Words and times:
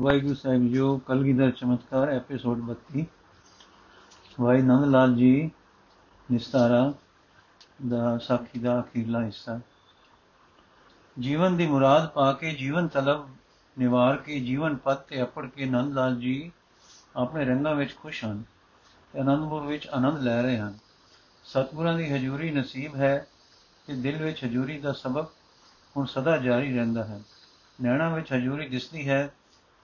ਵਾਹਿਗੁਰੂ 0.00 0.34
ਸਾਹਿਬ 0.34 0.72
ਜੋ 0.72 0.98
ਕਲਗੀਧਰ 0.98 1.50
ਚਮਤਕਾਰ 1.50 2.08
ਐਪੀਸੋਡ 2.08 2.70
32 2.70 3.04
ਵਾਹਿ 4.40 4.62
ਨੰਦ 4.62 4.84
ਲਾਲ 4.84 5.14
ਜੀ, 5.14 5.50
ਨਿਸਤਾਰਾ 6.32 6.94
ਦਾ 7.88 8.18
ਸਾਖੀ 8.18 8.58
ਦਾ 8.58 8.80
ਅਖੀਰਲਾ 8.80 9.24
ਹਿੱਸਾ। 9.24 9.60
ਜੀਵਨ 11.18 11.56
ਦੀ 11.56 11.66
ਮੁਰਾਦ 11.66 12.08
ਪਾ 12.08 12.32
ਕੇ, 12.32 12.54
ਜੀਵਨ 12.54 12.88
ਤਲਬ 12.88 13.28
ਨਿਵਾਰ 13.78 14.16
ਕੇ, 14.16 14.40
ਜੀਵਨ 14.40 14.76
ਪਤ 14.76 15.08
ਤੇ 15.08 15.22
ਅਪੜ 15.22 15.46
ਕੇ 15.46 15.64
ਨੰਦ 15.64 15.94
ਲਾਲ 15.94 16.16
ਜੀ 16.16 16.52
ਆਪਣੇ 17.16 17.44
ਰੰਗਾਂ 17.44 17.74
ਵਿੱਚ 17.74 17.96
ਖੁਸ਼ 17.96 18.24
ਹਨ 18.24 18.44
ਤੇ 19.12 19.20
ਅਨੰਦਪੁਰ 19.20 19.62
ਵਿੱਚ 19.62 19.88
ਆਨੰਦ 19.88 20.18
ਲੈ 20.18 20.42
ਰਹੇ 20.42 20.58
ਹਨ। 20.58 20.74
ਸਤਿਗੁਰਾਂ 21.44 21.98
ਦੀ 21.98 22.12
ਹਜ਼ੂਰੀ 22.12 22.50
ਨਸੀਬ 22.50 22.96
ਹੈ 22.96 23.26
ਤੇ 23.86 23.94
ਦਿਲ 23.94 24.24
ਵਿੱਚ 24.24 24.44
ਹਜ਼ੂਰੀ 24.44 24.78
ਦਾ 24.78 24.92
ਸਬਕ 24.92 25.30
ਹੁਣ 25.96 26.06
ਸਦਾ 26.06 26.36
ਜਾਰੀ 26.36 26.76
ਰਹਿੰਦਾ 26.76 27.04
ਹੈ। 27.04 27.20
ਨੈਣਾ 27.82 28.14
ਵਿੱਚ 28.14 28.32
ਹਜ਼ੂਰੀ 28.32 28.68
ਦਿਸਦੀ 28.68 29.08
ਹੈ 29.08 29.34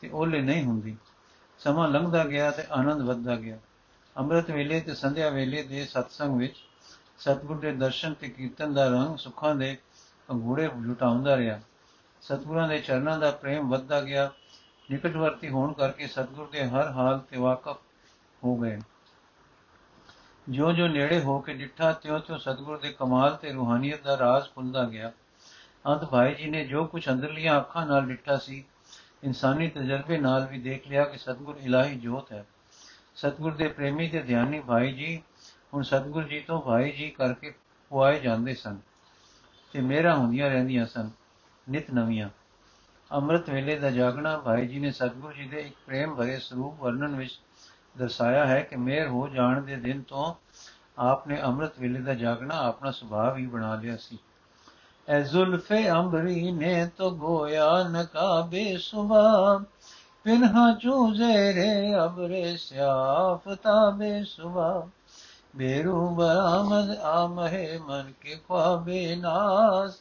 ਤੇ 0.01 0.11
ਓਲੇ 0.13 0.41
ਨਹੀਂ 0.41 0.65
ਹੁੰਦੀ। 0.65 0.97
ਸਮਾਂ 1.59 1.89
ਲੰਘਦਾ 1.89 2.25
ਗਿਆ 2.25 2.51
ਤੇ 2.51 2.63
ਆਨੰਦ 2.71 3.03
ਵੱਧਦਾ 3.03 3.37
ਗਿਆ। 3.37 3.59
ਅੰਮ੍ਰਿਤ 4.17 4.51
ਵੇਲੇ 4.51 4.81
ਤੇ 4.81 4.95
ਸੰਧਿਆ 4.95 5.31
ਵੇਲੇ 5.31 5.63
ਦੇ 5.63 5.85
ਸਤਸੰਗ 5.85 6.39
ਵਿੱਚ 6.39 6.57
ਸਤਿਗੁਰ 7.19 7.59
ਦੇ 7.59 7.73
ਦਰਸ਼ਨ 7.73 8.15
ਤੇ 8.15 8.29
ਕੀਰਤਨ 8.29 8.75
ਦਾ 8.75 8.89
ਰੰਗ 8.89 9.17
ਸੁੱਖਾਂ 9.17 9.55
ਦੇ 9.55 9.77
ਅੰਗੂੜੇ 10.31 10.69
ਲੁਟਾਉਂਦਾ 10.81 11.37
ਰਿਹਾ। 11.37 11.61
ਸਤਿਗੁਰਾਂ 12.23 12.69
ਦੇ 12.69 12.79
ਚਰਨਾਂ 12.79 13.19
ਦਾ 13.19 13.31
ਪ੍ਰੇਮ 13.31 13.69
ਵੱਧਦਾ 13.69 14.01
ਗਿਆ। 14.01 14.31
ਨਿਕਟਵਰਤੀ 14.91 15.49
ਹੋਣ 15.49 15.73
ਕਰਕੇ 15.73 16.07
ਸਤਿਗੁਰ 16.07 16.49
ਦੇ 16.53 16.69
ਹਰ 16.69 16.89
ਹਾਲ 16.89 17.19
ਤੇ 17.19 17.37
ਵਾਕਫ 17.37 17.77
ਹੋ 18.45 18.57
ਗਏ। 18.57 18.79
ਜੋ 20.49 20.73
ਜੋ 20.73 20.87
ਨੇੜੇ 20.89 21.21
ਹੋ 21.21 21.39
ਕੇ 21.39 21.55
ਡਿੱਠਾ 21.55 21.93
ਤਿਉ 21.93 22.19
ਤਿਉ 22.19 22.37
ਸਤਿਗੁਰ 22.37 22.79
ਦੇ 22.79 22.93
ਕਮਾਲ 22.93 23.37
ਤੇ 23.37 23.53
ਰੂਹਾਨੀਅਤ 23.53 24.03
ਦਾ 24.03 24.19
ਰਾਜ਼ 24.19 24.45
ਖੁੱਲਦਾ 24.55 24.85
ਗਿਆ। 24.85 25.13
ਅੰਤ 25.87 26.05
ਭਾਈ 26.05 26.35
ਜੀ 26.35 26.47
ਨੇ 26.47 26.65
ਜੋ 26.65 26.85
ਕੁਝ 26.85 27.09
ਅੰਦਰਲੀਆਂ 27.09 27.59
ਅੱਖਾਂ 27.59 27.87
ਨਾਲ 27.87 28.07
ਡਿੱਠਾ 28.07 28.37
ਸੀ 28.37 28.65
ਇਨਸਾਨੀ 29.23 29.69
ਤਜਰਬੇ 29.69 30.19
ਨਾਲ 30.19 30.47
ਵੀ 30.47 30.59
ਦੇਖ 30.59 30.89
ਲਿਆ 30.89 31.05
ਕਿ 31.05 31.19
ਸਤਿਗੁਰ 31.19 31.57
ਇਲਾਹੀ 31.61 31.99
ਜੋਤ 31.99 32.33
ਹੈ। 32.33 32.45
ਸਤਿਗੁਰ 33.15 33.55
ਦੇ 33.55 33.69
ਪ੍ਰੇਮੀ 33.69 34.09
ਤੇ 34.09 34.23
ਧਿਆਨੀ 34.23 34.61
ਭਾਈ 34.61 34.93
ਜੀ, 34.93 35.23
ਹੁਣ 35.75 35.83
ਸਤਿਗੁਰ 35.83 36.25
ਜੀ 36.25 36.41
ਤੋਂ 36.41 36.61
ਭਾਈ 36.63 36.91
ਜੀ 36.93 37.09
ਕਰਕੇ 37.11 37.53
ਪੁਆਏ 37.91 38.21
ਜਾਂਦੇ 38.21 38.55
ਸਨ 38.55 38.79
ਤੇ 39.75 39.81
ਮੇਰਾ 39.81 40.15
ਹੁੰਦੀਆਂ 40.15 40.51
ਰਹਿੰਦੀਆਂ 40.51 40.87
ਸਨ, 40.87 41.11
ਨਿਤ 41.67 41.91
ਨਵੀਆਂ। 41.91 42.29
ਅੰਮ੍ਰਿਤ 43.11 43.51
ਵੇਲੇ 43.51 43.79
ਦਾ 43.79 43.91
ਜਾਗਣਾ 43.91 44.37
ਭਾਈ 44.39 44.67
ਜੀ 44.67 44.79
ਨੇ 44.79 44.91
ਸਤਿਗੁਰ 44.91 45.33
ਜੀ 45.33 45.49
ਦੇ 45.49 45.61
ਇੱਕ 45.61 45.75
ਪ੍ਰੇਮ 45.87 46.15
ਭਰੇ 46.15 46.39
ਸਰੂਪ 46.39 46.81
ਵਰਣਨ 46.81 47.17
ਵਿੱਚ 47.17 47.41
ਦਰਸਾਇਆ 47.99 48.47
ਹੈ 48.47 48.61
ਕਿ 48.61 48.77
ਮੇਰ 48.77 49.09
ਹੋ 49.09 49.29
ਜਾਣ 49.29 49.63
ਦੇ 49.63 49.77
ਦਿਨ 49.77 50.03
ਤੋਂ 50.03 50.35
ਆਪਨੇ 50.99 51.41
ਅੰਮ੍ਰਿਤ 51.43 51.79
ਵੇਲੇ 51.81 52.01
ਦਾ 52.01 52.15
ਜਾਗਣਾ 52.15 52.57
ਆਪਣਾ 52.57 52.91
ਸੁਭਾਅ 52.91 53.37
ਹੀ 53.37 53.47
ਬਣਾ 53.47 53.75
ਲਿਆ 53.75 53.97
ਸੀ। 53.97 54.19
ਐ 55.09 55.21
ਜ਼ੁਲਫੇ 55.21 55.91
ਅੰਬਰੀ 55.91 56.53
ਨੇ 56.53 56.91
ਤੋ 56.97 57.11
ਗੋਇਆ 57.11 57.83
ਨਕਾਬੇ 57.83 58.77
ਸੁਬਾ 58.77 59.61
ਪਿਨਹਾ 60.25 60.75
ਚੂਜ਼ੇਰੇ 60.75 61.95
ਅਬਰੇ 62.05 62.57
ਸਿਆਫ 62.57 63.49
ਤਾਬੇ 63.49 64.25
ਸੁਬਾ 64.25 64.87
ਬੇਰੂ 65.57 66.09
ਬਰਾਮਦ 66.09 66.97
ਆਮਹਿ 66.97 67.79
ਮਨ 67.79 68.13
ਕੇ 68.21 68.35
ਖਵਾਬੇ 68.35 69.17
ਨਾਸ। 69.17 69.93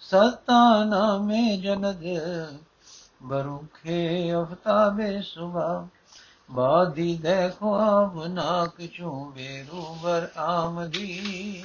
ਸਤਾ 0.00 0.84
ਨਾਮੇ 0.84 1.56
ਜਨਦ 1.56 2.04
ਬਰੁਖੇ 3.22 4.32
ਅਫਤਾਬੇ 4.34 5.22
ਸੁਬਾ 5.22 5.88
ਬਾਦੀ 6.50 7.18
ਦੇਖੋ 7.22 7.74
ਆਪ 7.74 8.26
ਨਾਕ 8.26 8.86
ਚੂ 8.86 9.24
ਬੇਰੂ 9.24 9.96
ਬਰ 10.02 10.28
ਆਮਦੀ 10.36 11.64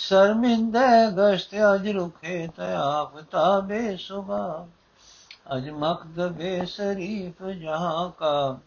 ਸ਼ਰਮਿੰਦੇ 0.00 1.10
ਗਸ਼ਤ 1.18 1.50
ਅਜ 1.74 1.88
ਰੁਖੇ 1.88 2.48
ਤਿਆਪ 2.56 3.20
ਤਾਬੇ 3.20 3.96
ਸੁਬਾ 3.96 4.66
ਅਜ 5.56 5.70
ਮਕਦਬੇ 5.70 6.66
ਸ਼ਰੀਫ 6.66 7.42
ਜਹਾਂ 7.42 8.10
ਕਾ। 8.10 8.58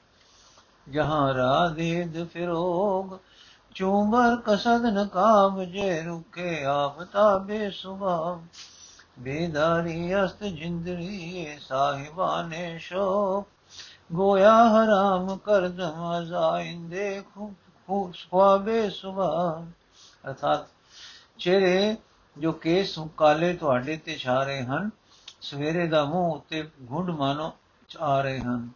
ਜਹਾਂ 0.89 1.33
ਰਾਧੇਦ 1.33 2.27
ਫਿਰੋਗ। 2.27 3.17
ਚੂਮਰ 3.75 4.35
ਕਸਦ 4.45 4.85
ਨਕਾਬ 4.85 5.63
ਜੇ 5.63 6.01
ਰੁਕੇ 6.01 6.63
ਆਪ 6.63 7.03
ਤਾਬੇ 7.03 7.71
ਸੁਬਾ 7.71 8.39
ਬੇਦਾਰੀ 9.19 10.25
ਅਸਤ 10.25 10.43
ਜਿੰਦਰੀ 10.43 11.47
ਸਾਹਿਬਾਨੇ 11.61 12.77
ਸ਼ੋਕ। 12.79 13.47
ਗੋਇਆ 14.11 14.69
ਹਰਾਮ 14.69 15.37
ਕਰਦਮ 15.37 16.19
ਅਜ਼ਾਇੰਦੇ 16.19 17.23
ਖੁਆਬੇ 18.31 18.89
ਸੁਬਾ 18.89 19.63
ਅਰਥਾਤ 20.27 20.65
ਚਿਹਰੇ 21.41 21.97
ਜੋ 22.37 22.51
ਕੇਸ 22.51 22.99
ਕਾਲੇ 23.17 23.53
ਤੁਹਾਡੇ 23.53 23.97
ਤੇ 23.97 24.17
ਛਾ 24.17 24.43
ਰਹੇ 24.43 24.63
ਹਨ, 24.63 24.89
ਸਵੇਰੇ 25.41 25.87
ਦਾ 25.87 26.05
ਮੂੰਹ 26.05 26.35
ਉੱਤੇ 26.35 26.69
ਗੁੰਡ 26.81 27.09
ਮਾਨੋ 27.09 27.57
ਆ 27.99 28.21
ਰਹੇ 28.21 28.39
ਹਨ। 28.39 28.69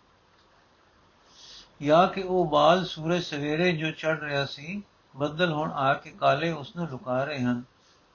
ਜਾਂ 1.83 2.07
ਕਿ 2.07 2.21
ਉਹ 2.21 2.45
ਬਾਲ 2.45 2.85
ਸੂਰਜ 2.85 3.23
ਸਵੇਰੇ 3.23 3.71
ਜੋ 3.71 3.91
ਚੜ 3.91 4.19
ਰਿਹਾ 4.19 4.45
ਸੀ, 4.45 4.83
ਬੱਦਲ 5.15 5.53
ਹੁਣ 5.53 5.71
ਆ 5.71 5.93
ਕੇ 5.93 6.09
ਕਾਲੇ 6.11 6.51
ਉਸ 6.51 6.75
ਨੂੰ 6.75 6.89
ਲੁਕਾ 6.89 7.23
ਰਹੇ 7.23 7.39
ਹਨ। 7.39 7.63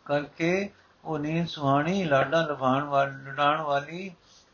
ਕਰਕੇ 0.05 0.71
ਉਹ 1.05 1.19
ਨੀਂਦ 1.19 1.49
ਸੁਹਾਣੀ, 1.49 2.05
ਲਾਡਾ 2.05 2.43
ਲਭਾਣ 2.43 2.84
ਵਾਲੀ 2.84 3.16
ਲਡਾਣ 3.16 3.60
ਵਾਲੀ 3.60 4.10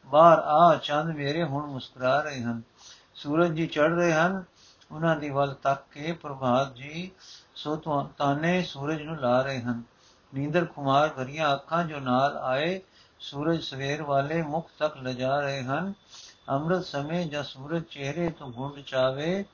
ਬਾਹਰ 0.06 0.38
ਆ, 0.38 0.80
ਚੰਦ 0.82 1.16
ਮੇਰੇ 1.16 1.44
ਹੁਣ 1.44 1.66
ਮੁਸਕਰਾ 1.66 2.20
ਰਹੇ 2.20 2.42
ਹਨ। 2.42 2.62
ਸੂਰਜ 3.14 3.52
ਜੀ 3.52 3.66
ਚੜ 3.66 3.92
ਰਹੇ 3.92 4.12
ਹਨ। 4.12 4.44
ਉਹਨਾਂ 4.90 5.16
ਦੀ 5.16 5.30
ਵੱਲ 5.30 5.54
ਤੱਕ 5.54 5.82
ਕੇ 5.92 6.12
ਪ੍ਰਭਾਤ 6.12 6.74
ਜੀ 6.74 7.10
ਸੋ 7.56 7.76
ਤਾਨੇ 8.18 8.62
ਸੂਰਜ 8.62 9.02
ਨੂੰ 9.02 9.20
ਲਾ 9.20 9.42
ਰਹੇ 9.42 9.60
ਹਨ। 9.60 9.82
ਨੀਂਦਰ 10.34 10.64
ਕੁਮਾਰ 10.64 11.08
ਭਰੀਆਂ 11.08 11.54
ਅੱਖਾਂ 11.54 11.84
ਜੋ 11.84 12.00
ਨਾਲ 12.00 12.36
ਆਏ, 12.36 12.80
ਸੂਰਜ 13.20 13.62
ਸਵੇਰ 13.62 14.02
ਵਾਲੇ 14.02 14.42
ਮੁਖ 14.42 14.70
ਤੱਕ 14.78 14.96
ਲਿਜਾ 14.96 15.40
ਰਹੇ 15.40 15.62
ਹਨ। 15.62 15.92
ਅੰਮ੍ਰਿਤ 16.48 16.84
ਸਮੇਂ 16.84 17.26
ਜਦ 17.26 17.42
ਸੂਰਜ 17.42 17.82
ਚਿਹਰੇ 17.82 18.30
ਤੋਂ 18.30 18.50
ਗੁੰਡ 18.50 18.82
ਚਾਵੇ, 18.84 19.44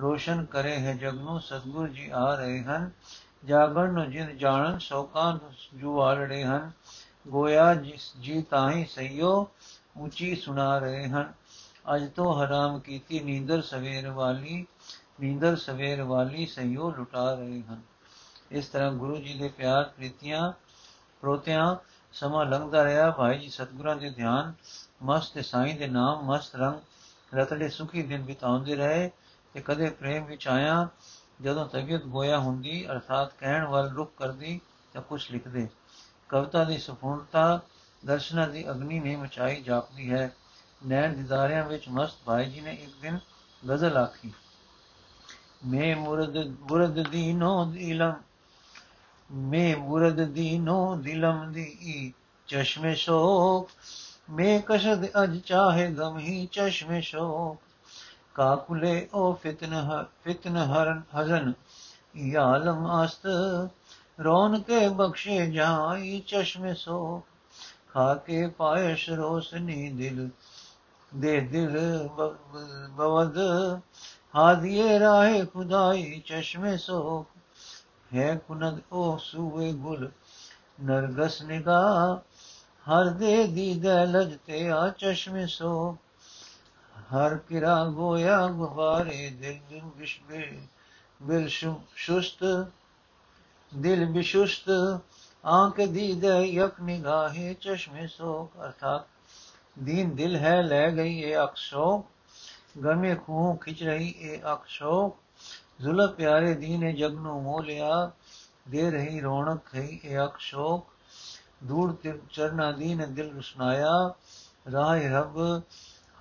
ਰੋਸ਼ਨ 0.00 0.44
ਕਰੇ 0.44 0.76
ਹੈ 0.78 0.94
ਜਗ 0.94 1.14
ਨੂੰ, 1.14 1.40
ਸਤਗੁਰ 1.40 1.88
ਜੀ 1.88 2.10
ਆ 2.14 2.34
ਰਹੇ 2.34 2.62
ਹਨ। 2.62 2.90
ਜਾਗਣ 3.44 3.92
ਨੂੰ 3.92 4.10
ਜਿਨ 4.10 4.36
ਜਾਣਨ, 4.38 4.78
ਸ਼ੋਕਾਂ 4.78 5.38
ਜੂ 5.74 6.00
ਆਲੜੇ 6.00 6.44
ਹਨ। 6.44 6.70
ਗੋਇਆ 7.28 7.74
ਜਿਸ, 7.74 8.12
ਜੀ 8.20 8.42
ਤਾਹੀ 8.42 8.84
ਸਈਓ, 8.84 9.48
ਉੱਚੀ 9.96 10.36
ਸੁਣਾ 10.36 10.78
ਰਹੇ 10.78 11.08
ਹਨ। 11.08 11.32
ਅਜ 11.94 12.10
ਤੋਂ 12.10 12.42
ਹਰਾਮ 12.42 12.78
ਕੀਤੀ 12.78 13.20
ਨੀਂਦਰ 13.20 13.62
ਸਵੇਰ 13.62 14.10
ਵਾਲੀ 14.10 14.66
ਨੀਂਦਰ 15.20 15.56
ਸਵੇਰ 15.56 16.02
ਵਾਲੀ 16.02 16.46
ਸਈਓ 16.46 16.90
ਲੁਟਾ 16.90 17.34
ਰਹੇ 17.34 17.62
ਹਨ। 17.62 17.80
ਇਸ 18.50 18.68
ਤਰ੍ਹਾਂ 18.68 18.92
ਗੁਰੂ 18.92 19.16
ਜੀ 19.16 19.34
ਦੇ 19.34 19.48
ਪਿਆਰ 19.48 19.84
ਪ੍ਰੀਤੀਆਂ, 19.84 20.52
ਪ੍ਰੋਤਿਆਂ 21.20 21.76
ਸਮਾਂ 22.12 22.46
ਲੰਘਦਾ 22.46 22.84
ਰਿਹਾ। 22.84 23.10
ਭਾਈ 23.10 23.38
ਜੀ 23.38 23.48
ਸਤਗੁਰਾਂ 23.48 23.96
ਦੇ 23.96 24.10
ਧਿਆਨ 24.10 24.52
ਮਸਤ 25.02 25.34
ਤੇ 25.34 25.42
ਸਾਈਂ 25.42 25.74
ਦੇ 25.74 25.86
ਨਾਮ 25.86 26.24
ਮਸਤ 26.24 26.56
ਰੰਗ 26.56 26.80
ਰਤੜੇ 27.34 27.68
ਸੁਖੀ 27.68 28.02
ਦਿਨ 28.02 28.22
ਬਿਤਾਉਂਦੇ 28.22 28.76
ਰਹੇ 28.76 29.10
ਤੇ 29.54 29.60
ਕਦੇ 29.60 29.90
ਪ੍ਰੇਮ 29.90 30.24
ਵਿੱਚ 30.24 30.48
ਆਇਆ, 30.48 30.88
ਜਦੋਂ 31.42 31.68
ਤਬੀਅਤ 31.68 32.02
ਗੋਇਆ 32.02 32.38
ਹੁੰਦੀ, 32.38 32.86
ਅਰਥਾਤ 32.90 33.32
ਕਹਿਣ 33.38 33.66
ਵੱਲ 33.66 33.90
ਰੁਕ 33.90 34.12
ਕਰਦੀ 34.16 34.60
ਤਾਂ 34.92 35.02
ਕੁਝ 35.02 35.32
ਲਿਖਦੇ। 35.32 35.68
ਕਵਿਤਾ 36.28 36.64
ਦੀ 36.64 36.78
ਸਫੂਰਤਾ 36.78 37.60
ਦਰਸ਼ਨਾਂ 38.06 38.48
ਦੀ 38.48 38.70
ਅਗਨੀ 38.70 39.00
ਨੇ 39.00 39.16
ਮਚਾਈ 39.16 39.62
ਜਾਪਦੀ 39.62 40.12
ਹੈ। 40.12 40.34
ਨੈਣ 40.86 41.14
ਦਿਦਾਰਿਆਂ 41.14 41.64
ਵਿੱਚ 41.64 41.88
ਮਸਤ 41.88 42.16
ਭਾਈ 42.24 42.50
ਜੀ 42.50 42.60
ਨੇ 42.60 42.72
ਇੱਕ 42.72 42.92
ਦਿਨ 43.02 43.18
ਗਜ਼ਲ 43.70 43.96
ਆਖੀ। 43.96 44.32
ਮੈਂ 45.66 45.96
ਮੁਰਦ 45.96 46.36
ਮੁਰਦ 46.70 47.08
ਦੀਨੋ 47.08 47.64
ਦਿਲਮ 47.64 48.14
ਮੈਂ 49.30 49.76
ਮੁਰਦ 49.76 50.24
ਦੀਨੋ 50.24 50.96
ਦਿਲਮ 50.96 51.52
ਦੀ 51.52 52.12
ਚਸ਼ਮੇ 52.48 52.94
ਸ਼ੋਕ 52.94 53.68
ਮੈਂ 54.30 54.60
ਕਸ਼ਦ 54.66 55.06
ਅਜ 55.24 55.38
ਚਾਹੇ 55.38 55.86
ਗਮ 55.92 56.18
ਹੀ 56.18 56.48
ਚਸ਼ਮੇ 56.52 57.00
ਸ਼ੋਕ 57.00 57.56
ਕਾਕੁਲੇ 58.34 59.08
ਉਹ 59.14 59.34
ਫਿਤਨ 59.34 60.02
ਫਿਤਨ 60.24 60.56
ਹਰਨ 60.56 61.02
ਹਜ਼ਨ 61.16 61.52
ਯਾਲਮ 62.16 63.04
ਅਸਤ 63.04 63.26
ਰੌਨ 64.20 64.60
ਕੇ 64.60 64.88
ਬਖਸ਼ੇ 64.88 65.46
ਜਾਈ 65.46 66.20
ਚਸ਼ਮੇ 66.26 66.74
ਸੋ 66.74 67.22
ਖਾ 67.88 68.14
ਕੇ 68.14 68.46
ਪਾਇਸ਼ 68.48 69.10
ਰੋਸ਼ਨੀ 69.10 69.90
ਦਿਲ 69.90 70.28
ਦੇ 71.14 71.40
ਦਿਲ 71.40 71.78
ਬਵਦ 72.96 73.38
ਹਾਦੀਏ 74.36 74.98
ਰਾਹੇ 74.98 75.44
ਖੁਦਾਈ 75.44 76.20
ਚਸ਼ਮੇ 76.26 76.76
ਸੋ 76.76 77.24
ਹੈ 78.14 78.34
ਕੁਨਦ 78.38 78.80
ਉਹ 78.92 79.18
ਸੂਏ 79.18 79.72
ਗੁਲ 79.72 80.10
ਨਰਗਸ 80.80 81.40
ਨਿਗਾ 81.42 81.80
ਹਰ 82.86 83.08
ਦੇ 83.10 83.46
ਦੀਦੇ 83.46 83.94
ਲਜਤੇ 84.06 84.68
ਆ 84.70 84.88
ਚਸ਼ਮੇ 84.88 85.46
ਸੋ 85.46 85.96
ਹਰ 87.12 87.36
ਕਿਰਾ 87.38 87.84
ਗੋਇਆ 87.84 88.46
ਗੁਬਾਰੇ 88.46 89.28
ਦਿਲ 89.30 89.58
ਦਿਲ 89.70 89.90
ਵਿਸ਼ਵੇ 89.96 90.58
ਬਿਲ 91.20 91.48
ਸ਼ੁਸਤ 91.48 92.44
ਦਿਲ 93.72 94.04
ਬਿਸ਼ੁਸਤ 94.06 94.70
ਆਂਖ 95.44 95.80
ਦੀਦੇ 95.80 96.38
ਯਕ 96.46 96.80
ਨਿਗਾਹੇ 96.80 97.54
ਚਸ਼ਮੇ 97.54 98.06
ਸੋਕ 98.06 98.64
ਅਰਥਾਤ 98.64 99.06
ਦੀਨ 99.78 100.14
ਦਿਲ 100.14 100.36
ਹੈ 100.36 100.60
ਲੈ 100.62 100.88
ਗਈ 100.90 101.18
ਇਹ 101.20 101.36
ਅਕਸ਼ੋ 101.44 102.04
ਗਮੇ 102.84 103.14
ਖੂਹ 103.14 103.56
ਖਿੱਚ 103.56 103.82
ਰਹੀ, 103.82 104.08
ਇਹ 104.08 104.52
ਅਕਸ਼ੋ 104.52 105.16
ਜ਼ੁਲਫ 105.80 106.14
ਪਿਆਰੇ 106.14 106.54
ਦੀਨੇ 106.54 106.92
ਜਗ 106.92 107.14
ਨੂੰ 107.14 107.42
ਮੋਹ 107.42 107.62
ਲਿਆ, 107.62 108.10
ਦੇ 108.68 108.90
ਰਹੀ 108.90 109.20
ਰੌਣਕ 109.20 109.74
ਹੈ 109.74 109.88
ਇਹ 110.04 110.18
ਅਕਸ਼ੋਕ 110.24 110.86
ਦੂਰ 111.64 111.92
ਤੇ 111.92 112.18
ਚਰਨਾ 112.30 112.72
ਦੀਨ 112.72 113.14
ਦਿਲ 113.14 113.32
ਰੁਸਨਾਇਆ, 113.32 114.14
ਰਾਹ 114.72 115.00
ਰੱਬ, 115.10 115.62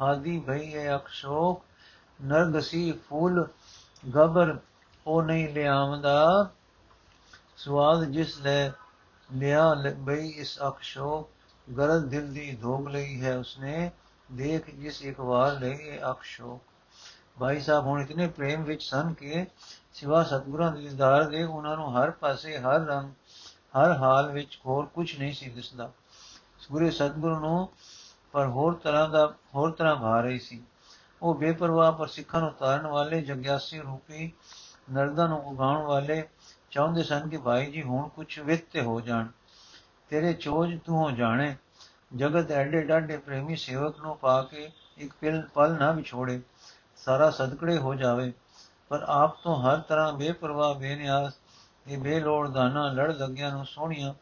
ਹਾਦੀ 0.01 0.39
ਭਈ 0.39 0.73
ਹੈ 0.73 0.95
ਅਕਸ਼ੋਕ 0.95 1.63
ਨਰਗਸੀ 2.19 2.91
ਫੂਲ, 3.09 3.47
ਗਬਰ 4.15 4.57
ਉਹ 5.07 5.21
ਨਹੀਂ 5.23 5.49
ਲਿਆਵਦਾ 5.49 6.49
ਸਵਾਦ 7.57 8.03
ਜਿਸ 8.03 8.39
ਲੈ 8.41 8.69
ਲਿਆ 9.29 9.73
ਬਈ 9.97 10.29
ਇਸ 10.29 10.57
ਅਕਸ਼ੋਕ 10.67 11.29
ਗਰਜ 11.77 12.03
ਦਿਲ 12.03 12.33
ਦੀ 12.33 12.57
ਧੋਗ 12.61 12.87
ਲਈ 12.87 13.21
ਹੈ 13.21 13.37
ਉਸਨੇ। 13.37 13.91
ਦੇਖ 14.31 14.75
ਜਿਸ 14.75 15.01
ਇੱਕ 15.01 15.19
ਵਾਰ 15.19 15.59
ਲਈ 15.59 15.71
ਇਹ 15.71 15.99
ਅਕਸ਼ੋਕ 16.11 16.63
ਭਾਈ 17.39 17.59
ਸਾਹਿਬ 17.59 17.85
ਹੁਣ 17.85 18.01
ਇਤਨੇ 18.01 18.27
ਪ੍ਰੇਮ 18.27 18.63
ਵਿੱਚ 18.63 18.83
ਸਨ 18.83 19.13
ਕਿ 19.13 19.45
ਸਿਵਾ 19.93 20.23
ਸਤਗੁਰਾਂ 20.23 20.71
ਦੇ 20.71 20.81
ਦੀਦਾਰ 20.81 21.23
ਦੇ 21.23 21.43
ਉਹਨਾਂ 21.43 21.77
ਨੂੰ 21.77 21.97
ਹਰ 21.97 22.11
ਪਾਸੇ, 22.11 22.57
ਹਰ 22.57 22.79
ਰੰਗ, 22.79 23.11
ਹਰ 23.77 23.97
ਹਾਲ 23.97 24.31
ਵਿੱਚ 24.31 24.59
ਹੋਰ 24.65 24.85
ਕੁਝ 24.85 25.19
ਨਹੀਂ 25.19 25.33
ਸੀ 25.33 25.49
ਦਿਸਦਾ। 25.49 25.91
ਗੁਰੇ 26.71 26.91
ਸਤਗੁਰੂ 26.91 27.39
ਨੂੰ 27.39 27.69
ਪਰ 28.31 28.47
ਹੋਰ 28.47 28.73
ਤਰ੍ਹਾਂ 28.73 29.09
ਦਾ, 29.09 29.33
ਹੋਰ 29.55 29.71
ਤਰ੍ਹਾਂ 29.71 29.95
ਭਾ 29.95 30.21
ਰਹੀ 30.21 30.39
ਸੀ। 30.39 30.63
ਉਹ 31.21 31.35
ਬੇਪਰਵਾਹ 31.35 31.91
ਪਰ 31.91 32.07
ਸਿੱਖਾਂ 32.07 32.41
ਨੂੰ 32.41 32.51
ਤਾਰਨ 32.51 32.87
ਵਾਲੇ, 32.87 33.21
ਜਗਿਆਸੀ 33.21 33.79
ਰੂਪੀ 33.79 34.33
ਨਰਦਾਂ 34.93 35.27
ਨੂੰ 35.27 35.45
ਉਗਾਉਣ 35.45 35.81
ਵਾਲੇ 35.81 36.29
ਚਾਹੁੰਦੇ 36.71 37.03
ਸਨ 37.03 37.29
ਕਿ 37.29 37.37
ਭਾਈ 37.37 37.71
ਜੀ 37.71 37.83
ਹੁਣ 37.83 38.09
ਕੁਝ 38.09 38.39
ਵਿਤ 38.39 38.77
ਹੋ 38.77 39.01
ਜਾਣ। 39.01 39.27
ਤੇਰੇ 40.09 40.33
ਚੋਜ 40.33 40.79
ਤੂੰ 40.85 40.97
ਹੋ 40.97 41.11
ਜਾਣੇ। 41.11 41.55
ਜਗਤ 42.15 42.51
ਐਡੇ 42.51 42.81
ਡਾਡੇ 42.81 43.17
ਪ੍ਰੇਮੀ 43.17 43.55
ਸੇਵਕ 43.55 43.99
ਨੂੰ 43.99 44.17
ਪਾ 44.17 44.41
ਕੇ 44.41 44.71
ਇੱਕ 44.97 45.13
ਪਿਲ 45.21 45.41
ਪਲ 45.53 45.77
ਨਾ 45.77 45.91
ਵਿਛੋੜੇ, 45.91 46.41
ਸਾਰਾ 46.95 47.29
ਸਦਕੜੇ 47.29 47.77
ਹੋ 47.77 47.95
ਜਾਵੇ। 47.95 48.31
ਪਰ 48.89 49.05
ਆਪ 49.07 49.37
ਤੋਂ 49.43 49.55
ਹਰ 49.61 49.79
ਤਰ੍ਹਾਂ 49.79 50.13
ਬੇਪਰਵਾਹ, 50.13 50.73
ਬੇਨਿਆਸ, 50.73 51.33
ਇਹ 51.87 51.97
ਬੇਲੋੜ 51.97 52.47
ਦਾਨਾ 52.49 52.87
ਲੜ 52.91 53.11
ਲੱਗਿਆਂ 53.11 53.51
ਨੂੰ 53.51 53.65
ਸੋਹਣੀਆਂ 53.65 54.13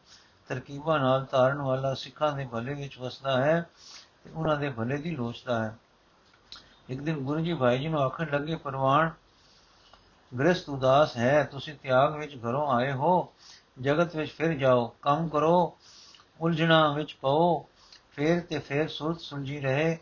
ਤਰਕੀਬਾਂ 0.48 0.98
ਨਾਲ 0.98 1.24
ਤਾਰਨ 1.24 1.60
ਵਾਲਾ 1.62 1.94
ਸਿੱਖਾਂ 1.94 2.32
ਦੇ 2.32 2.46
ਭਲੇ 2.46 2.74
ਵਿੱਚ 2.74 2.98
ਵਸਦਾ 2.98 3.44
ਹੈ 3.44 3.60
ਤੇ 4.24 4.30
ਉਹਨਾਂ 4.30 4.56
ਦੇ 4.56 4.68
ਭਲੇ 4.68 4.96
ਦੀ 4.96 5.10
ਲੋਚਦਾ 5.10 5.64
ਹੈ। 5.64 5.76
ਇੱਕ 6.88 7.00
ਦਿਨ 7.00 7.16
ਗੁਰੂ 7.16 7.40
ਜੀ 7.40 7.54
ਭਾਈ 7.54 7.78
ਜੀ 7.78 7.88
ਨੂੰ 7.88 8.00
ਆਖਣ 8.00 8.26
ਲੱਗੇ, 8.32 8.56
ਪਰਵਾਨ, 8.56 9.10
ਗ੍ਰਸਤ 10.38 10.68
ਉਦਾਸ 10.68 11.16
ਹੈ, 11.16 11.44
ਤੁਸੀਂ 11.44 11.74
ਤਿਆਗ 11.74 12.16
ਵਿੱਚ 12.16 12.36
ਘਰੋਂ 12.36 12.66
ਆਏ 12.72 12.92
ਹੋ, 12.92 13.32
ਜਗਤ 13.80 14.16
ਵਿੱਚ 14.16 14.32
ਫਿਰ 14.32 14.52
ਜਾਓ, 14.54 14.94
ਕੰਮ 15.02 15.28
ਕਰੋ, 15.28 15.78
ਉਲਝਣਾ 16.40 16.92
ਵਿੱਚ 16.92 17.14
ਪਓ 17.14 17.66
ਫੇਰ 18.14 18.40
ਤੇ 18.40 18.58
ਫੇਰ 18.58 18.88
ਸੁਰਤ 18.88 19.20
ਸੁਲਝੀ 19.20 19.60
ਰਹੇ, 19.60 19.98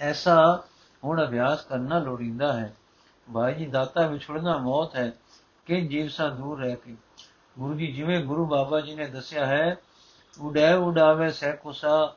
ਐਸਾ 0.00 0.64
ਹੁਣ 1.04 1.24
ਅਭਿਆਸ 1.24 1.64
ਕਰਨਾ 1.64 1.98
ਲੋੜੀਂਦਾ 1.98 2.52
ਹੈ। 2.52 2.76
ਭਾਈ 3.34 3.54
ਜੀ, 3.54 3.66
ਦਾਤਾ 3.66 4.06
ਵਿਛੜਨਾ 4.06 4.58
ਮੌਤ 4.58 4.96
ਹੈ, 4.96 5.12
ਕਿ 5.66 5.80
ਜੀਵ 5.80 6.08
ਸਾ 6.08 6.28
ਦੂਰ 6.28 6.60
ਰਹਿ 6.60 6.76
ਕੇ। 6.76 6.96
ਗੁਰੂ 7.58 7.74
ਜੀ, 7.74 7.86
ਜਿਵੇਂ 7.86 8.24
ਗੁਰੂ 8.24 8.46
ਬਾਬਾ 8.46 8.80
ਜੀ 8.80 8.94
ਨੇ 8.94 9.06
ਦੱਸਿਆ 9.06 9.46
ਹੈ, 9.46 9.76
ਉਡੈ 10.40 10.74
ਉਡਾਵੇ 10.74 11.30
ਸਹਿ 11.30 11.56
ਕੁਸਾ, 11.56 12.14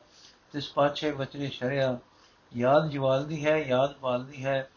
ਤਿਸ 0.52 0.72
ਪਾਛੇ 0.72 1.10
ਬਚਰੇ 1.10 1.48
ਸ਼ਰਿਆ। 1.48 1.98
ਯਾਦ 2.56 2.90
ਜਵਾਲਦੀ 2.90 3.46
ਹੈ, 3.46 3.56
ਯਾਦ 3.56 3.92
ਪਾਲਦੀ 3.92 4.44
ਹੈ, 4.44 4.70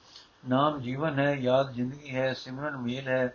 ਨਾਮ 0.50 0.82
ਜੀਵਨ 0.82 1.20
ਹੈ, 1.20 1.34
ਯਾਦ 1.34 1.72
ਜ਼ਿੰਦਗੀ 1.72 2.16
ਹੈ, 2.16 2.34
ਸਿਮਰਨ 2.34 2.78
ਮੇਲ 2.78 3.08
ਹੈ। 3.08 3.34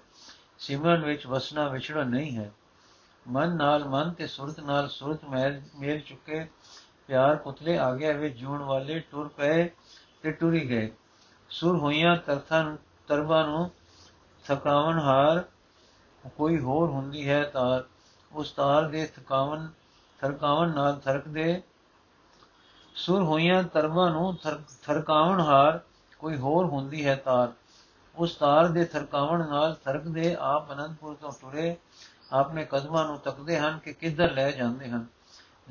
ਸਿਮਰਨ 0.58 1.04
ਵਿੱਚ 1.04 1.26
ਵਸਣਾ 1.26 1.68
ਵਿਛੜਾ 1.68 2.04
ਨਹੀਂ 2.04 2.36
ਹੈ। 2.36 2.52
ਮਨ 3.28 3.56
ਨਾਲ 3.56 3.84
ਮਨ 3.84 4.12
ਤੇ 4.12 4.26
ਸੁਰਤ 4.26 4.60
ਨਾਲ 4.60 4.88
ਸੁਰਤ 4.88 5.24
ਮੇਲ 5.24 5.62
ਮੇਲ 5.78 6.00
ਚੁੱਕੇ 6.00 6.46
ਪਿਆਰ 7.08 7.36
ਪੁਤਲੇ 7.36 7.78
ਆਗੇ 7.78 8.12
ਵਿੱਚ 8.12 8.36
ਜੂਣ 8.36 8.62
ਵਾਲੇ 8.62 8.98
ਟੁਰ 9.00 9.28
ਪਏ 9.28 9.68
ਤੇ 10.22 10.30
ਟੁਰੀ 10.30 10.68
ਗਏ। 10.68 10.90
ਸੁਰ 11.50 11.76
ਹੋਈਆਂ 11.78 12.16
ਤਰਥਾਂ 12.16 12.76
ਤਰਬਾਂ 13.08 13.46
ਨੂੰ 13.46 13.70
ਥਕਾਵਨ 14.44 14.98
ਹਾਰ 14.98 15.44
ਕੋਈ 16.36 16.58
ਹੋਰ 16.58 16.88
ਹੁੰਦੀ 16.90 17.28
ਹੈ 17.28 17.42
ਤਾਰ। 17.44 17.84
ਉਸ 18.32 18.52
ਤਾਰ 18.52 18.88
ਦੇ 18.88 19.06
ਥਕਾਵਨ, 19.06 19.68
ਥਰਕਾਵਨ 20.20 20.74
ਨਾਲ 20.74 21.00
ਥਰਕਦੇ 21.00 21.62
ਸੁਰ 22.94 23.22
ਹੋਈਆਂ 23.22 23.62
ਤਰਬਾਂ 23.62 24.10
ਨੂੰ 24.10 24.36
ਥਰਕਾਵਨ 24.82 25.40
ਹਾਰ 25.40 25.80
ਕੋਈ 26.18 26.36
ਹੋਰ 26.36 26.66
ਹੁੰਦੀ 26.66 27.06
ਹੈ 27.06 27.14
ਤਾਰ। 27.14 27.52
ਉਸ 28.16 28.34
ਤਾਰ 28.34 28.68
ਦੇ 28.68 28.84
ਥਰਕਾਵਣ 28.84 29.48
ਨਾਲ 29.48 29.74
ਥਰਕਦੇ 29.74 30.36
ਆਪ 30.40 30.72
ਅਨੰਦਪੁਰ 30.72 31.14
ਤੋਂ 31.14 31.32
ਟੁਰੇ, 31.40 31.76
ਆਪਣੇ 32.32 32.64
ਕਦਮਾਂ 32.64 33.06
ਨੂੰ 33.06 33.18
ਤੱਕਦੇ 33.18 33.58
ਹਨ 33.58 33.78
ਕਿ 33.78 33.92
ਕਿੱਧਰ 33.92 34.32
ਲੈ 34.32 34.50
ਜਾਂਦੇ 34.50 34.88
ਹਨ। 34.88 35.06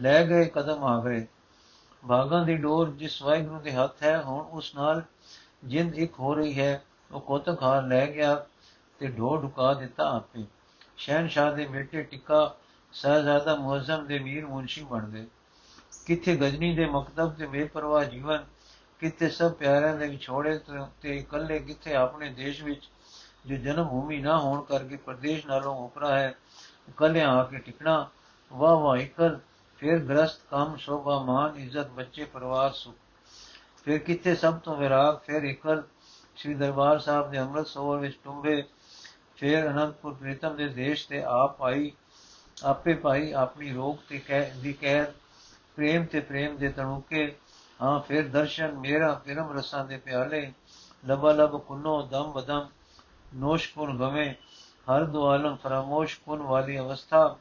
ਲੈ 0.01 0.25
ਗਏ 0.27 0.45
ਕਦਮ 0.45 0.83
ਆ 0.83 1.03
ਗਏ। 1.03 1.27
ਭਾਗਾਂ 2.07 2.45
ਦੀ 2.45 2.55
ਡੋਰ 2.55 2.91
ਜਿਸ 2.91 3.21
ਵਾਹਿਗੁਰੂ 3.21 3.59
ਦੇ 3.59 3.71
ਹੱਥ 3.71 4.03
ਹੈ, 4.03 4.21
ਹੁਣ 4.21 4.45
ਉਸ 4.45 4.75
ਨਾਲ 4.75 5.03
ਜਿੰਦ 5.63 5.95
ਇੱਕ 5.95 6.19
ਹੋ 6.19 6.33
ਰਹੀ 6.33 6.59
ਹੈ। 6.59 6.83
ਉਹ 7.11 7.21
ਕੋਤਕ 7.21 7.63
ਹਾਰ 7.63 7.83
ਲੈ 7.83 8.07
ਗਿਆ 8.07 8.45
ਤੇ 8.99 9.07
ਢੋ 9.07 9.37
ਢੁਕਾ 9.37 9.73
ਦਿੱਤਾ 9.73 10.15
ਆਪੇ। 10.15 10.43
ਸ਼ਹਿਨशाह 10.97 11.55
ਦੇ 11.55 11.65
ਬੇਟੇ 11.65 12.03
ਟਿੱਕਾ 12.03 12.55
ਸਹਜ਼ਾਦਾ 12.93 13.55
ਮੁਅਜ਼ਮ 13.55 14.05
ਦੇ 14.07 14.19
ਮੀਰ 14.19 14.45
ਮੁਨਸ਼ੀ 14.45 14.83
ਬਣ 14.83 15.09
ਗਏ। 15.09 15.25
ਕਿੱਥੇ 16.05 16.35
ਗਜਨੀ 16.35 16.75
ਦੇ 16.75 16.85
ਮਕਤਬ 16.85 17.33
ਤੇ 17.33 17.47
ਬੇਪਰਵਾਹ 17.47 18.05
ਜੀਵਨ 18.05 18.45
ਕਿਤੇ 18.99 19.29
ਸਭ 19.29 19.51
ਪਿਆਰਿਆਂ 19.51 19.95
ਦੇ 19.95 20.07
ਵਿਛੋੜੇ 20.07 20.59
ਤੇ 21.01 21.17
ਇਕੱਲੇ 21.17 21.59
ਕਿੱਥੇ 21.59 21.95
ਆਪਣੇ 21.95 22.29
ਦੇਸ਼ 22.29 22.63
ਵਿੱਚ 22.63 22.89
ਜੋ 23.45 23.55
ਜਨਮ 23.55 23.87
ਭੂਮੀ 23.87 24.21
ਨਾ 24.21 24.39
ਹੋਣ 24.39 24.61
ਕਰਕੇ 24.61 24.95
ਪ੍ਰਦੇਸ਼ 24.95 25.45
ਨਾਲੋਂ 25.47 25.85
ਉਪਰਾ 25.85 26.19
ਹੈ 26.19 26.35
ਇਕੱਲੇ 26.89 27.21
ਆ 27.21 27.43
ਕੇ 27.43 27.57
ਟਿਕਣਾ 27.57 28.09
ਵਾਹ 28.53 28.75
ਵਾਹ 28.75 28.97
ਇਕਲ 28.97 29.39
ਫਿਰ 29.77 29.99
ਗ੍ਰਸਤ 29.99 30.41
ਕੰਮ, 30.51 30.75
ਸ਼ੋਭਾ 30.75 31.19
ਮਾਨ 31.19 31.55
ਇੱਜ਼ਤ, 31.55 31.87
ਬੱਚੇ, 31.87 32.25
ਪਰਿਵਾਰ, 32.25 32.71
ਸੁਖ। 32.71 32.95
ਫਿਰ 33.85 33.97
ਕਿੱਥੇ 33.97 34.35
ਸਭ 34.35 34.59
ਤੋਂ 34.59 34.75
ਵਿਰਾਗ, 34.75 35.17
ਫਿਰ 35.17 35.43
ਇਕਲ 35.43 35.83
ਸ੍ਰੀ 36.35 36.53
ਦਰਬਾਰ 36.53 36.99
ਸਾਹਿਬ 36.99 37.31
ਦੇ 37.31 37.39
ਅੰਮ੍ਰਿਤ 37.39 37.67
ਸਰੋਵਰ 37.67 37.97
ਵਿੱਚ 37.97 38.19
ਟੁੰਬੇ। 38.23 38.63
ਫਿਰ 39.37 39.67
ਅਨੰਦਪੁਰ 39.67 40.13
ਪ੍ਰੀਤਮ 40.13 40.55
ਦੇ 40.55 40.67
ਦੇਸ਼ 40.67 41.07
ਤੇ 41.07 41.23
ਆਪ 41.23 41.63
ਆਈ। 41.63 41.91
ਆਪੇ 42.63 42.93
ਪਾਈ 42.93 43.31
ਆਪਣੀ 43.31 43.73
ਰੋਗ 43.73 43.97
ਤੇ 44.09 44.19
ਕਹਿ, 44.19 44.51
ਦੀ 44.51 44.73
ਕਹਿ 44.73 45.05
ਪ੍ਰੇਮ 45.75 46.05
ਤੇ 46.05 46.19
ਪ੍ਰੇਮ 46.19 46.57
ਦੇ 46.57 46.69
ਤਣੁਕੇ। 46.69 47.35
ਹਾਂ, 47.81 47.99
ਫਿਰ 47.99 48.27
ਦਰਸ਼ਨ, 48.27 48.71
ਮੇਰਾ 48.79 49.21
ਪਿਰਮ 49.25 49.57
ਰਸਾਂ 49.57 49.85
ਦੇ 49.85 49.97
ਪਿਆਲੇ। 49.97 50.53
ਲਬਾ 51.07 51.31
ਲਬ 51.31 51.59
ਕੁਨੋ 51.59 52.01
ਦਮ 52.01 52.31
ਬਦਮ 52.31 52.69
ਨੋਸ਼ 53.35 53.73
ਕੁਨ 53.73 53.97
ਗਵੇ। 53.97 54.35
ਹਰ 54.91 55.03
ਦੁਆਲਮ 55.03 55.55
ਫਰਮੋਸ਼ 55.55 56.19
ਕੁਨ 56.19 56.41
ਵਾਲੀ 56.41 56.79
ਅਵਸਥਾ। 56.79 57.37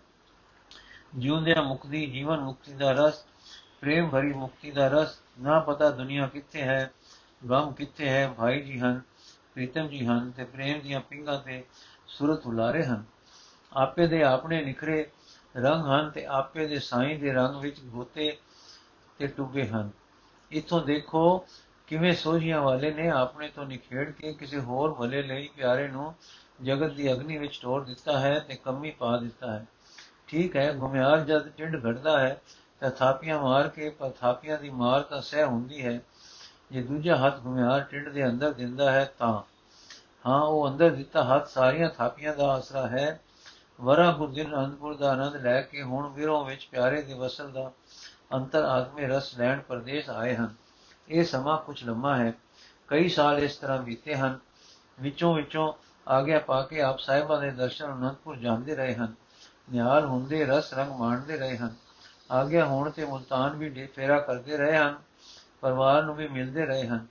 ਜਿਉਂਦਿਆਂ 1.16 1.62
ਮੁਕਤੀ, 1.62 2.06
ਜੀਵਨ 2.06 2.40
ਮੁਕਤੀ 2.40 2.72
ਦਾ 2.72 2.93
ਰਸ, 2.93 3.25
ਪ੍ਰੇਮ 3.81 4.08
ਭਰੀ 4.08 4.32
ਮੁਕਤੀ 4.32 4.70
ਦਾ 4.70 4.88
ਰਸ, 4.88 5.22
ਨਾ 5.40 5.61
ਪਤਾ 5.61 5.90
ਦੁਨੀਆ 5.90 6.26
ਕਿੱਥੇ 6.26 6.62
ਹੈ, 6.62 6.90
ਗਮ 7.50 7.72
ਕਿੱਥੇ 7.72 8.08
ਹੈ, 8.08 8.28
ਭਾਈ 8.28 8.61
ਜੀ 8.61 8.81
ਹਨ, 8.81 9.00
ਪ੍ਰੀਤਮ 9.55 9.88
ਜੀ 9.88 10.06
ਹਨ 10.06 10.31
ਤੇ 10.31 10.44
ਪ੍ਰੇਮ 10.44 10.81
ਦੀਆਂ 10.81 11.00
ਪਿੰਗਾਂ 11.00 11.38
ਤੇ 11.40 11.64
ਸੁਰਤ 12.06 12.46
ਹੁਲਾਰੇ 12.46 12.84
ਹਨ। 12.84 13.05
ਆਪੇ 13.72 14.06
ਦੇ 14.06 14.22
ਆਪਣੇ 14.22 14.64
ਨਿਖਰੇ 14.64 15.11
ਰੰਗ 15.56 15.84
ਹਨ 15.84 16.11
ਤੇ 16.11 16.26
ਆਪੇ 16.26 16.66
ਦੇ 16.66 16.78
ਸਾਈਂ 16.78 17.19
ਦੇ 17.19 17.32
ਰੰਗ 17.32 17.56
ਵਿੱਚ 17.56 17.81
ਗੋਤੇ 17.81 18.37
ਤੇ 19.19 19.26
ਟੁੱਬੇ 19.26 19.69
ਹਨ। 19.69 19.90
ਇਥੋਂ 20.52 20.81
ਦੇਖੋ 20.81 21.46
ਕਿਵੇਂ 21.87 22.12
ਸੋਝੀਆਂ 22.12 22.62
ਵਾਲੇ 22.62 22.93
ਨੇ 22.93 23.10
ਆਪਣੇ 23.10 23.48
ਤੋਂ 23.48 23.65
ਨਿਖੇੜ 23.65 24.10
ਕੇ 24.10 24.32
ਕਿਸੇ 24.32 24.60
ਹੋਰ 24.60 24.94
ਭਲੇ 24.94 25.22
ਲਈ 25.22 25.48
ਪਿਆਰੇ 25.56 25.89
ਨੂੰ 25.89 26.15
ਜਗਤ 26.62 26.93
ਦੀ 26.93 27.12
ਅਗਨੀ 27.12 27.39
ਵਿੱਚ 27.39 27.60
ਟੋੜ 27.62 27.86
ਦਿੱਤਾ 27.86 28.19
ਹੈ 28.19 28.39
ਤੇ 28.39 28.55
ਕਮੀ 28.55 28.91
ਪਾ 28.91 29.17
ਦਿੱਤਾ 29.17 29.53
ਹੈ। 29.53 29.67
ਠੀਕ 30.34 30.56
ਹੈ 30.56 30.72
ਗੁਮਿਆਰ 30.72 31.20
ਜਦ 31.20 31.48
ਟਿੰਡ 31.48 31.86
ਘੜਦਾ 31.86 32.20
ਹੈ, 32.20 32.41
ਤਾਂ 32.81 32.91
ਥਾਪੀਆਂ 32.91 33.41
ਮਾਰ 33.41 33.69
ਕੇ, 33.69 33.91
ਪਰ 33.91 34.10
ਥਾਪੀਆਂ 34.10 34.58
ਦੀ 34.58 34.70
ਮਾਰ 34.70 35.03
ਤਾਂ 35.03 35.20
ਸਹਿ 35.20 35.44
ਹੁੰਦੀ 35.44 35.86
ਹੈ। 35.86 36.00
ਜੇ 36.70 36.82
ਦੂਜਾ 36.82 37.17
ਹੱਥ 37.17 37.38
ਗੁਮਿਆਰ 37.38 37.81
ਟਿੰਡ 37.81 38.08
ਦੇ 38.08 38.26
ਅੰਦਰ 38.26 38.53
ਦਿੰਦਾ 38.53 38.93
ਹੈ 38.93 39.12
ਤਾਂ। 39.19 39.43
ਹਾਂ, 40.26 40.43
ਉਹ 40.43 40.69
ਅੰਦਰ 40.69 40.91
ਦਿੱਤਾ 40.91 41.24
ਹੱਥ 41.24 41.46
ਸਾਰੀਆਂ 41.46 41.88
ਥਾਪੀਆਂ 41.88 42.36
ਦਾ 42.36 42.46
ਆਸਰਾ 42.53 42.86
ਹੈ। 42.86 43.20
ਵਰਾ 43.81 44.12
ਗੁਰਦਿਨ 44.12 44.55
ਅਨੰਦਪੁਰ 44.55 44.96
ਦਾ 44.96 45.12
ਆਨੰਦ 45.12 45.36
ਲੈ 45.36 45.62
ਕੇ 45.62 45.82
ਹੁਣ 45.82 46.12
ਵਿਰੋਂ 46.12 46.44
ਵਿੱਚ 46.44 46.69
ਪਿਆਰੇ 46.70 47.03
ਦੇ 47.03 47.14
ਵਸਲ 47.14 47.53
ਦਾ 47.53 47.72
ਅੰਤਰ 48.32 48.64
ਆਤਮੇ 48.64 49.06
ਰਸ 49.06 49.38
ਲੈਣ 49.38 49.60
ਪਰਦੇਸ 49.60 50.10
ਆਏ 50.10 50.36
ਹਨ। 50.36 50.55
ਇਹ 51.08 51.24
ਸਮਾਂ 51.24 51.58
ਕੁਝ 51.58 51.84
ਲੰਮਾ 51.84 52.17
ਹੈ। 52.17 52.32
ਕਈ 52.88 53.08
ਸਾਲ 53.08 53.38
ਇਸ 53.38 53.56
ਤਰ੍ਹਾਂ 53.56 53.79
ਬੀਤੇ 53.79 54.14
ਹਨ। 54.14 54.38
ਵਿੱਚੋਂ 55.00 55.34
ਵਿੱਚੋਂ 55.34 55.72
ਆਗਿਆ 56.08 56.38
ਪਾ 56.38 56.62
ਕੇ 56.62 56.82
ਆਪ 56.82 56.98
ਸਾਹਿਬਾਂ 56.98 57.41
ਦੇ 57.41 57.50
ਦਰਸ਼ਨ 57.50 57.86
ਅਨੰਦਪੁਰ 57.86 58.36
ਜਾਂਦੇ 58.36 58.74
ਰਹੇ 58.74 58.94
ਹਨ। 58.94 59.14
ਨਿਹਾਲ 59.73 60.05
ਹੁੰਦੇ, 60.05 60.44
ਰਸ, 60.44 60.75
ਰੰਗ 60.75 60.93
ਮਾਣਦੇ 60.93 61.37
ਰਹੇ 61.37 61.56
ਹਨ। 61.56 61.75
ਆਗਿਆ 62.31 62.65
ਹੋਣ 62.65 62.91
ਤੇ 62.91 63.05
ਮੁਲਤਾਨ 63.05 63.56
ਵੀ 63.56 63.87
ਫੇਰਾ 63.87 64.21
ਕਰਦੇ 64.21 64.56
ਰਹੇ 64.56 64.77
ਹਨ, 64.77 64.99
ਪਰਿਵਾਰ 65.61 66.03
ਨੂੰ 66.03 66.17
ਵੀ 66.17 66.29
ਮਿਲਦੇ 66.29 66.67
ਰਹੇ 66.67 66.87
ਹਨ। 66.87 67.06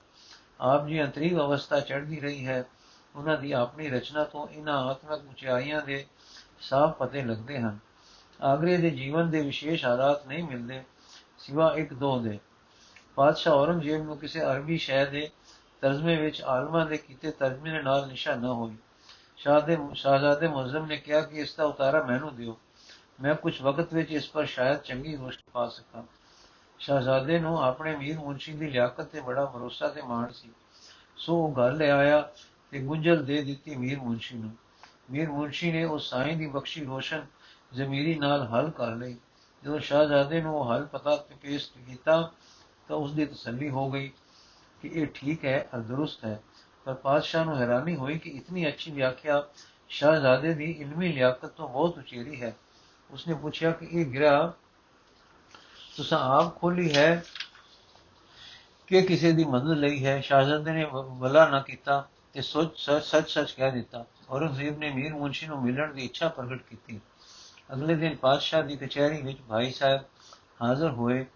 ਆਪ 0.60 0.86
ਜੀ 0.86 1.02
ਅੰਤਰੀਵ 1.02 1.38
ਅਵਸਥਾ 1.38 1.80
ਚੜ੍ਹਦੀ 1.80 2.20
ਰਹੀ 2.20 2.46
ਹੈ। 2.46 2.64
ਉਹਨਾਂ 3.16 3.36
ਦੀ 3.36 3.52
ਆਪਣੀ 3.52 3.88
ਰਚਨਾ 3.88 4.24
ਤੋਂ 4.24 4.48
ਇਹਨਾਂ 4.48 4.84
ਆਤਮਿਕ 4.84 5.20
ਉਚਾਈਆਂ 5.30 5.82
ਦੇ 5.82 6.06
ਸਾਫ਼ 6.60 6.92
ਪਤੇ 6.92 7.22
ਲੱਗਦੇ 7.22 7.58
ਹਨ। 7.58 7.78
ਆਗਰੇ 8.42 8.76
ਦੇ 8.76 8.90
ਜੀਵਨ 8.90 9.30
ਦੇ 9.30 9.40
ਵਿਸ਼ੇਸ਼ 9.40 9.84
ਹਾਲਾਤ 9.84 10.26
ਨਹੀਂ 10.26 10.44
ਮਿਲਦੇ, 10.44 10.82
ਸਿਵਾ 11.38 11.74
ਇੱਕ 11.76 11.94
ਦੋ 11.94 12.18
ਦੇ। 12.18 12.38
ਪਾਤਸ਼ਾਹ 13.14 13.54
ਔਰੰਗਜ਼ੇਬ 13.54 14.04
ਨੂੰ 14.04 14.18
ਕਿਸੇ 14.18 14.40
ਅਰਬੀ 14.40 14.78
ਸ਼ਹਿਰ 14.78 15.10
ਦੇ 15.10 15.30
ਤਰਜਮੇ 15.80 16.16
ਵਿੱਚ 16.16 16.42
ਆਲਮਾਂ 16.42 16.86
ਦੇ 16.86 16.96
ਕੀਤੇ 16.96 17.30
ਤਰਜਮੇ 17.30 17.82
ਨਾਲ 17.82 18.08
ਨਿਸ਼ਾਨਾ 18.08 18.52
ਹੋਈ। 18.52 18.76
ਸ਼ਾਹਦੇ 19.44 19.78
ਸ਼ਾਹਜ਼ਾਦੇ 19.94 20.48
ਮੁਜ਼ਮ 20.48 20.86
ਨੇ 20.86 20.96
ਕਿਹਾ 20.96 21.20
ਕਿ 21.20 21.36
ਇਸ 21.36 21.54
ਦਾ 21.54 21.64
ਉਤਾਰਾ 21.64 22.02
ਮੈਨੂੰ 22.02 22.36
ਦਿਓ। 22.36 22.58
ਮੈਂ 23.22 23.34
ਕੁਝ 23.34 23.62
ਵਕਤ 23.62 23.94
ਵਿੱਚ 23.94 24.10
ਇਸ 24.10 24.28
ਪਰ 24.28 24.44
ਸ਼ਾਇਦ 24.44 24.78
ਚੰਗੀ 24.78 25.16
ਰੋਸ਼ਨੀ 25.16 25.50
ਪਾ 25.52 25.68
ਸਕਾਂ। 25.68 26.02
ਸ਼ਾਹਜ਼ਾਦੇ 26.78 27.38
ਨੂੰ 27.38 27.64
ਆਪਣੇ 27.64 27.96
ਮੀਰ 27.96 28.18
ਮੁਨਸ਼ੀ 28.18 28.52
ਦੀ 28.52 28.70
ਲਿਆਕਤ 28.70 29.04
ਤੇ 29.04 29.20
ਬੜਾ 29.20 29.44
ਭਰੋਸਾ 29.44 29.88
ਤੇ 29.88 30.02
ਮਾਣ 30.02 30.32
ਸੀ। 30.32 30.50
ਸੋ 31.16 31.36
ਉਹ 31.36 31.52
ਘਰ 31.52 31.72
ਲੈ 31.72 31.90
ਆਇਆ 31.90 32.30
ਤੇ 32.70 32.78
ਗੁੰਝਲ 32.78 33.24
ਦੇ 33.24 33.42
ਦਿੱਤੀ 33.42 33.76
ਮੀਰ 33.76 33.98
ਮੁਨਸ਼ੀ 33.98 34.36
ਨੂੰ। 34.36 34.50
ਮੀਰ 35.10 35.28
ਮੁਨਸ਼ੀ 35.28 35.72
ਨੇ 35.72 35.84
ਉਸ 35.84 36.10
ਸਾਈਂ 36.10 36.36
ਦੀ 36.36 36.46
ਬਖਸ਼ੀ 36.46 36.84
ਰੋਸ਼ਨ 36.84 37.26
ਜ਼ਮੀਰੀ 37.72 38.14
ਨਾਲ 38.14 38.46
ਹੱਲ 38.46 38.70
ਕਰ 38.70 38.90
ਲਈ। 38.90 39.16
ਜਦੋਂ 39.64 39.78
ਸ਼ਾਹਜ਼ਾਦੇ 39.78 40.42
ਨੂੰ 40.42 40.56
ਉਹ 40.56 40.72
ਹੱਲ 40.72 40.86
ਪਤਾ 40.86 41.16
ਤੇ 41.16 41.34
ਪੇਸ਼ 41.34 41.70
ਕੀਤਾ 41.86 42.32
ਤਾਂ 42.88 42.96
ਉਸ 42.96 43.12
ਦੀ 43.12 43.26
ਤਸੱਲੀ 43.26 43.70
ਹੋ 43.70 43.90
ਗਈ 43.90 44.08
ਕਿ 44.82 44.88
ਇਹ 44.88 45.06
ਠੀਕ 45.14 45.44
ਹੈ 45.44 45.68
ਅਰ 45.74 45.80
ਦਰੁਸਤ 45.80 46.24
ਹੈ। 46.24 46.42
ਪਰ 46.84 46.94
ਪਾਤਸ਼ਾਹ 46.94 47.44
ਨੂੰ 47.44 47.58
ਹੈਰਾਨੀ 47.58 47.96
ਹੋਈ 47.96 48.18
ਕਿ 48.18 48.30
ਇਤਨੀ 48.30 48.68
ਅੱਛੀ 48.68 48.90
ਵਿਆਖਿਆ 48.90 49.42
ਸ਼ਾਹਜ਼ਾਦੇ 49.88 50.54
ਦੀ 50.54 50.70
ਇਲਮੀ 50.70 51.12
ਲਿਆਕਤ 51.12 51.46
ਤੋਂ 51.46 51.68
ਬਹੁਤ 51.68 51.98
ਉਚੇਰੀ 51.98 52.42
ਹੈ। 52.42 52.56
ਉਸਨੇ 53.10 53.34
ਪੁੱਛਿਆ 53.34 53.70
ਕਿ 53.70 53.86
ਇਹ 53.92 54.06
ਗਿਰਾ 54.06 54.52
ਤੁਸੀਂ 55.96 56.16
ਆਪ 56.16 56.56
ਖੋਲੀ 56.60 56.94
ਹੈ 56.94 57.24
ਕਿ 58.86 59.02
ਕਿਸੇ 59.02 59.32
ਦੀ 59.32 59.44
ਮਦਦ 59.44 59.78
ਲਈ 59.78 60.04
ਹੈ? 60.06 60.20
ਸ਼ਾਹਜ਼ਾਦੇ 60.20 60.72
ਨੇ 60.72 60.86
ਬਲਾ 61.10 61.46
ਨਾ 61.48 61.60
ਕੀਤਾ 61.60 62.08
ਤੇ 62.32 62.42
ਸੋਚ, 62.42 62.90
ਸੱਚ 63.02 63.30
ਸੱਚ 63.30 63.52
ਕਹਿ 63.52 63.70
ਦਿੱਤਾ 63.72 64.04
ਔਰੰਗਜ਼ੇਬ 64.30 64.78
ਨੇ 64.78 64.90
ਮੀਰ 64.90 65.14
ਮੁੰਸ਼ੀ 65.14 65.46
ਨੂੰ 65.46 65.62
ਮਿਲਣ 65.62 65.92
ਦੀ 65.94 66.04
ਇੱਛਾ 66.04 66.28
ਪ੍ਰਗਟ 66.28 66.62
ਕੀਤੀ। 66.62 67.00
ਅਗਲੇ 67.72 67.94
ਦਿਨ 67.94 68.16
ਪਾਤਸ਼ਾਹ 68.16 68.62
ਦੀ 68.62 68.76
ਕਚਹਿਰੀ 68.76 69.22
ਵਿੱਚ 69.22 69.38
ਭਾਈ 69.48 69.70
ਸਾਹਿਬ 69.70 70.00
ਹਾਜ਼ਰ 70.62 70.90
ਹੋਏ। 70.90 71.26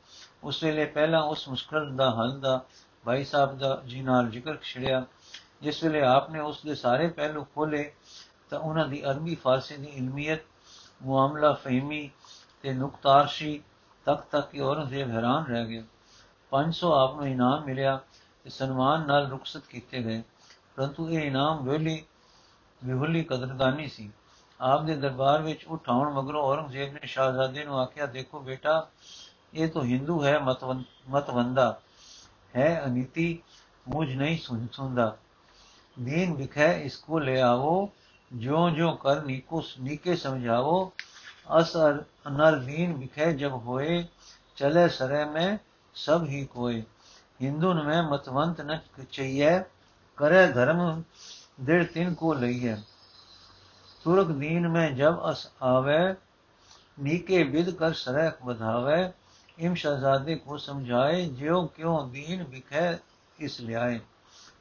ਉਸ 0.45 0.63
ਵੇਲੇ 0.65 0.85
ਪਹਿਲਾਂ 0.87 1.23
ਉਸ 1.23 1.49
ਮੁਸ਼ਕਲ 1.49 1.97
ਦਾ 1.97 2.11
ਹੱਲ 2.11 2.41
ਦਾ 2.41 2.65
ਭਾਈ 3.05 3.25
ਸਾਹਿਬ 3.25 3.59
ਦਾ 3.59 3.83
ਜੀ 3.87 4.03
ਨਾਲ 4.03 4.29
ਜ਼ਿਕਰ 4.31 4.57
ਛਿੜਿਆ। 4.63 5.05
ਜਿਸ 5.63 5.83
ਵੇਲੇ 5.85 6.03
ਆਪਨੇ 6.03 6.41
ਉਸ 6.41 6.63
ਦੇ 6.67 6.75
ਸਾਰੇ 6.75 7.09
ਪਹਿਲੂ 7.09 7.45
ਖੋਲੇ 7.45 7.93
ਤਾਂ 8.51 8.59
ਉਹਨਾਂ 8.59 8.87
ਦੀ 8.89 9.05
ਅਰਬੀ 9.05 9.35
ਫਾਰਸੀ 9.35 9.77
ਦੀ 9.77 9.87
ਇਲਮੀਅਤ, 9.87 10.41
ਮੁਆਮਲਾ 11.03 11.53
ਫਹਿਮੀ 11.53 12.11
ਤੇ 12.63 12.73
ਨੁਕਤਾਰਸ਼ੀ 12.73 13.63
ਤੱਕ 14.07 14.21
ਤੱਕ 14.21 14.51
ਕਿ 14.51 14.61
ਔਰੰਗਜ਼ੇਬ 14.61 15.11
ਹੈਰਾਨ 15.11 15.45
ਰਹਿ 15.47 15.67
ਗਿਆ 15.67 15.83
500 16.53 16.93
ਆਪ 16.93 17.15
ਨੂੰ 17.17 17.27
ਇਨਾਮ 17.29 17.65
ਮਿਲਿਆ 17.65 17.99
ਤੇ 18.45 18.51
ਸਨਮਾਨ 18.51 19.07
ਨਾਲ 19.07 19.27
ਰੁਖਸਤ 19.27 19.67
ਕੀਤੇ 19.67 20.03
ਗਏ। 20.03 20.23
ਪਰੰਤੂ 20.77 21.09
ਇਹ 21.11 21.27
ਇਨਾਮ 21.27 21.65
ਵੇਲੀ 21.65 22.03
ਵਿਹੁਲੀ 22.85 23.23
ਕਦਰਦਾਨੀ 23.25 23.89
ਸੀ। 23.89 24.11
ਆਪ 24.61 24.83
ਦੇ 24.83 24.97
ਦਰਬਾਰ 24.97 25.43
ਵਿੱਚ 25.43 25.65
ਉਠਾਉਣ 25.67 26.13
ਮਗਰੋਂ 26.13 26.43
ਔਰੰਗਜ਼ੇਬ 26.43 26.93
ਨੇ 26.93 27.07
ਸ਼ਾਹਜ਼ਾਦੇ 27.07 27.65
ਨੂੰ 27.65 27.79
ਆਖਿਆ, 27.81 28.07
ਦੇਖੋ 28.07 28.41
ਬੇਟਾ, 28.41 28.89
ਇਹ 29.55 29.69
ਤਾਂ 29.69 29.83
ਹਿੰਦੂ 29.83 30.25
ਹੈ 30.25 30.39
ਮਤਵੰਦਾ 31.09 31.81
ਹੈ, 32.57 32.83
ਅਨੀਤੀ, 32.87 33.39
ਮੁਝ 33.89 34.15
ਨਹੀਂ 34.15 34.39
ਸੁਣਦਾ। 34.73 35.17
دین 36.07 36.29
لکھے 36.41 36.71
اس 36.85 36.97
کو 37.05 37.19
لے 37.19 37.41
آو 37.43 37.75
جو 38.31 38.59
جو 38.77 38.89
کر 39.03 39.17
نیکو، 39.29 39.61
نیکے 39.85 40.15
سمجھاو 40.17 40.79
اس 41.59 41.71
انر 42.29 42.55
دین 42.69 42.89
بکھے 43.01 43.27
جب 43.41 43.53
ہوئے، 43.65 43.91
چلے 44.59 44.89
سرے 44.89 45.25
میں 45.35 45.51
سب 45.95 46.21
ہی 46.33 46.45
کوئے۔ 46.45 46.81
ہندو 47.41 47.71
میں 47.89 48.03
متونت 48.11 48.61
نہ 48.69 48.77
چاہیے، 49.15 49.53
کرے 50.19 50.43
دھرم 50.57 50.81
دیر 51.67 51.83
تین 51.93 52.09
کو 52.21 52.29
لئیے 52.35 52.75
ترک 54.03 54.29
دین 54.41 54.63
میں 54.73 54.89
جب 55.01 55.15
اس 55.29 55.41
آوے، 55.73 56.03
نیکے 57.05 57.39
بد 57.53 57.69
کر 57.79 57.93
سرے 58.03 58.27
بدھاوے 58.45 59.01
ام 59.63 59.75
شہزادے 59.83 60.35
کو 60.45 60.53
سمجھائے 60.67 61.19
جو 61.39 61.55
کیوں 61.75 61.97
دین 62.15 62.39
بکھے 62.51 62.87
اس 63.39 63.55
لیائے 63.61 63.99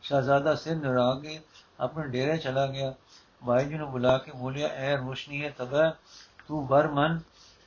ਸ਼ਹਜ਼ਾਦਾ 0.04 0.56
ਸਿਰ 0.56 0.76
ਨਰਾ 0.76 1.14
ਕੇ 1.24 1.40
ਆਪਣੇ 1.80 2.08
ਡੇਰੇ 2.08 2.38
ਚਲਾ 2.38 2.66
ਗਿਆ 2.68 2.94
ਭਾਈ 3.46 3.66
ਜੀ 3.66 3.76
ਨੂੰ 3.76 3.92
ਬੁਲਾ 3.92 4.18
ਕੇ 4.18 4.32
ਬੋਲਿਆ 4.32 4.68
ਐ 4.68 4.96
ਰੋਸ਼ਨੀ 4.98 5.44
ਹੈ 5.44 5.50
ਤਬੈ 5.58 5.90
ਤੂੰ 6.48 6.66
ਬਰ 6.68 6.88
ਮਨ 6.88 7.20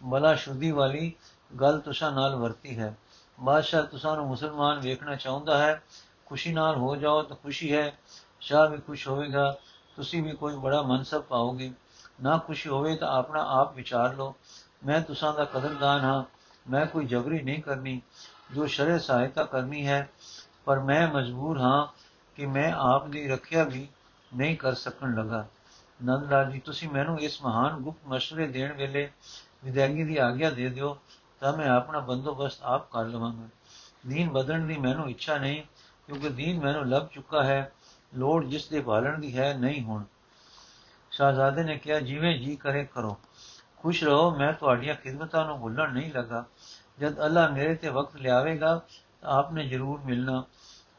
ਬਲਾ 0.03 0.35
ਸ਼ੁੱਧੀ 0.35 0.71
ਵਾਲੀ 0.71 1.13
ਗੱਲ 1.61 1.79
ਤੁਸਾਂ 1.81 2.11
ਨਾਲ 2.13 2.35
ਵਰਤੀ 2.37 2.79
ਹੈ 2.79 2.95
ਬਾਦਸ਼ਾਹ 3.39 3.83
ਤੁਸਾਂ 3.83 4.17
ਨੂੰ 4.17 4.27
ਮੁਸਲਮਾਨ 4.27 4.81
ਵੇਖਣਾ 4.81 5.15
ਚਾਹੁੰਦਾ 5.15 5.59
ਹੈ 5.59 5.83
ਖੁਸ਼ੀ 6.27 6.53
ਨਾਲ 6.53 6.77
ਹੋ 6.77 6.97
ਜਾਓ 6.97 7.23
ਤਾਂ 7.23 7.37
ਖੁਸ਼ੀ 7.37 7.73
ਹੈ 7.73 7.93
ਸ਼ਾਹ 8.41 8.69
ਵੀ 8.69 8.79
ਖੁਸ਼ 8.79 9.07
ਹੋਵੇਗਾ 9.09 9.51
ਤੁਸੀਂ 9.97 10.23
ਵੀ 10.23 10.33
ਕੋਈ 10.33 10.57
ਬੜਾ 10.57 10.83
ਮਨਸਬ 10.83 11.23
ਪਾਓਗੇ 11.23 11.73
ਨਾ 12.23 12.37
ਖੁਸ਼ੀ 12.39 12.71
ਹੋਵੇ 12.71 12.97
ਤਾਂ 12.97 13.09
ਆਪਣਾ 13.09 13.45
ਆਪ 13.61 13.75
ਵਿਚਾਰ 13.75 14.15
ਲਓ 14.15 14.35
ਮੈਂ 14.87 15.01
ਤੁਸਾਂ 15.01 15.33
ਦਾ 15.35 15.45
ਕਦਰਦਾਨ 15.45 16.01
ਹਾਂ 16.01 16.23
ਮੈਂ 16.71 16.87
ਕੋਈ 16.87 17.07
ਜਬਰੀ 17.07 17.41
ਨਹੀਂ 17.43 17.63
ਕਰਨੀ 17.63 18.01
ਜੋ 18.55 18.67
ਸ਼ਰੇ 18.67 18.99
ਸਹਾਇਤਾ 18.99 19.45
ਕਰਨੀ 19.45 19.87
ਹੈ 19.87 20.09
ਪਰ 20.65 20.79
ਮੈਂ 20.79 21.07
ਮਜਬੂਰ 21.09 21.59
ਹਾਂ 21.59 21.87
ਕਿ 22.41 22.47
ਮੈਂ 22.47 22.73
ਆਪ 22.73 23.09
ਦੀ 23.09 23.29
ਰੱਖਿਆ 23.29 23.65
ਵੀ 23.65 23.89
ਨਹੀਂ 24.37 24.57
ਕਰ 24.57 24.75
ਸਕਣ 24.75 25.15
ਲਗਾ। 25.15 25.47
ਨੰਦ 26.05 26.31
ਲਾਲ 26.31 26.51
ਜੀ, 26.51 26.59
ਤੁਸੀਂ 26.59 26.89
ਮੈਨੂੰ 26.89 27.21
ਇਸ 27.21 27.43
ਮਹਾਨ 27.43 27.77
ਗੁਪਤ 27.77 28.09
ਮਸ਼ਵਰੇ 28.09 28.47
ਦੇਣ 28.47 28.73
ਵੇਲੇ 28.73 29.11
ਵਿਦਿਆਗੀ 29.65 30.05
ਦੀ 30.05 30.17
ਆਗਿਆ 30.17 30.51
ਦੇ 30.51 30.69
ਦਿਓ, 30.69 30.99
ਤਾਂ 31.41 31.57
ਮੈਂ 31.57 31.69
ਆਪਣਾ 31.69 31.99
ਬੰਦੋਬਸਤ 31.99 32.63
ਆਪ 32.63 32.91
ਕਰ 32.91 33.05
ਲਵਾਂਗਾ। 33.05 33.49
ਦੀਨ 34.07 34.31
ਬਦਲਣ 34.31 34.67
ਦੀ 34.67 34.77
ਮੈਨੂੰ 34.77 35.11
ਇੱਛਾ 35.11 35.39
ਨਹੀਂ, 35.39 35.63
ਕਿਉਂਕਿ 36.07 36.29
ਦੀਨ 36.29 36.61
ਮੈਨੂੰ 36.61 36.89
ਲੱਭ 36.89 37.07
ਚੁੱਕਾ 37.07 37.45
ਹੈ। 37.45 37.73
ਲੋੜ 38.15 38.45
ਜਿਸ 38.45 38.69
ਦੇ 38.69 38.81
ਭਾਲਣ 38.81 39.19
ਦੀ 39.19 39.39
ਹੈ, 39.39 39.55
ਨਹੀਂ 39.55 39.83
ਹੁਣ। 39.83 40.05
ਸ਼ਾਹਜ਼ਾਦੇ 41.11 41.63
ਨੇ 41.63 41.79
ਕਿਹਾ, 41.79 42.01
ਜਿਵੇਂ 42.01 42.39
ਜੀ 42.39 42.57
ਕਰੇ 42.57 42.85
ਕਰੋ। 42.85 43.21
ਖੁਸ਼ 43.77 44.05
ਰਹੋ, 44.05 44.37
ਮੈਂ 44.37 44.53
ਤੁਹਾਡੀਆਂ 44.53 44.95
ਖਿਦਮਤਾਂ 44.95 45.47
ਨੂੰ 45.47 45.61
ਭੁੱਲਣ 45.61 45.93
ਨਹੀਂ 45.93 46.13
ਲੱਗਾ। 46.13 46.45
ਜਦ 47.01 47.27
ਅੱਲਾ 47.27 47.49
ਮੇਰੇ 47.49 47.75
ਤੇ 47.75 47.89
ਵਕਤ 47.89 48.17
ਲਿਆਵੇਗਾ, 48.17 48.81
ਤਾਂ 49.21 49.31
ਆਪਨੇ 49.31 49.69
ਜ਼ਰੂਰ 49.69 50.01
ਮਿਲਣਾ। 50.01 50.45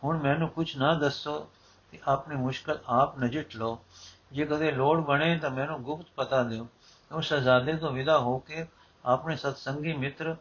ਹੁਣ 0.04 0.22
ਮੈਨੂੰ 0.22 0.50
ਕੁਝ 0.50 0.78
ਨਾ 0.78 0.94
ਦੱਸੋ 0.94 1.50
ਤੇ 1.92 2.00
ਆਪਣੀ 2.08 2.36
ਮੁਸ਼ਕਲ 2.36 2.80
ਆਪ 2.88 3.20
ਨਜਿੱਠ 3.20 3.56
ਲਓ। 3.56 3.84
ਜੇ 4.32 4.46
ਕਦੇ 4.46 4.72
ਲੋੜ 4.72 5.00
ਬਣੇ 5.00 5.40
ਤਾਂ 5.40 5.50
ਮੈਨੂੰ 5.50 5.84
ਗੁਪਤ 5.84 6.06
ਪਤਾ 6.16 6.44
ਦਿਓ। 6.44 6.68
ਉਹ 7.12 7.22
ਸ਼ਹਜ਼ਾਦੇ 7.22 7.74
ਤੋਂ 7.74 7.92
ਵਿਦਾ 7.92 8.20
ਹੋ 8.20 8.40
ਕੇ 8.40 8.66
ਆਪਣੇ 9.06 9.36
ਸਤਸੰਗੀ 9.36 9.94
ਮਿੱਤਰ 9.94 10.36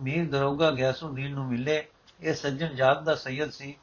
ਮੀਰ 0.00 0.30
ਦਰੋਗਾ 0.30 0.70
ਗਿਆਸੁਦੀਨ 0.70 1.34
ਨੂੰ 1.34 1.46
ਮਿਲੇ। 1.46 1.86
ਇਹ 2.20 2.34
ਸੱਜਣ 2.34 2.74
ਜਾਤ 2.74 3.02
ਦਾ 3.02 3.14
ਸੈਦ 3.14 3.50
ਸੀ 3.50 3.78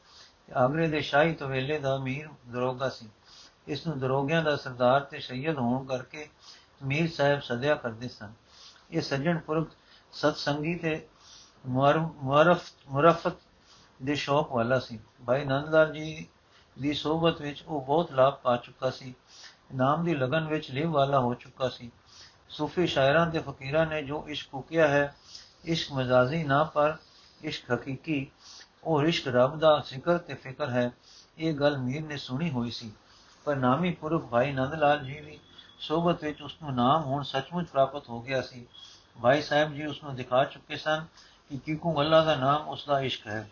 ਆਗਰੇ 0.55 0.87
ਦੇ 0.87 1.01
ਸ਼ਾਹੀ 1.01 1.33
ਤਵੇਲੇ 1.33 1.79
ਦਾ 1.79 1.97
ਮੀਰ 1.97 2.27
ਦਰੋਗਾ 2.51 2.89
ਸੀ। 2.89 3.09
ਇਸ 3.67 3.87
ਨੂੰ 3.87 3.99
ਦਰੋਗਿਆਂ 3.99 4.43
ਦਾ 4.43 4.55
ਸਰਦਾਰ 4.55 5.01
ਤੇ 5.01 5.19
ਸੈਦ 5.19 5.57
ਹੋਣ 5.57 5.85
ਕਰਕੇ 5.85 6.29
ਮੀਰ 6.83 7.11
ਸਾਹਿਬ 7.11 7.39
ਸਦਿਆ 7.39 7.75
ਕਰਦੇ 7.75 8.07
ਸਨ। 8.07 8.33
ਇਹ 8.91 9.01
ਸੱਜਣ 9.01 9.39
ਪੁਰਖ 9.39 9.67
ਸਤਸੰਗੀ 10.11 10.75
ਤੇ 10.75 11.07
ਮੁਰਫ 11.67 12.09
ਮੁਰਫਤ 12.87 13.33
ਦੇ 14.03 14.15
ਸ਼ੌਕ 14.15 14.51
ਵਾਲਾ 14.51 14.79
ਸੀ। 14.79 14.99
ਭਾਈ 15.25 15.45
ਨੰਦਲਾਲ 15.45 15.93
ਜੀ 15.93 16.27
ਦੀ 16.79 16.93
ਸੋਬਤ 16.93 17.41
ਵਿੱਚ 17.41 17.63
ਉਹ 17.67 17.81
ਬਹੁਤ 17.81 18.11
ਲਾਭ 18.11 18.33
ਪਾ 18.33 18.57
ਚੁੱਕਾ 18.57 18.89
ਸੀ। 18.89 19.15
ਨਾਮ 19.75 20.05
ਦੀ 20.05 20.15
ਲਗਨ 20.15 20.47
ਵਿੱਚ 20.47 20.71
ਲਿਵ 20.71 20.91
ਵਾਲਾ 20.91 21.19
ਹੋ 21.19 21.33
ਚੁੱਕਾ 21.33 21.69
ਸੀ। 21.69 21.91
ਸੂਫੀ 22.49 22.87
ਸ਼ਾਇਰਾਂ 22.87 23.31
ਤੇ 23.31 23.39
ਫਕੀਰਾਂ 23.39 23.85
ਨੇ 23.85 24.03
ਜੋ 24.03 24.25
ਇਸ਼ਕ 24.27 24.49
ਕੁਕਿਆ 24.49 24.87
ਹੈ, 24.87 25.15
ਇਸ਼ਕ 25.65 25.91
ਮਜ਼ਾਜ਼ੀ 25.91 26.43
ਨਾ 26.43 26.63
ਪਰ 26.63 26.97
ਇਸ਼ਕ 27.43 27.71
ਹਕੀਕੀ। 27.71 28.31
ਉਹ 28.83 29.03
ਇਸ਼ਕ 29.03 29.27
ਰੱਬ 29.27 29.59
ਦਾ 29.59 29.83
ਜ਼ਿਕਰ 29.85 30.17
ਤੇ 30.17 30.33
ਫਿਕਰ 30.33 30.69
ਹੈ। 30.69 30.91
ਇਹ 31.37 31.53
ਗੱਲ 31.53 31.77
ਮੀਰ 31.77 32.05
ਨੇ 32.05 32.17
ਸੁਣੀ 32.17 32.49
ਹੋਈ 32.49 32.71
ਸੀ। 32.71 32.91
ਪਰ 33.45 33.55
ਨਾਮੀ 33.55 33.91
ਪੁਰਖ 33.91 34.25
ਭਾਈ 34.25 34.51
ਨੰਦ 34.51 34.73
ਲਾਲ 34.73 35.05
ਜੀ 35.05 35.19
ਵੀ 35.19 35.39
ਸੋਬਤ 35.79 36.23
ਵਿੱਚ 36.23 36.41
ਉਸ 36.41 36.55
ਨੂੰ 36.63 36.75
ਨਾਮ 36.75 37.03
ਹੁਣ 37.03 37.23
ਸੱਚਮੁੱਚ 37.23 37.67
ਪ੍ਰਾਪਤ 37.67 38.09
ਹੋ 38.09 38.21
ਗਿਆ 38.21 38.41
ਸੀ। 38.41 38.67
ਭਾਈ 39.21 39.41
ਸਾਹਿਬ 39.41 39.73
ਜੀ 39.73 39.85
ਉਸ 39.85 40.03
ਨੂੰ 40.03 40.15
ਦਿਖਾ 40.15 40.43
ਚੁੱਕੇ 40.43 40.75
ਸਨ 40.75 41.05
ਕਿ 41.49 41.57
ਕਿਕੂ 41.57 41.99
ਅੱਲਾ 41.99 42.23
ਦਾ 42.23 42.35
ਨਾਮ 42.35 42.67
ਉਸ 42.67 42.85
ਦਾ 42.85 42.99
ਇਸ਼ਕ 42.99 43.27
ਹੈ। 43.27 43.49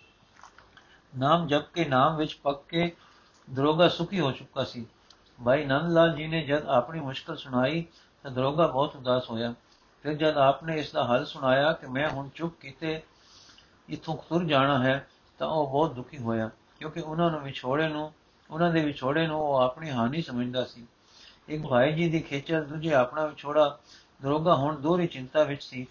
ਨਾਮ 1.14 1.48
ਜਪ 1.48 1.72
ਕੇ 1.74 1.86
ਨਾਮ 1.86 2.16
ਵਿੱਚ 2.16 2.34
ਪੱਕ 2.34 2.64
ਕੇ 2.70 2.92
ਦਰੋਗਾ 3.48 3.88
ਸੁਖੀ 3.90 4.20
ਹੋ 4.20 4.32
ਚੁੱਕਾ 4.32 4.64
ਸੀ। 4.64 4.86
ਭਾਈ 5.46 5.66
ਨੰਦ 5.66 5.92
ਲਾਲ 5.92 6.16
ਜੀ 6.16 6.28
ਨੇ 6.28 6.42
ਜਦ 6.42 6.66
ਆਪਣੀ 6.68 7.00
ਮੁਸ਼ਕਲ 7.00 7.36
ਸੁਣਾਈ 7.36 7.86
ਤਾਂ 8.26 8.32
ਦਰੋਗਾ 8.32 8.68
ਬਹੁਤ 8.68 8.96
ਉਦਾਸ 8.96 9.30
ਹੋਇਆ। 9.30 9.54
ਫਿਰ 10.06 10.14
ਜਦ 10.14 10.38
ਆਪਨੇ 10.38 10.78
ਇਸ 10.80 10.92
ਦਾ 10.92 11.04
ਹੱਲ 11.06 11.26
ਸੁਣਾਇਆ 11.26 11.72
ਕਿ 11.74 11.88
ਮੈਂ 11.88 12.10
ਹੁਣ 12.10 12.30
ਚੁੱਪ 12.36 12.60
ਕੀਤੇ 12.60 13.02
ਇਥੋਂ 13.90 14.18
ਤੁਰ 14.30 14.44
ਜਾਣਾ 14.44 14.84
ਹੈ 14.84 15.08
ਤਾਂ 15.40 15.48
ਉਹ 15.48 15.68
ਬਹੁਤ 15.68 15.94
ਦੁਖੀ 15.94 16.18
ਹੋਇਆ, 16.18 16.50
ਕਿਉਂਕਿ 16.80 17.00
ਉਹਨਾਂ 17.00 17.30
ਨੂੰ 17.32 17.42
ਵਿਛੋੜੇ 17.42 17.88
ਨੂੰ, 17.88 18.12
ਉਹਨਾਂ 18.50 18.72
ਦੇ 18.72 18.82
ਵਿਛੋੜੇ 18.82 19.26
ਨੂੰ 19.28 19.40
ਉਹ 19.42 19.56
ਆਪਣੀ 19.56 19.92
ਹਾਨੀ 19.92 20.22
ਸਮਝਦਾ 20.22 20.64
ਸੀ। 20.66 20.86
ਇੱਕ 21.48 21.66
ਭਾਈ 21.68 21.94
ਜੀ 21.94 22.10
ਦੀ 22.10 22.20
ਖੇਚਲ, 22.20 22.64
ਦੂਜੇ 22.64 22.94
ਆਪਣਾ 22.94 23.26
ਵਿਛੋੜਾ, 23.26 23.78
ਦਰੋਗਾ 24.22 24.56
ਹੁਣ 24.56 24.76
ਦੋਹਰੀ 24.76 25.08
ਚਿੰਤਾ 25.08 25.44
ਵਿੱਚ 25.44 25.64
ਸੀ, 25.64 25.88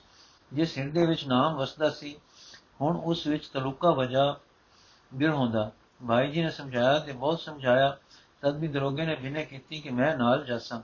ਜਿਸ 0.53 0.79
ਹਿਰਦੇ 0.79 1.07
ਵਿੱਚ 1.07 1.27
ਨਾਮ 1.27 1.55
ਵਸਦਾ 1.55 1.91
ਸੀ। 1.91 2.17
ਹੁਣ 2.81 2.97
ਉਸ 2.97 3.27
ਵਿੱਚ 3.27 3.47
ਤਲੁਕਾ 3.49 3.91
ਵਜਾ 3.91 4.37
ਬਿਰ 5.14 5.30
ਹੁੰਦਾ 5.30 5.72
ਭਾਈ 6.08 6.32
ਜੀ 6.32 6.44
ਨੇ 6.44 6.50
ਸਮਝਾਇਆ 6.50 7.00
ਤੇ 7.00 7.12
ਬਹੁਤ 7.12 7.40
ਸਮਝਾਇਆ 7.40 7.98
ਤਦ 8.42 8.58
ਵੀ 8.58 8.68
ਦਰੋਗੇ 8.68 9.06
ਨੇ 9.06 9.16
ਬਿਨੇ 9.16 9.46
ਕੀਤੀ 9.46 9.82
ਕਿ 9.82 9.90
ਮੈਂ 9.90 10.18
ਨਾਲ 10.18 10.46
ਜਾਸਾਂ 10.46 10.82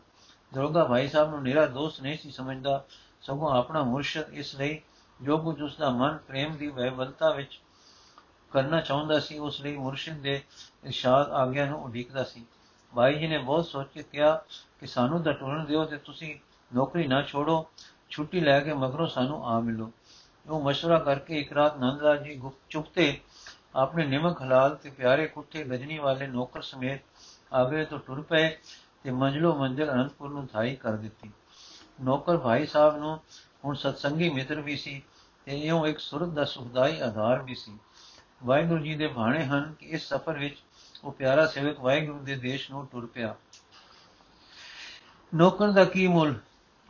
ਦਰੋਗਾ 0.54 0.84
ਭਾਈ 0.84 1.08
ਸਾਹਿਬ 1.08 1.30
ਨੂੰ 1.30 1.44
ਨਿਹਰਾ 1.44 1.66
ਦੋਸਤ 1.66 2.02
ਨਹੀਂ 2.02 2.18
ਸੀ 2.18 2.32
ਸਮਝਦਾ 2.32 2.86
ਸਗੋਂ 3.22 3.52
ਆਪਣਾ 3.52 3.84
ਮੁਰਸ਼ਿਦ 3.84 4.34
ਇਸ 4.34 4.56
ਲਈ 4.56 4.82
ਜੋ 5.22 5.38
ਕੁਝ 5.38 5.62
ਉਸ 5.62 5.78
ਦਾ 5.78 5.90
ਮਨ 5.90 6.18
ਪ੍ਰੇਮ 6.18 6.56
ਦੀ 6.56 6.68
ਵਹਿਵਲਤਾ 6.68 7.30
ਵਿੱਚ 7.30 7.60
ਕਰਨਾ 8.52 8.82
ਚਾਹੁੰਦਾ 8.82 9.20
ਸੀ 9.20 9.38
ਉਸ 9.38 9.62
ਲਈ 9.62 9.78
ਮੁਰਸ਼ਿਦ 9.78 10.22
ਦੇ 10.22 10.42
ਇਰਸ਼ਾਦ 10.86 11.32
ਆਗਿਆ 11.32 11.66
ਨੂੰ 11.66 11.84
ਉਡੀਕਦਾ 11.84 12.24
ਸੀ 12.24 12.46
ਭਾਈ 12.96 13.20
ਜੀ 13.20 13.28
ਨੇ 13.28 13.38
ਬਹੁਤ 13.38 13.66
ਸੋਚ 13.66 13.88
ਕੇ 13.94 14.04
ਕਿਹਾ 14.04 14.44
ਕਿ 14.80 14.88
ਸਾਨੂੰ 14.88 15.24
ਤਾਂ 15.24 15.34
ਟੁਰਨ 15.34 15.66
ਦਿਓ 15.66 15.86
ਤੇ 15.86 15.98
ਤੁਸੀਂ 15.98 16.36
ਨੌਕਰੀ 16.76 17.08
ਨਾ 17.08 17.22
ਛੋੜੋ 17.22 17.66
ਛੁੱਟੀ 18.10 18.40
ਲੈ 18.40 18.60
ਕੇ 18.60 18.74
ਮਗਰੋਂ 18.74 19.08
ਸਾਨੂੰ 19.08 19.46
ਆ 19.48 19.60
ਮਿਲੋ 19.60 19.92
ਉਹ 20.50 20.72
مشورہ 20.72 21.04
ਕਰਕੇ 21.04 21.40
ਇੱਕ 21.40 21.54
ਰਾਤ 21.54 21.78
ਨੰਦਲਾਲ 21.78 22.24
ਜੀ 22.24 22.42
ਚੁਪਤੇ 22.70 23.20
ਆਪਣੇ 23.79 24.07
ਨਿਮਕ 24.07 24.43
ਹਲਾਲ 24.43 24.77
ਤੇ 24.77 24.91
ਪਿਆਰੇ 24.91 25.27
ਕੁੱਤੇ 25.27 25.65
ਗਜਨੀ 25.65 25.99
ਵਾਲੇ 25.99 26.27
ਨੌਕਰ 26.27 26.63
ਸਮੇਤ 26.63 27.01
ਆਗਰੇ 27.53 27.85
ਤੋਂ 27.85 27.99
ਟੁਰ 27.99 28.23
ਪਏ 28.23 28.57
ਤੇ 29.03 29.11
ਮੰਜਲੋ 29.11 29.55
ਮੰਜ਼ਲ 29.55 29.93
ਅਨੰਦਪੁਰ 29.93 30.31
ਨੂੰ 30.31 30.49
ਧਾਈ 30.53 30.77
ਕਰ 30.77 30.93
ਦਿੱਤੀ। 30.93 31.31
ਨੌਕਰ 32.01 32.37
ਭਾਈ 32.37 32.67
ਸਾਹਿਬ 32.67 32.97
ਨੂੰ 32.97 33.21
ਹੁਣ 33.65 33.75
ਸਤਸੰਗੀ 33.75 34.29
ਮਿੱਤਰ 34.29 34.61
ਵੀ 34.61 34.77
ਸੀ 34.77 35.03
ਤੇ 35.45 35.59
ਇਉਂ 35.59 35.87
ਇੱਕ 35.87 35.99
ਸੁਰਤ 35.99 36.29
ਦਾ 36.29 36.45
ਸੁਖਦਾਈ 36.45 37.01
ਆਧਾਰ 37.01 37.43
ਵੀ 37.43 37.55
ਸੀ। 37.55 37.79
ਵਾਹਿਗੁਰੂ 38.45 38.85
ਜੀ 38.85 38.97
ਦੇ 38.97 39.07
ਬਾਣੇ 39.07 39.45
ਹਨ 39.45 39.75
ਕਿ 39.79 39.87
ਇਸ 39.87 40.09
ਸਫ਼ਰ 40.09 40.39
ਵਿੱਚ 40.39 40.57
ਉਹ 41.05 41.13
ਪਿਆਰਾ 41.13 41.47
ਸੇਵਕ 41.47 41.81
ਵਾਹਿਗੁਰੂ 41.81 42.19
ਦੇ 42.19 42.37
ਦੇਸ਼ 42.37 42.71
ਨੂੰ 42.71 42.87
ਟੁਰ 42.87 43.07
ਪਿਆ। 43.07 43.35
ਨੌਕਰ 45.35 45.71
ਦਾ 45.71 45.85
ਕੀ 45.85 46.07
ਮੁੱਲ? 46.09 46.35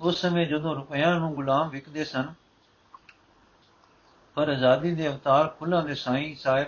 ਉਸ 0.00 0.21
ਸਮੇਂ 0.21 0.47
ਜਦੋਂ 0.47 0.75
ਰੁਪਿਆਂ 0.75 1.21
ਨੂੰ 1.21 1.35
ਗੁਲਾਮ 1.35 1.68
ਵਿਕਦੇ 1.68 2.04
ਸਨ 2.04 2.35
ਪਰ 4.38 4.49
ਆਜ਼ਾਦੀ 4.49 4.95
ਦੇ 4.95 5.09
ਅਵਤਾਰ 5.09 5.49
ਖੁੱਲਾ 5.49 5.80
ਦੇ 5.80 5.95
ਸਾਈਂ 5.95 6.37
ਸਾਹਿਬ 6.37 6.66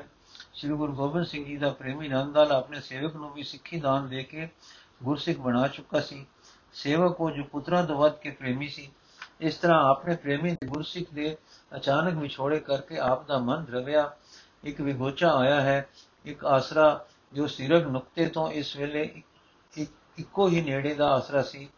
ਸ੍ਰੀ 0.55 0.71
ਗੁਰੂ 0.71 0.93
ਗੋਬਿੰਦ 0.93 1.27
ਸਿੰਘ 1.27 1.45
ਜੀ 1.45 1.57
ਦਾ 1.57 1.71
ਪ੍ਰੇਮੀ 1.71 2.09
ਨੰਦਾਲ 2.09 2.53
ਆਪਣੇ 2.53 2.81
ਸੇਵਕ 2.81 3.17
ਨੂੰ 3.17 3.33
ਵੀ 3.33 3.43
ਸਿੱਖੀ 3.43 3.81
ਦਾਨ 3.81 4.09
ਦੇ 4.09 4.23
ਕੇ 4.23 4.49
ਗੁਰਸਿੱਖ 5.03 5.39
ਬਣਾ 5.39 5.69
ਚੁੱਕਾ 5.69 6.01
ਸੀ। 6.01 6.27
ਸੇਵਕ 6.73 7.21
ਉਹ 7.21 7.31
ਜੋ 7.31 7.43
ਪੁੱਤਰਾਂ 7.43 7.87
ਤੋਂ 7.87 7.97
ਵੱਧ 7.97 8.13
ਕੇ 8.13 8.31
ਪ੍ਰੇਮੀ 8.31 8.69
ਸੀ। 8.69 8.91
ਇਸ 9.41 9.55
ਤਰ੍ਹਾਂ 9.55 9.91
ਆਪਣੇ 9.91 10.17
ਪ੍ਰੇਮੀ 10.17 10.57
ਗੁਰਸਿੱਖ 10.65 11.15
ਦੇ 11.15 11.37
ਅਚਾਨਕ 11.77 12.15
ਵਿਛੋੜੇ 12.15 12.59
ਕਰਕੇ 12.61 12.99
ਆਪ 12.99 13.27
ਦਾ 13.27 13.39
ਮਨ 13.39 13.67
ਰਵਿਆ 13.67 14.17
ਇੱਕ 14.65 14.81
ਵਿਗੋਚਾ 14.81 15.33
ਆਇਆ 15.33 15.61
ਹੈ, 15.61 15.89
ਇੱਕ 16.25 16.45
ਆਸਰਾ 16.45 17.07
ਜੋ 17.33 17.47
ਸਿਰਗ 17.47 17.87
ਨੁਕਤੇ 17.87 18.27
ਤੋਂ 18.27 18.51
ਇਸ 18.53 18.77
ਵੇਲੇ 18.77 19.23
ਇੱਕ 19.77 19.91
ਇੱਕੋ 20.19 20.49
ਹੀ 20.49 20.61
ਨੇੜੇ 20.61 20.95
ਦਾ 20.95 21.11
ਆਸਰਾ 21.11 21.43
ਸੀ। 21.43 21.69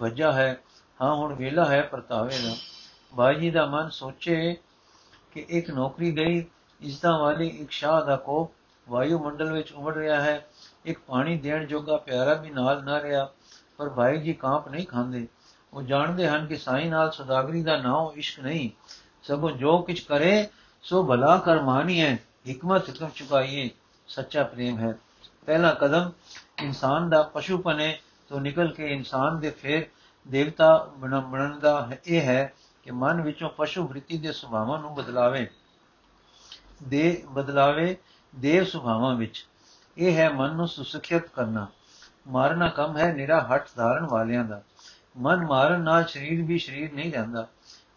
ਭੱਜਾ 0.00 0.32
ਹੈ, 0.32 0.58
ਹਾਂ, 1.02 1.14
ਹੁਣ 1.14 1.34
ਵੇਲਾ 1.34 1.64
ਹੈ 1.64 1.82
ਪਰਤਾਵੇ 1.82 2.38
ਦਾ 2.38 2.54
ਬਾਈ 3.14 3.34
ਜੀ 3.34 3.50
ਦਾ 3.50 3.66
ਮਨ 3.66 3.90
ਸੋਚੇ 3.90 4.56
ਕਿ 5.32 5.46
ਇੱਕ 5.48 5.70
ਨੌਕਰੀ 5.70 6.16
ਗਈ, 6.16 6.44
ਇਸਦਾ 6.80 7.18
ਵਾਲੀ 7.18 7.48
ਇੱਕ 7.48 7.70
ਸ਼ਾਹ 7.70 8.04
ਦਾ 8.04 8.16
ਕੋ 8.16 8.50
ਵਾਯੂ 8.88 9.18
ਮੰਡਲ 9.18 9.52
ਵਿੱਚ 9.52 9.72
ਉਮੜ 9.72 9.96
ਰਿਹਾ 9.96 10.20
ਹੈ। 10.20 10.46
ਇੱਕ 10.84 10.98
ਪਾਣੀ 11.06 11.38
ਦੇਣ 11.38 11.66
ਜੋਗਾ 11.66 11.96
ਪਿਆਰਾ 11.96 12.34
ਵੀ 12.34 12.50
ਨਾਲ 12.50 12.84
ਨਾ 12.84 13.02
ਰਿਹਾ, 13.02 13.32
ਪਰ 13.76 13.88
ਭਾਈ 13.88 14.18
ਜੀ 14.18 14.32
ਕਾਂਪ 14.32 14.68
ਨਹੀਂ 14.68 14.86
ਖਾਂਦੇ। 14.86 15.28
ਉਹ 15.72 15.82
ਜਾਣਦੇ 15.82 16.28
ਹਨ 16.28 16.46
ਕਿ 16.46 16.56
ਸਾਈਂ 16.56 16.90
ਨਾਲ 16.90 17.10
ਸੁਦਾਗਰੀ 17.10 17.62
ਦਾ 17.62 17.76
ਨਾਮ 17.76 18.12
ਇਸ਼ਕ 18.14 18.40
ਨਹੀਂ। 18.40 18.70
ਸਗੋਂ 19.22 19.50
ਜੋ 19.50 19.82
ਕੁਝ 19.82 20.00
ਕਰੇ, 20.00 20.48
ਸੋ 20.82 21.06
ਭਲਾ 21.06 21.38
ਕਰ 21.38 21.62
ਮਾਨੀਏ 21.62 22.16
ਹਕਮਤ 22.52 22.88
ਹੁਕਮ 22.88 23.08
ਚੁਕਾਈਏ? 23.14 23.70
ਸੱਚਾ 24.08 24.42
ਪ੍ਰੇਮ 24.42 24.78
ਹੈ। 24.78 24.94
ਪਹਿਲਾ 25.46 25.74
ਕਦਮ, 25.74 26.10
ਇਨਸਾਨ 26.58 27.10
ਦਾ 27.10 27.22
ਪਸ਼ੂਪਨੇ 27.22 27.98
ਤੋਂ 28.28 28.40
ਨਿਕਲ 28.40 28.68
ਕੇ 28.68 28.86
ਇਨਸਾਨ 28.86 29.40
ਦੇ 29.40 29.50
ਫੇਰ 29.50 29.86
ਦੇਵਤਾ 30.28 30.90
ਬਣਨ 30.96 31.58
ਦਾ 31.58 31.90
ਇਹ 32.06 32.20
ਹੈ 32.20 32.52
ਕਿ 32.88 32.92
ਮਨ 32.92 33.20
ਵਿੱਚੋਂ 33.20 33.50
ਪਸ਼ੂ 33.56 33.88
ਵ੍ਰਿਤੀ 33.88 34.18
ਦੇ 34.18 34.32
ਸੁਭਾਵਾਂ 34.32 34.78
ਨੂੰ 34.78 34.94
ਬਦਲਾਵੇ, 34.94 35.50
ਦੇ 36.82 37.24
ਬਦਲਾਵੇ 37.30 37.96
ਦੇਵ 38.36 38.64
ਸੁਭਾਵਾਂ 38.64 39.16
ਵਿੱਚ। 39.16 39.46
ਇਹ 39.98 40.16
ਹੈ 40.16 40.30
ਮਨ 40.30 40.56
ਨੂੰ 40.56 40.68
ਸੁਸਖਿਤ 40.68 41.28
ਕਰਨਾ। 41.28 41.66
ਮਾਰਨਾ 42.28 42.68
ਕੰਮ 42.68 42.96
ਹੈ 42.96 43.12
ਨਿਰਾ 43.12 43.40
ਹੱਠ 43.40 43.66
ਧਾਰਨ 43.76 44.06
ਵਾਲਿਆਂ 44.06 44.44
ਦਾ। 44.44 44.62
ਮਨ 45.16 45.46
ਮਾਰਨ 45.46 45.80
ਨਾਲ 45.80 46.04
ਸਰੀਰ 46.04 46.42
ਵੀ 46.42 46.58
ਸਰੀਰ 46.58 46.92
ਨਹੀਂ 46.92 47.12
ਰਹਿੰਦਾ। 47.12 47.46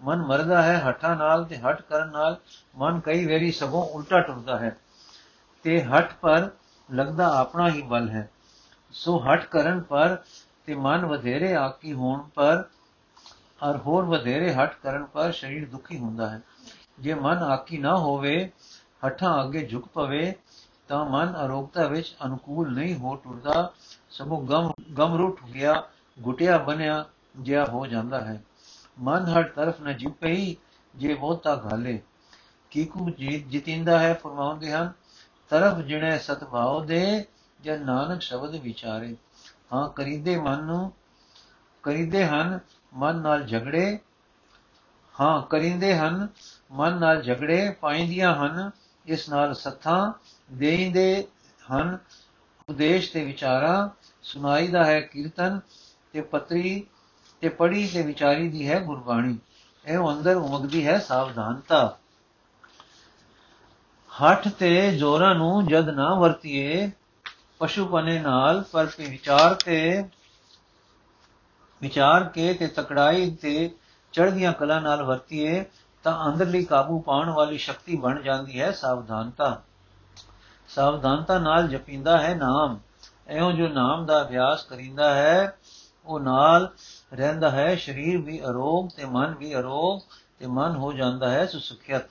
ਮਨ 0.02 0.22
ਮਰਦਾ 0.22 0.62
ਹੈ 0.62 0.84
ਹੱਠਾਂ 0.88 1.16
ਨਾਲ 1.16 1.46
ਤੇ 1.46 1.58
ਹੱਠ 1.58 1.82
ਕਰਨ 1.82 2.12
ਨਾਲ 2.12 2.40
ਮਨ 2.76 3.00
ਕਈ 3.00 3.26
ਵਾਰੀ 3.26 3.52
ਸਗੋਂ 3.52 3.84
ਉਲਟਾ 3.84 4.22
ਟੁਰਦਾ 4.22 4.60
ਹੈ। 4.60 4.78
ਤੇ 5.64 5.84
ਹੱਠ 5.84 6.14
ਪਰ 6.14 6.50
ਲੱਗਦਾ 6.94 7.40
ਆਪਣਾ 7.40 7.70
ਹੀ 7.70 7.82
ਬਲ 7.82 8.10
ਹੈ। 8.10 8.30
ਸੋ 8.92 9.18
ਹੱਠ 9.18 9.46
ਕਰਨ 9.46 9.82
ਪਰ 9.82 10.18
ਤੇ 10.66 10.76
ਮਨ 10.76 11.06
ਵਧੇਰੇ 11.06 11.56
ਆਕੀ 11.56 11.94
ਹੋਣ 11.94 12.30
ਪਰ 12.36 12.66
ਔਰ 13.64 13.78
ਹੋਰ 13.78 14.06
ਵਧੇਰੇ 14.06 14.54
ਹੱਠ 14.54 14.76
ਕਰਨ 14.84 15.06
ਪਰ 15.06 15.32
ਸਰੀਰ 15.32 15.70
ਦੁਖੀ 15.70 15.98
ਹੁੰਦਾ 15.98 16.30
ਹੈ। 16.30 16.42
ਜੇ 17.00 17.14
ਮਨ 17.14 17.38
ਆਕੀ 17.38 17.78
ਨਾ 17.78 17.98
ਹੋਵੇ, 17.98 18.52
ਹੱਠਾਂ 19.06 19.44
ਅੱਗੇ 19.44 19.66
ਝੁਕ 19.66 19.88
ਪਵੇ, 19.88 20.36
ਤਾਂ 20.88 21.06
ਮਨ 21.06 21.46
ਅਰੋਗਤਾ 21.46 21.88
ਵਿੱਚ 21.88 22.16
ਅਨੁਕੂਲ 22.26 22.74
ਨਹੀਂ 22.74 22.96
ਹੋ 22.96 23.16
ਟੁਰਦਾ। 23.16 23.74
ਸਗੋਂ 24.10 24.42
ਗਮ 24.42 24.72
ਗਮ 24.98 25.16
ਰੁੱਟ 25.16 25.44
ਗਿਆ 25.44 25.88
ਗੁਟਿਆ 26.20 26.58
ਬਣਿਆ 26.58 27.06
ਜਿਆ 27.40 27.66
ਹੋ 27.66 27.88
ਜਾਂਦਾ 27.88 28.22
ਹੈ। 28.22 28.44
ਮਨ 29.00 29.24
ਹਰ 29.24 29.44
ਤਰਫ 29.44 29.82
ਨ 29.82 29.98
ਜਿਪਈ 29.98 30.56
ਜੇ 30.96 31.14
ਬਹੁਤਾ 31.14 31.62
ਘਾਲੇ। 31.66 32.02
ਕੀਕੂ 32.70 33.10
ਜੀਤ 33.10 33.48
ਜਿਤਿੰਦਾ 33.48 34.00
ਹੈ 34.00 34.14
ਫਰਮਾਉਂਦੇ 34.14 34.72
ਹਨ, 34.72 34.92
ਤਰਫ 35.50 35.78
ਜਿਣੇ 35.78 36.20
ਸਤਭਾਵ 36.20 36.86
ਦੇ 36.86 37.26
ਜਨ 37.62 37.86
ਨਾਨਕ 37.86 38.22
ਸ਼ਬਦ 38.22 38.56
ਵਿਚਾਰੇ। 38.56 39.18
ਹਾਂ, 39.74 39.90
ਕਰੀਦੇ 39.90 40.38
ਮਨ 40.38 40.64
ਨੂੰ, 40.64 40.92
ਕਰੀਦੇ 41.84 42.26
ਹਨ 42.26 42.60
ਮਨ 42.94 43.16
ਨਾਲ 43.16 43.44
ਝਗੜੇ, 43.44 44.00
ਹਾਂ, 45.20 45.42
ਕਰਿੰਦੇ 45.42 45.98
ਹਨ, 45.98 46.28
ਮਨ 46.72 47.00
ਨਾਲ 47.00 47.22
ਝਗੜੇ 47.22 47.72
ਪਾਈਂਦੀਆਂ 47.72 48.36
ਹਨ, 48.36 48.72
ਇਸ 49.06 49.30
ਨਾਲ 49.30 49.54
ਸੱਥਾਂ 49.54 50.14
ਦੇਈਂਦੇ 50.54 51.28
ਹਨ 51.72 51.98
ਉਦੇਸ਼ 52.70 53.14
ਤੇ 53.14 53.26
ਵਿਚਾਰਾ 53.26 53.90
ਸੁਣਾਈਦਾ 54.24 54.86
ਹੈ 54.86 55.02
ਕੀਰਤਨ 55.02 55.60
ਤੇ 56.14 56.22
ਪਤਰੀ 56.22 56.88
ਤੇ 57.42 57.50
ਪੜੀ 57.50 57.88
ਤੇ 57.88 58.02
ਵਿਚਾਰੀ 58.02 58.50
ਦੀ 58.50 58.70
ਹੈ 58.70 58.80
ਗੁਰਬਾਣੀ। 58.80 59.38
ਇਹ 59.86 59.98
ਅੰਦਰ 59.98 60.36
ਉਮਗਦੀ 60.36 60.88
ਹੈ 60.88 61.00
ਸਾਵਧਾਨਤਾ। 61.00 61.98
ਹੱਠ 64.24 64.48
ਤੇ 64.48 64.98
ਜੋਰਾਂ 64.98 65.36
ਨੂੰ 65.36 65.68
ਜਦ 65.68 65.90
ਨਾ 65.90 66.14
ਵਰਤੀਏ 66.14 66.92
ਪਸ਼ੂਪਨੇ 67.60 68.20
ਨਾਲ, 68.20 68.64
ਪਰ 68.72 68.88
ਵਿਚਾਰ 69.00 69.54
ਤੇ 69.54 70.04
ਵਿਚਾਰ 71.82 72.24
ਕੇ 72.24 72.54
ਤੇ 72.54 72.68
ਤਕੜਾਈ 72.68 73.32
ਤੇ 73.32 73.72
ਚੜ੍ਹਦੀਆਂ 74.12 74.54
ਕਲਾ 74.54 74.80
ਨਾਲ 74.80 75.04
ਵਰਤੀਏ, 75.04 75.66
ਤਾਂ 76.04 76.32
ਅੰਦਰਲੀ 76.32 76.66
ਕਾਬੂ 76.66 77.00
ਪਾਉਣ 77.00 77.30
ਵਾਲੀ 77.30 77.58
ਸ਼ਕਤੀ 77.58 77.98
ਬਣ 77.98 78.22
ਜਾਂਦੀ 78.22 78.62
ਹੈ 78.62 78.72
ਸਾਵਧਾਨਤਾ। 78.72 79.62
ਸਾਵਧਾਨਤਾ 80.68 81.40
ਨਾਲ 81.40 81.68
ਜਪਿੰਦਾ 81.68 82.18
ਹੈ 82.18 82.36
ਨਾਮ। 82.36 82.80
ਐਉਂ 83.28 83.52
ਜੋ 83.52 83.68
ਨਾਮ 83.68 84.06
ਦਾ 84.06 84.22
ਅਭਿਆਸ 84.22 84.64
ਕਰਿੰਦਾ 84.64 85.16
ਹੈ, 85.16 85.58
ਉਹ 86.06 86.20
ਨਾਲ 86.20 86.74
ਰਹਿੰਦਾ 87.14 87.52
ਹੈ, 87.52 87.76
ਸਰੀਰ 87.76 88.18
ਵੀ 88.18 88.46
ਅਰੋਗ 88.46 88.90
ਤੇ 88.98 89.06
ਮਨ 89.06 89.36
ਵੀ 89.36 89.56
ਅਰੋਗ 89.56 90.00
ਤੇ 90.40 90.48
ਮਨ 90.48 90.76
ਹੋ 90.76 90.94
ਜਾਂਦਾ 90.94 91.30
ਹੈ 91.30 91.46
ਸੁਸੁਖਿਅਤ। 91.46 92.04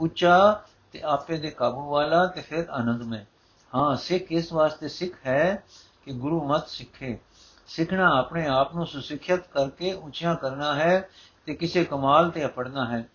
ਉੱਚਾ 0.00 0.62
ਤੇ 0.92 1.02
ਆਪੇ 1.02 1.36
ਦੇ 1.36 1.50
ਕਾਬੂ 1.50 1.90
ਵਾਲਾ 1.90 2.26
ਤੇ 2.26 2.40
ਫਿਰ 2.40 2.68
ਆਨੰਦਮੈ 2.70 3.24
ਹਾਂ, 3.74 3.96
ਸਿੱਖ 3.96 4.32
ਇਸ 4.32 4.52
ਵਾਸਤੇ 4.52 4.88
ਸਿੱਖ 4.88 5.26
ਹੈ 5.26 5.64
ਕਿ 6.04 6.12
ਗੁਰੂ 6.12 6.48
ਮਤ 6.48 6.68
ਸਿੱਖੇ। 6.68 7.18
ਸਿੱਖਣਾ 7.66 8.18
ਆਪਣੇ 8.18 8.46
ਆਪ 8.46 8.74
ਨੂੰ 8.74 8.86
ਸੁਸਿੱਖਿਅਤ 8.86 9.46
ਕਰਕੇ 9.46 9.92
ਉੱਚਿਆਂ 9.92 10.34
ਕਰਨਾ 10.34 10.74
ਹੈ 10.74 11.08
ਤੇ 11.46 11.54
ਕਿਸੇ 11.54 11.84
ਕਮਾਲ 11.84 12.30
ਤੇ 12.30 12.44
ਅਪੜਨਾ 12.46 12.84
ਹੈ। 12.84 13.08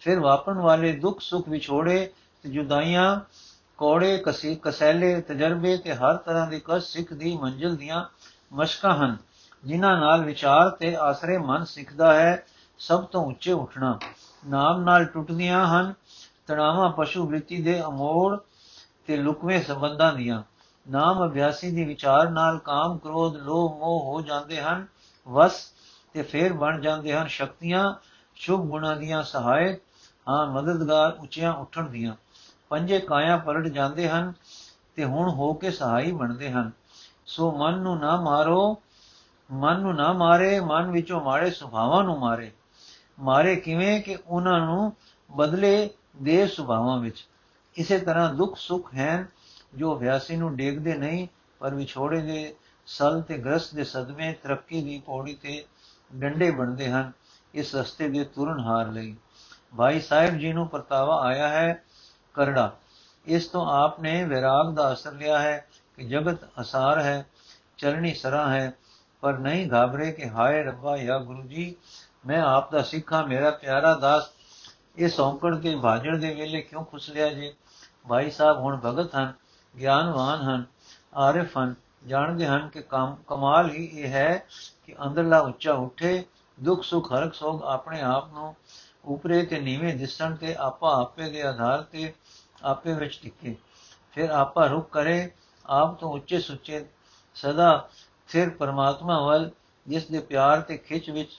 ਫਿਰ 0.00 0.20
ਵਾਪਰਨ 0.20 0.58
ਵਾਲੇ 0.58 0.92
ਦੁੱਖ 0.92 1.20
ਸੁੱਖ 1.20 1.48
ਵਿਛੋੜੇ 1.48 2.12
ਤੇ 2.42 2.48
ਜੁਦਾਈਆਂ, 2.48 3.20
ਕੋੜੇ, 3.78 4.22
ਕਸੀ, 4.26 4.58
ਕਸੈਲੇ, 4.62 5.20
ਤਜਰਬੇ 5.20 5.76
ਤੇ 5.76 5.94
ਹਰ 5.94 6.16
ਤਰ੍ਹਾਂ 6.16 6.46
ਦੀ 6.46 6.60
ਕਸ 6.64 6.84
ਸਿੱਖ 6.84 7.12
ਦੀ 7.12 7.36
ਮੰਜ਼ਿਲ 7.36 7.76
ਦੀਆਂ 7.76 8.04
ਮਸ਼ਕਾਂ 8.52 8.96
ਹਨ, 8.96 9.16
ਜਿਨ੍ਹਾਂ 9.64 10.00
ਨਾਲ 10.00 10.24
ਵਿਚਾਰ 10.24 10.70
ਤੇ 10.70 10.96
ਆਸਰੇ 10.96 11.38
ਮਨ 11.38 11.64
ਸਿੱਖਦਾ 11.64 12.14
ਹੈ, 12.14 12.46
ਸਭ 12.78 13.04
ਤੋਂ 13.04 13.26
ਉੱਚੇ 13.26 13.52
ਉੱਠਣਾ। 13.52 13.98
ਨਾਮ 14.48 14.82
ਨਾਲ 14.82 15.04
ਟੁੱਟਦੀਆਂ 15.04 15.66
ਹਨ, 15.66 15.94
ਤਣਾਵਾਂ 16.46 16.92
ਪਸ਼ੂ 16.92 17.26
ਵ੍ਰਿਤੀ 17.26 17.62
ਦੇ 17.62 17.82
ਅਮੋੜ 17.82 18.38
ਤੇ 19.06 19.16
ਲੁਕਵੇਂ 19.16 19.62
ਸੰਬੰਧਾਂ 19.62 20.12
ਦੀਆਂ। 20.12 20.42
ਨਾਮ 20.90 21.26
ਅਭਿਆਸੀ 21.26 21.70
ਦੀ 21.70 21.84
ਵਿਚਾਰ 21.84 22.30
ਨਾਲ 22.30 22.58
ਕਾਮ, 22.58 22.98
ਕ੍ਰੋਧ, 22.98 23.36
ਲੋਭ, 23.36 23.72
ਮੋਹ 23.72 24.00
ਹੋ 24.00 24.20
ਜਾਂਦੇ 24.20 24.62
ਹਨ, 24.62 24.86
ਵਸ 25.28 25.72
ਤੇ 26.12 26.22
ਫੇਰ 26.22 26.52
ਬਣ 26.52 26.80
ਜਾਂਦੇ 26.80 27.14
ਹਨ 27.14 27.26
ਸ਼ਕਤੀਆਂ, 27.26 27.94
ਸ਼ੁਭ 28.34 28.60
ਗੁਣਾਂ 28.60 28.96
ਦੀਆਂ 28.96 29.22
ਸਹਾਇਕ, 29.22 29.80
ਹਾਂ, 30.28 30.46
ਮਦਦਗਾਰ 30.46 31.16
ਉੱਚੀਆਂ 31.20 31.52
ਉੱਠਣ 31.52 31.88
ਦੀਆਂ। 31.88 32.14
ਪੰਜੇ 32.68 32.98
ਕਾਇਆ 32.98 33.36
ਪਲਟ 33.36 33.66
ਜਾਂਦੇ 33.66 34.08
ਹਨ 34.08 34.32
ਤੇ 34.96 35.04
ਹੁਣ 35.04 35.30
ਹੋ 35.30 35.54
ਕੇ 35.54 35.70
ਸਹਾਈ 35.70 36.12
ਬਣਦੇ 36.12 36.50
ਹਨ। 36.50 36.70
ਸੋ 37.26 37.52
ਮਨ 37.52 37.78
ਨੂੰ 37.78 37.98
ਨਾ 37.98 38.20
ਮਾਰੋ, 38.20 38.82
ਮਨ 39.52 39.80
ਨੂੰ 39.80 39.94
ਨਾ 39.94 40.12
ਮਾਰੇ, 40.12 40.60
ਮਨ 40.60 40.90
ਵਿੱਚੋਂ 40.90 41.20
ਮਾੜੇ 41.20 41.50
ਸੁਭਾਵਾਂ 41.50 42.04
ਨੂੰ 42.04 42.18
ਮਾਰੇ। 42.18 42.52
ਮਾਰੇ 43.20 43.56
ਕਿਵੇਂ 43.56 44.02
ਕਿ 44.02 44.18
ਉਹਨਾਂ 44.26 44.60
ਨੂੰ 44.60 44.92
ਬਦਲੇ 45.36 45.90
ਦੇ 46.22 46.46
ਸੁਭਾਵਾਂ 46.46 46.98
ਵਿੱਚ। 46.98 47.28
ਇਸੇ 47.76 47.98
ਤਰ੍ਹਾਂ 47.98 48.34
ਦੁੱਖ 48.34 48.56
ਸੁੱਖ 48.56 48.94
ਹੈ 48.94 49.28
ਜੋ 49.76 49.96
ਅਭਿਆਸੀ 49.96 50.36
ਨੂੰ 50.36 50.56
ਡੇਗਦੇ 50.56 50.94
ਨਹੀਂ, 50.94 51.28
ਪਰ 51.58 51.74
ਵਿਛੋੜੇ 51.74 52.20
ਦੇ 52.20 52.54
ਸਲ 52.86 53.22
ਤੇ 53.22 53.38
ਗ੍ਰਸਤ 53.38 53.74
ਦੇ 53.74 53.84
ਸਦਮੇ 53.84 54.32
ਤਰੱਕੀ 54.32 54.82
ਦੀ 54.82 55.02
ਪੌੜੀ 55.06 55.34
ਤੇ 55.34 55.64
ਡੰਡੇ 56.14 56.50
ਬਣਦੇ 56.50 56.90
ਹਨ, 56.90 57.12
ਇਸ 57.54 57.74
ਰਸਤੇ 57.74 58.08
ਦੇ 58.08 58.24
ਤੁਰਨ 58.24 58.60
ਹਾਰ 58.60 58.86
ਲਈ। 58.86 59.16
ਭਾਈ 59.76 60.00
ਸਾਹਿਬ 60.00 60.34
ਜੀ 60.34 60.52
ਨੂੰ 60.52 60.68
ਪਰਤਾਵਾ 60.68 61.22
ਆਇਆ 61.22 61.48
ਹੈ 61.48 61.82
ਕਰੜਾ। 62.34 62.76
ਇਸ 63.26 63.46
ਤੋਂ 63.46 63.66
ਆਪ 63.66 64.00
ਨੇ 64.00 64.24
ਵਿਰਾਗ 64.24 64.74
ਦਾ 64.74 64.92
ਅਸਰ 64.92 65.12
ਲਿਆ 65.12 65.38
ਹੈ 65.38 65.66
ਕਿ 65.96 66.08
ਜਗਤ 66.08 66.38
ਅਸਾਰ 66.60 67.00
ਹੈ, 67.00 67.26
ਚਰਣੀ 67.78 68.14
ਸਰਾ 68.14 68.50
ਹੈ, 68.50 68.72
ਪਰ 69.20 69.38
ਨਹੀਂ 69.38 69.70
ਘਾਬਰੇ 69.72 70.12
ਕਿ 70.12 70.28
ਹਾਏ 70.28 70.62
ਰੱਬਾ 70.62 70.96
ਜਾਂ 70.96 71.20
ਗੁਰੂ 71.20 71.42
ਜੀ, 71.42 71.76
ਮੈਂ 72.26 72.42
ਆਪ 72.42 72.72
ਦਾ 72.72 72.82
ਸਿੱਖਾਂ, 72.82 73.28
ਮੇਰਾ 73.28 73.50
ਪਿਆਰਾ 73.50 73.94
ਦਾਸ 73.94 74.30
ਇਹ 74.96 75.08
ਸੌਂਕੜ 75.08 75.58
ਕੇ 75.58 75.76
ਭਾਜਣ 75.76 76.18
ਦੇ 76.18 76.34
ਵੇਲੇ 76.34 76.60
ਕਿਉਂ 76.60 76.84
ਖੁਸ 76.84 77.10
ਲਿਆ 77.10 77.28
ਜੀ? 77.28 77.54
ਭਾਈ 78.08 78.30
ਸਾਹਿਬ 78.30 78.58
ਹੁਣ 78.58 78.80
ਭਗਤ 78.84 79.16
ਹਨ। 79.16 79.32
ਗਿਆਨਵਾਨ 79.80 80.40
ਹਨ, 80.40 80.64
ਆਰਿਫ 81.14 81.58
ਹਨ, 81.58 81.74
ਜਾਣਦੇ 82.06 82.46
ਹਨ 82.46 82.68
ਕਿ 82.68 82.82
ਕਮਾਲ 83.26 83.70
ਹੀ 83.70 83.84
ਇਹ 83.84 84.08
ਹੈ 84.08 84.46
ਕਿ 84.86 84.94
ਅੰਦਰਲਾ 85.06 85.38
ਉੱਚਾ 85.38 85.72
ਉੱਠੇ, 85.74 86.24
ਦੁੱਖ 86.58 86.82
ਸੁਖ 86.82 87.12
ਹਰਕ 87.12 87.34
ਸੋਗ 87.34 87.62
ਆਪਣੇ 87.62 88.00
ਆਪ 88.00 88.32
ਨੂੰ 88.32 88.54
ਉਪਰੇ 89.04 89.42
ਤੇ 89.42 89.60
ਨੀਵੇਂ 89.60 89.94
ਦਿਸਣ 89.96 90.34
ਤੇ 90.36 90.54
ਆਪਾ 90.54 90.94
ਆਪੇ 91.00 91.30
ਦੇ 91.30 91.42
ਆਧਾਰ 91.42 91.82
ਤੇ 91.82 92.12
ਆਪੇ 92.62 92.92
ਵਿੱਚ 92.92 93.18
ਟਿਕੇ। 93.22 93.56
ਫਿਰ 94.12 94.30
ਆਪਾ 94.30 94.66
ਰੁਕ 94.66 94.90
ਕਰੇ, 94.92 95.30
ਆਪ 95.66 95.98
ਤੋਂ 96.00 96.12
ਉੱਚੇ 96.12 96.40
ਸੁੱਚੇ 96.40 96.84
ਸਦਾ 97.34 97.88
ਫਿਰ 98.28 98.50
ਪਰਮਾਤਮਾ 98.50 99.20
ਵੱਲ, 99.20 99.50
ਜਿਸ 99.86 100.06
ਦੇ 100.06 100.18
ਪਿਆਰ 100.20 100.60
ਤੇ 100.60 100.76
ਖਿੱਚ 100.76 101.10
ਵਿੱਚ 101.10 101.30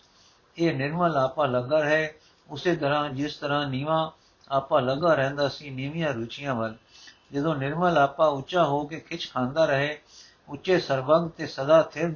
ਇਹ 0.57 0.75
ਨਿਰਮਲ 0.75 1.17
ਆਪਾ 1.17 1.45
ਲੱਗਾ 1.45 1.83
ਹੈ 1.85 2.13
ਉਸੇ 2.49 2.75
ਤਰ੍ਹਾਂ 2.75 3.09
ਜਿਸ 3.09 3.35
ਤਰ੍ਹਾਂ 3.35 3.67
ਨੀਵਾ 3.67 4.11
ਆਪਾ 4.49 4.79
ਲੱਗਾ 4.79 5.13
ਰਹਿੰਦਾ 5.13 5.47
ਸੀ, 5.49 5.69
ਨੀਵੀਆਂ 5.69 6.13
ਰੁਚੀਆਂ 6.13 6.55
ਵੱਲ। 6.55 6.75
ਜਦੋਂ 7.31 7.55
ਨਿਰਮਲ 7.55 7.97
ਆਪਾ 7.97 8.25
ਉੱਚਾ 8.25 8.65
ਹੋ 8.65 8.85
ਕੇ 8.85 8.99
ਖਿੱਚ 8.99 9.31
ਖਾਂਦਾ 9.33 9.65
ਰਹੇ, 9.65 9.99
ਉੱਚੇ 10.49 10.79
ਸਰਬੰਗ 10.79 11.29
ਤੇ 11.29 11.47
ਸਦਾ 11.47 11.81
ਸਥਿਰ 11.81 12.15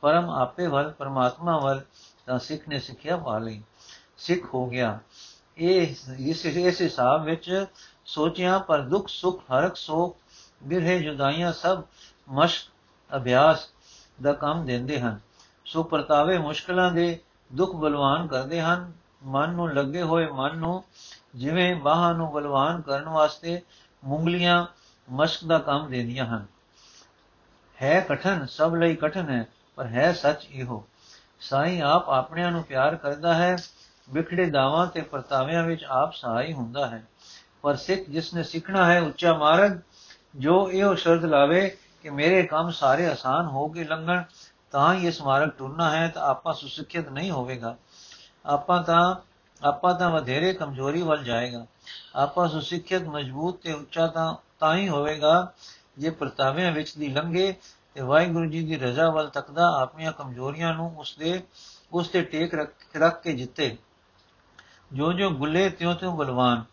ਪਰਮ 0.00 0.30
ਆਪੇ 0.30 0.66
ਵੱਲ, 0.66 0.90
ਪਰਮਾਤਮਾ 0.90 1.58
ਵੱਲ, 1.58 1.80
ਤਾਂ 2.26 2.38
ਸਿੱਖ 2.38 2.68
ਨੇ 2.68 2.80
ਸਿੱਖਿਆ 2.80 3.16
ਪਾ 3.16 3.38
ਲਈ। 3.38 3.62
ਸਿੱਖ 4.18 4.54
ਹੋ 4.54 4.66
ਗਿਆ। 4.66 4.98
ਇਹ 5.58 5.94
ਇਸ 6.18 6.46
ਇਸ 6.46 6.82
ਹਿਸਾਬ 6.82 7.24
ਵਿੱਚ 7.24 7.66
ਸੋਚਿਆ, 8.06 8.58
ਪਰ 8.58 8.80
ਦੁੱਖ 8.80 9.08
ਸੁਖ 9.08 9.42
ਹਰਕ 9.42 9.76
ਸੋਖ 9.76 10.16
ਬਿਰਹੇ 10.62 11.02
ਜੁਦਾਈਆਂ 11.02 11.52
ਸਭ 11.52 11.82
ਮਸ਼ਕ 12.28 12.72
ਅਭਿਆਸ 13.16 13.68
ਦਾ 14.22 14.32
ਕੰਮ 14.32 14.66
ਦਿੰਦੇ 14.66 15.00
ਹਨ। 15.00 15.20
ਸੋ 15.64 15.82
ਪਰਤਾਵੇ 15.82 16.38
ਮੁਸ਼ਕਲਾਂ 16.38 16.92
ਦੇ 16.92 17.18
ਦੁੱਖ 17.52 17.72
ਬਲਵਾਨ 17.72 18.26
ਕਰਦੇ 18.26 18.60
ਹਨ। 18.60 18.92
ਮਨ 19.22 19.50
ਨੂੰ 19.50 19.74
ਲੱਗੇ 19.74 20.02
ਹੋਏ 20.02 20.26
ਮਨ 20.26 20.56
ਨੂੰ 20.56 20.84
ਜਿਵੇਂ 21.34 21.76
ਬਾਹਾਂ 21.76 22.14
ਨੂੰ 22.14 22.32
ਬਲਵਾਨ 22.32 22.80
ਕਰਨ 22.80 23.08
ਵਾਸਤੇ 23.08 23.62
ਮੁੰਗਲੀਆਂ 24.04 24.66
ਮਸ਼ਕ 25.10 25.44
ਦਾ 25.44 25.58
ਕੰਮ 25.58 25.90
ਦਿੰਦੀਆਂ 25.90 26.26
ਹਨ। 26.26 26.46
ਹੈ 27.82 28.00
ਕਠਨ, 28.00 28.46
ਸਭ 28.46 28.74
ਲਈ 28.74 28.94
ਕਠਨ 28.94 29.30
ਹੈ, 29.30 29.46
ਪਰ 29.76 29.86
ਹੈ 29.86 30.12
ਸੱਚ 30.12 30.46
ਇਹੋ। 30.50 30.84
ਸਾਈਂ 31.40 31.82
ਆਪ 31.82 32.08
ਆਪਣਿਆਂ 32.08 32.52
ਨੂੰ 32.52 32.62
ਪਿਆਰ 32.62 32.96
ਕਰਦਾ 32.96 33.34
ਹੈ, 33.34 33.56
ਵਿਖੜੇ 34.10 34.50
ਦਾਵਾਂ 34.50 34.86
ਤੇ 34.86 35.00
ਪਰਤਾਵਿਆਂ 35.00 35.64
ਵਿੱਚ 35.64 35.84
ਆਪ 35.84 36.12
ਸਹਾਈ 36.12 36.52
ਹੁੰਦਾ 36.52 36.86
ਹੈ। 36.86 37.04
ਪਰ 37.62 37.76
ਸਿੱਖ 37.76 38.10
ਜਿਸ 38.10 38.34
ਨੇ 38.34 38.42
ਸਿੱਖਣਾ 38.42 38.92
ਹੈ 38.92 39.00
ਉੱਚਾ 39.00 39.34
ਮਾਰਗ, 39.34 39.78
ਜੋ 40.36 40.70
ਇਹੋ 40.70 40.94
ਸ਼ਰਤ 40.94 41.24
ਲਾਵੇ 41.24 41.76
ਕਿ 42.02 42.10
ਮੇਰੇ 42.10 42.42
ਕੰਮ 42.42 42.70
ਸਾਰੇ 42.70 43.06
ਆਸਾਨ 43.06 43.46
ਹੋ 43.46 43.68
ਕੇ 43.68 43.84
ਲੰਘਣ, 43.84 44.22
ਤਾਂ 44.70 44.94
ਹੀ 44.94 45.06
ਇਸ 45.06 45.22
ਮਾਰਗ 45.22 45.48
ਟੁਰਨਾ 45.48 45.90
ਹੈ, 45.90 46.08
ਤਾਂ 46.08 46.22
ਆਪਾਂ 46.22 46.54
ਸੁਸਿੱਖਿਅਤ 46.54 47.08
ਨਹੀਂ 47.08 47.30
ਹੋਵੇਗਾ। 47.30 47.76
ਆਪਾਂ 48.46 48.82
ਤਾਂ 48.82 49.16
ਆਪਾਂ 49.64 49.94
ਤਾਂ 49.94 50.10
ਵਧੇਰੇ 50.10 50.52
ਕਮਜ਼ੋਰੀ 50.52 51.02
ਵੱਲ 51.02 51.24
ਜਾਏਗਾ। 51.24 51.66
ਆਪਾਂ 52.16 52.48
ਸੁਸਿੱਖਿਅਤ, 52.48 53.02
ਮਜ਼ਬੂਤ 53.02 53.62
ਤੇ 53.62 53.72
ਉੱਚਾ 53.72 54.06
ਤਾਂ 54.06 54.34
ਤਾਂ 54.60 54.76
ਹੀ 54.76 54.88
ਹੋਵੇਗਾ, 54.88 55.52
ਜੇ 55.98 56.10
ਪ੍ਰਤਾਵਿਆਂ 56.10 56.72
ਵਿੱਚ 56.72 56.96
ਦੀ 56.96 57.08
ਲੰਘੇ 57.08 57.54
ਤੇ 57.94 58.00
ਵਾਹਿਗੁਰੂ 58.00 58.50
ਜੀ 58.50 58.66
ਦੀ 58.66 58.76
ਰਜ਼ਾ 58.76 59.10
ਵੱਲ 59.10 59.28
ਤੱਕਦਾ 59.28 59.78
ਆਪਣੀਆਂ 59.82 60.12
ਕਮਜ਼ੋਰੀਆਂ 60.12 60.74
ਨੂੰ 60.74 60.98
ਉਸ 60.98 61.16
ਦੇ, 61.18 61.42
ਉਸ 61.92 62.08
ਤੇ 62.08 62.22
ਟੇਕ 62.22 62.54
ਰੱਖ 62.96 63.22
ਕੇ 63.22 63.32
ਜਿੱਤੇ। 63.32 63.76
ਜੋ 64.92 65.12
ਜੋ 65.12 65.30
ਗੁੱਲੇ 65.30 65.70
ਤਿਉ 65.70 65.94
ਤਿਉ 65.94 66.16
ਬਲਵਾਨ। 66.16 66.64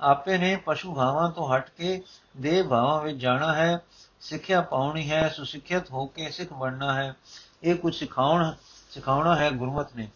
ਆਪੇ 0.00 0.38
ਨੇ 0.38 0.56
ਪਸ਼ੂ 0.56 0.94
ਭਾਵਾਂ 0.94 1.30
ਤੋਂ 1.30 1.56
ਹਟ 1.56 1.70
ਕੇ 1.70 2.02
ਦੇਹ 2.36 2.64
ਭਾਵਾਂ 2.64 3.02
ਵਿੱਚ 3.02 3.18
ਜਾਣਾ 3.18 3.54
ਹੈ, 3.54 3.80
ਸਿੱਖਿਆ 4.20 4.60
ਪਾਉਣੀ 4.60 5.10
ਹੈ, 5.10 5.28
ਸੁਸਿੱਖਿਅਤ 5.28 5.90
ਹੋ 5.90 6.06
ਕੇ 6.06 6.30
ਸਿੱਖ 6.30 6.52
ਬਣਨਾ 6.52 6.94
ਹੈ। 6.94 7.14
ਇਹ 7.62 7.74
ਕੁਝ 7.74 7.94
ਸਿਖਾਉਣ, 7.94 8.52
ਸਿਖਾਉਣਾ 8.90 9.36
ਹੈ 9.36 9.50
ਗੁਰਮਤ 9.50 9.96
ਨੇ। 9.96 10.08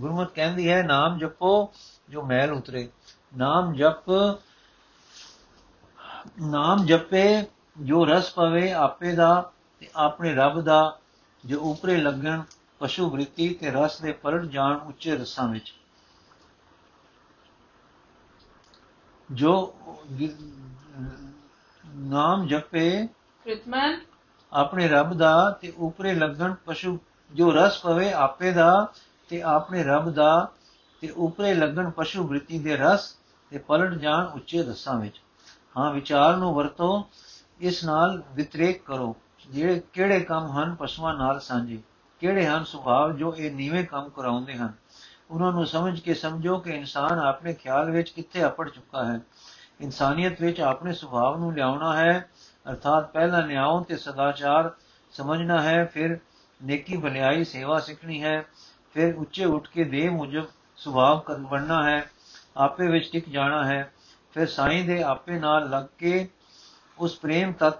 ਗੁਰਮਤ 0.00 0.30
ਕਹਿੰਦੀ 0.34 0.70
ਹੈ 0.70 0.82
ਨਾਮ 0.82 1.18
ਜਪੋ 1.18 1.72
ਜੋ 2.10 2.22
ਮੈਲ 2.22 2.52
ਉਤਰੇ। 2.52 2.88
ਨਾਮ 3.36 3.74
ਜਪ 3.74 4.10
ਨਾਮ 6.40 6.84
ਜਪੇ 6.86 7.46
ਜੋ 7.80 8.04
ਰਸ 8.04 8.32
ਪਵੇ 8.32 8.72
ਆਪੇ 8.72 9.14
ਦਾ 9.14 9.50
ਤੇ 9.80 9.88
ਆਪਣੇ 9.96 10.34
ਰੱਬ 10.34 10.60
ਦਾ 10.60 10.98
ਜੋ 11.46 11.60
ਉਪਰੇ 11.60 11.96
ਲੱਗਣ 11.96 12.42
ਪਸ਼ੂ 12.78 13.10
ਵ੍ਰਿਤੀ 13.10 13.54
ਤੇ 13.54 13.70
ਰਸ 13.70 14.00
ਦੇ 14.00 14.12
ਪਰੜ 14.12 14.44
ਜਾਣ 14.46 14.76
ਉੱਚੇ 14.76 15.16
ਰਸਾਂ 15.16 15.48
ਵਿੱਚ। 15.48 15.74
ਜੋ 19.32 19.74
ਨਾਮ 21.86 22.46
ਜਪੇ 22.46 23.06
ਕ੍ਰਿਤਮਨ। 23.44 24.00
ਆਪਣੇ 24.52 24.88
ਰੱਬ 24.88 25.14
ਦਾ 25.14 25.50
ਤੇ 25.50 25.72
ਉਪਰੇ 25.78 26.14
ਲੱਗਣ 26.14 26.54
ਪਸ਼ੂ 26.54 26.98
ਜੋ 27.34 27.50
ਰਸ 27.50 27.80
ਪਵੇ 27.80 28.12
ਆਪੇ 28.12 28.52
ਦਾ 28.52 28.92
ਤੇ 29.28 29.42
ਆਪਣੇ 29.42 29.82
ਰੱਬ 29.82 30.10
ਦਾ 30.10 30.48
ਤੇ 31.00 31.10
ਉਪਰੇ 31.10 31.54
ਲੱਗਣ 31.54 31.90
ਪਸ਼ੂ 31.90 32.26
ਵ੍ਰਿਤੀ 32.26 32.58
ਦੇ 32.58 32.76
ਰਸ 32.76 33.16
ਤੇ 33.50 33.58
ਪਲਟ 33.58 33.94
ਜਾਣ 33.94 34.26
ਉੱਚੇ 34.26 34.62
ਰਸਾਂ 34.62 35.00
ਵਿੱਚ। 35.00 35.20
ਹਾਂ, 35.78 35.92
ਵਿਚਾਰ 35.92 36.36
ਨੂੰ 36.36 36.54
ਵਰਤੋ, 36.54 37.08
ਇਸ 37.60 37.84
ਨਾਲ 37.84 38.22
ਵਿਤਰੇਕ 38.32 38.84
ਕਰੋ। 38.84 39.16
ਜਿਹੜੇ, 39.50 39.82
ਕਿਹੜੇ 39.92 40.20
ਕੰਮ 40.20 40.46
ਹਨ 40.46 40.74
ਪਸ਼ੂਆਂ 40.74 41.14
ਨਾਲ 41.14 41.40
ਸਾਂਝੇ? 41.40 41.78
ਕਿਹੜੇ 42.20 42.46
ਹਨ 42.46 42.64
ਸੁਭਾਅ 42.64 43.12
ਜੋ 43.12 43.34
ਇਹ 43.36 43.52
ਨੀਵੇਂ 43.52 43.86
ਕੰਮ 43.86 44.08
ਕਰਾਉਂਦੇ 44.08 44.54
ਹਨ? 44.54 44.72
ਉਹਨਾਂ 45.30 45.52
ਨੂੰ 45.52 45.66
ਸਮਝ 45.66 46.00
ਕੇ 46.00 46.14
ਸਮਝੋ 46.14 46.58
ਕਿ 46.58 46.70
ਇਨਸਾਨ 46.70 47.18
ਆਪਣੇ 47.18 47.54
ਖਿਆਲ 47.54 47.90
ਵਿੱਚ 47.90 48.10
ਕਿੱਥੇ 48.10 48.46
ਅਪੜ 48.46 48.68
ਚੁੱਕਾ 48.68 49.04
ਹੈ। 49.04 49.20
ਇਨਸਾਨੀਅਤ 49.80 50.40
ਵਿੱਚ 50.40 50.60
ਆਪਣੇ 50.60 50.92
ਸੁਭਾਅ 50.92 51.38
ਨੂੰ 51.38 51.54
ਲਿਆਉਣਾ 51.54 51.96
ਹੈ, 51.96 52.30
ਅਰਥਾਤ 52.70 53.12
ਪਹਿਲਾ 53.12 53.40
ਨਿਆਂ 53.40 53.84
ਤੇ 53.84 53.96
ਸਦਾਚਾਰ 53.96 54.70
ਸਮਝਣਾ 55.12 55.62
ਹੈ, 55.62 55.84
ਫਿਰ 55.84 56.18
ਨੇਕੀ 56.64 56.96
ਭਲਾਈ 56.96 57.44
ਸੇਵਾ 57.44 57.78
ਸਿੱਖਣੀ 57.78 58.22
ਹੈ। 58.22 58.46
ਫਿਰ 58.94 59.14
ਉੱਚੇ 59.14 59.44
ਉੱਠ 59.44 59.68
ਕੇ 59.68 59.84
ਦੇਹ 59.84 60.10
ਮੁਜਬ 60.10 60.46
ਸੁਭਾਅ 60.76 61.26
ਕਰ 61.26 61.36
ਬਣਨਾ 61.36 61.90
ਹੈ, 61.90 62.10
ਆਪੇ 62.56 62.88
ਵਿੱਚ 62.88 63.12
ਟਿਕ 63.12 63.28
ਜਾਣਾ 63.28 63.66
ਹੈ। 63.66 63.92
ਫਿਰ 64.34 64.46
ਸਾਈਂ 64.46 64.84
ਦੇ 64.84 65.02
ਆਪੇ 65.02 65.38
ਨਾਲ 65.38 65.70
ਲੱਗ 65.70 65.84
ਕੇ 65.98 66.28
ਉਸ 66.98 67.18
ਪ੍ਰੇਮ 67.18 67.52
ਤਤ 67.52 67.78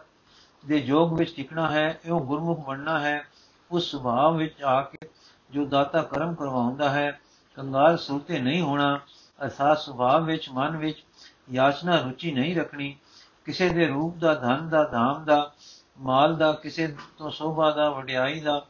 ਦੇ 0.66 0.80
ਜੋਗ 0.80 1.18
ਵਿੱਚ 1.18 1.36
ਟਿਕਣਾ 1.36 1.70
ਹੈ 1.70 2.00
ਇਹ 2.04 2.10
ਗੁਰਮੁਖ 2.10 2.66
ਬਣਨਾ 2.66 3.00
ਹੈ। 3.00 3.28
ਉਸ 3.70 3.90
ਸੁਭਾਅ 3.90 4.30
ਵਿੱਚ 4.30 4.62
ਆ 4.62 4.80
ਕੇ 4.82 5.08
ਜੋ 5.50 5.64
ਦਾਤਾ 5.64 6.02
ਕਰਮ 6.02 6.34
ਕਰਵਾਉਂਦਾ 6.34 6.90
ਹੈ, 6.90 7.20
ਕੰਗਾਲ 7.54 7.98
ਸੁਰਤੇ 7.98 8.38
ਨਹੀਂ 8.38 8.62
ਹੋਣਾ, 8.62 9.00
ਅਰਥਾਤ 9.44 9.78
ਸੁਭਾਅ 9.78 10.20
ਵਿੱਚ, 10.20 10.50
ਮਨ 10.50 10.76
ਵਿੱਚ 10.76 11.04
ਯਾਚਨਾ 11.50 11.96
ਰੁਚੀ 11.96 12.32
ਨਹੀਂ 12.32 12.56
ਰੱਖਣੀ। 12.56 12.96
ਕਿਸੇ 13.44 13.68
ਦੇ 13.68 13.86
ਰੂਪ 13.86 14.16
ਦਾ, 14.16 14.34
ਧਨ 14.34 14.68
ਦਾ, 14.68 14.84
ਧਾਮ 14.84 15.24
ਦਾ, 15.24 15.52
ਮਾਲ 16.00 16.36
ਦਾ, 16.36 16.52
ਕਿਸੇ 16.52 16.96
ਤੋਂ 17.18 17.30
ਸੋਭਾ 17.30 17.70
ਦਾ, 17.70 17.90
ਵਡਿਆਈ 17.90 18.40
ਦਾ 18.40 18.66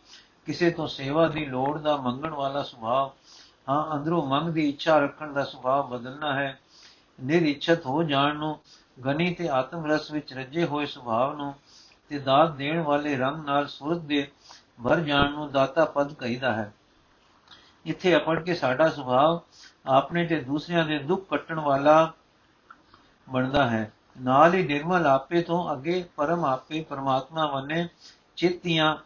ਕਿਸੇ 0.48 0.70
ਤੋਂ 0.70 0.88
ਸੇਵਾ 0.88 1.28
ਦੀ 1.28 1.44
ਲੋੜ 1.44 1.78
ਦਾ 1.78 1.96
ਮੰਗਣ 1.96 2.30
ਵਾਲਾ 2.30 2.62
ਸੁਭਾਅ, 2.62 3.10
ਹਾਂ, 3.68 3.96
ਅੰਦਰੋਂ 3.96 4.26
ਮੰਗ 4.26 4.48
ਦੀ 4.48 4.68
ਇੱਛਾ 4.68 4.98
ਰੱਖਣ 4.98 5.32
ਦਾ 5.32 5.44
ਸੁਭਾਅ 5.44 5.82
ਬਦਲਣਾ 5.82 6.34
ਹੈ। 6.34 6.60
ਨਿਰਿਛਤ 7.20 7.86
ਹੋ 7.86 8.02
ਜਾਣ 8.02 8.36
ਨੂੰ, 8.36 8.58
ਗਨੀ 9.04 9.34
ਤੇ 9.34 9.48
ਆਤਮ 9.48 9.86
ਰਸ 9.86 10.10
ਵਿੱਚ 10.10 10.34
ਰੱਜੇ 10.34 10.64
ਹੋਏ 10.64 10.86
ਸੁਭਾਅ 10.86 11.34
ਨੂੰ 11.34 11.54
ਤੇ 12.08 12.18
ਦਾਤ 12.18 12.50
ਦੇਣ 12.50 12.80
ਵਾਲੇ 12.80 13.16
ਰੰਗ 13.16 13.44
ਨਾਲ 13.44 13.66
ਸੁਰਤ 13.66 13.98
ਦੇ 13.98 14.30
ਭਰ 14.84 15.00
ਜਾਣ 15.00 15.30
ਨੂੰ 15.30 15.52
ਦਾਤਾ 15.52 15.84
ਪਦ 15.84 16.14
ਕਹਿੰਦਾ 16.14 16.52
ਹੈ। 16.52 16.74
ਇੱਥੇ 17.86 18.16
ਅਪੜ 18.16 18.42
ਕੇ 18.42 18.54
ਸਾਡਾ 18.54 18.88
ਸੁਭਾਅ 18.88 19.38
ਆਪਣੇ 19.86 20.26
ਤੇ 20.26 20.40
ਦੂਸਰਿਆਂ 20.40 20.84
ਦੇ 20.84 20.98
ਦੁੱਖ 20.98 21.28
ਕੱਟਣ 21.28 21.60
ਵਾਲਾ 21.60 22.12
ਬਣਦਾ 23.28 23.70
ਹੈ। 23.70 23.92
ਨਾਲ 24.20 24.54
ਹੀ 24.54 24.62
ਨਿਰਮਲ 24.62 25.06
ਆਪੇ 25.06 25.42
ਤੋਂ 25.42 25.72
ਅੱਗੇ 25.72 26.04
ਪਰਮ 26.16 26.44
ਆਪੇ 26.44 26.82
ਪਰਮਾਤਮਾ 26.82 27.46
ਵੰਨੇ 27.46 27.88
ਚਿੱਤੀਆਂ 28.36 28.96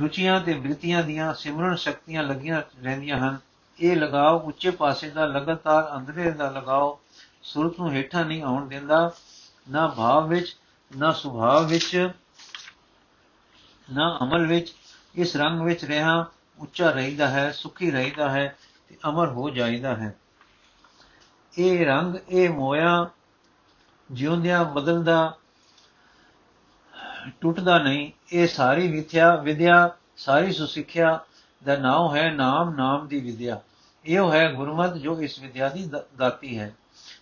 ਰੁਚੀਆਂ 0.00 0.40
ਤੇ 0.40 0.54
ਬ੍ਰਿਤੀਆਂ 0.54 1.02
ਦੀਆਂ 1.02 1.34
ਸਿਮਰਨ 1.34 1.76
ਸ਼ਕਤੀਆਂ 1.76 2.22
ਲੱਗੀਆਂ 2.22 2.62
ਰਹਿੰਦੀਆਂ 2.82 3.18
ਹਨ। 3.18 3.38
ਇਹ 3.80 3.96
ਲਗਾਓ 3.96 4.38
ਉੱਚੇ 4.38 4.70
ਪਾਸੇ 4.70 5.10
ਦਾ, 5.10 5.26
ਲਗਾਤਾਰ 5.26 5.96
ਅੰਦਰੇ 5.96 6.30
ਦਾ 6.30 6.50
ਲਗਾਓ, 6.50 7.00
ਸੁਰਤ 7.42 7.80
ਨੂੰ 7.80 7.92
ਹੇਠਾਂ 7.92 8.24
ਨਹੀਂ 8.24 8.42
ਆਉਣ 8.42 8.68
ਦਿੰਦਾ। 8.68 9.12
ਨਾ 9.70 9.86
ਭਾਵ 9.88 10.28
ਵਿੱਚ, 10.28 10.56
ਨਾ 10.96 11.12
ਸੁਭਾਅ 11.12 11.62
ਵਿੱਚ, 11.62 12.10
ਨਾ 13.92 14.18
ਅਮਲ 14.22 14.46
ਵਿੱਚ। 14.46 14.74
ਇਸ 15.14 15.36
ਰੰਗ 15.36 15.60
ਵਿੱਚ 15.60 15.84
ਰਹਾ 15.84 16.26
ਉੱਚਾ 16.58 16.90
ਰਹਿਦਾ 16.90 17.28
ਹੈ, 17.28 17.52
ਸੁਖੀ 17.52 17.90
ਰਹਿਦਾ 17.90 18.30
ਹੈ 18.30 18.56
ਤੇ 18.88 18.96
ਅਮਰ 19.08 19.28
ਹੋ 19.28 19.50
ਜਾਂਦਾ 19.50 19.96
ਹੈ। 19.96 20.16
ਇਹ 21.58 21.86
ਰੰਗ, 21.86 22.14
ਇਹ 22.28 22.50
ਮੋਇਆ 22.50 23.10
ਜਿਉਂਦਿਆਂ 24.12 24.64
ਬਦਲਦਾ 24.64 25.36
ਟੁੱਟਦਾ 27.40 27.78
ਨਹੀਂ। 27.78 28.12
ਇਹ 28.32 28.46
ਸਾਰੀ 28.46 28.88
ਵਿਥਿਆ 28.88 29.36
ਵਿਦਿਆ, 29.36 29.96
ਸਾਰੀ 30.16 30.52
ਸੁਸਿੱਖਿਆ 30.52 31.20
ਦਾ 31.64 31.76
ਨਾਮ 31.76 32.16
ਹੈ, 32.16 32.30
ਨਾਮ 32.30 32.74
ਨਾਮ 32.74 33.08
ਦੀ 33.08 33.20
ਵਿਦਿਆ। 33.20 33.60
ਇਹੋ 34.04 34.32
ਹੈ 34.32 34.52
ਗੁਰਮਤ 34.52 34.94
ਜੋ 34.94 35.20
ਇਸ 35.20 35.38
ਵਿਦਿਆ 35.38 35.68
ਦੀ 35.68 35.90
ਦਾਤੀ 36.16 36.58
ਹੈ। 36.58 36.74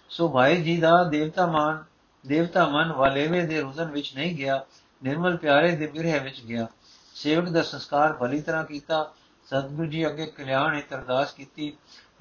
ਸੋ 0.08 0.28
ਭਾਈ 0.28 0.62
ਜੀ 0.62 0.76
ਦਾ 0.76 1.04
ਦੇਵਤਾ 1.04 1.46
ਮਾਨ, 1.46 1.84
ਦੇਵਤਾ 2.26 2.68
ਮਨ 2.68 2.92
ਵਾਲੇਵੇ 2.92 3.46
ਦੇ 3.46 3.60
ਰੁਜ਼ਨ 3.60 3.84
ਵਿੱਚ 3.84 4.16
ਨਹੀਂ 4.16 4.36
ਗਿਆ, 4.36 4.64
ਨਿਰਮਲ 5.04 5.36
ਪਿਆਰੇ 5.36 5.76
ਦੇ 5.76 5.86
ਬਿਰਹੇ 5.86 6.18
ਵਿੱਚ 6.18 6.40
ਗਿਆ। 6.40 6.66
ਸੇਵਕ 7.14 7.48
ਦਾ 7.48 7.62
ਸੰਸਕਾਰ 7.62 8.12
ਭਲੀ 8.12 8.42
ਤਰ੍ਹਾਂ 8.42 8.64
ਕੀਤਾ, 8.64 9.12
ਸਤਿਗੁਰੂ 9.46 9.86
ਜੀ 9.86 10.06
ਅੱਗੇ 10.06 10.26
ਕਲਿਆਣ 10.26 10.74
ਹੈ 10.74 10.82
ਅਰਦਾਸ 10.94 11.32
ਕੀਤੀ, 11.32 11.72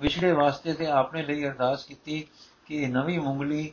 ਵਿਛੜੇ 0.02 0.32
ਵਾਸਤੇ 0.32 0.74
ਤੇ 0.74 0.88
ਆਪਣੇ 0.88 1.24
ਲਈ 1.24 1.46
ਅਰਦਾਸ 1.46 1.84
ਕੀਤੀ 1.84 2.28
ਕਿ 2.66 2.76
ਇਹ 2.76 2.90
ਨਵੀਂ 2.90 3.20
ਮੁੰਗਲੀ 3.20 3.72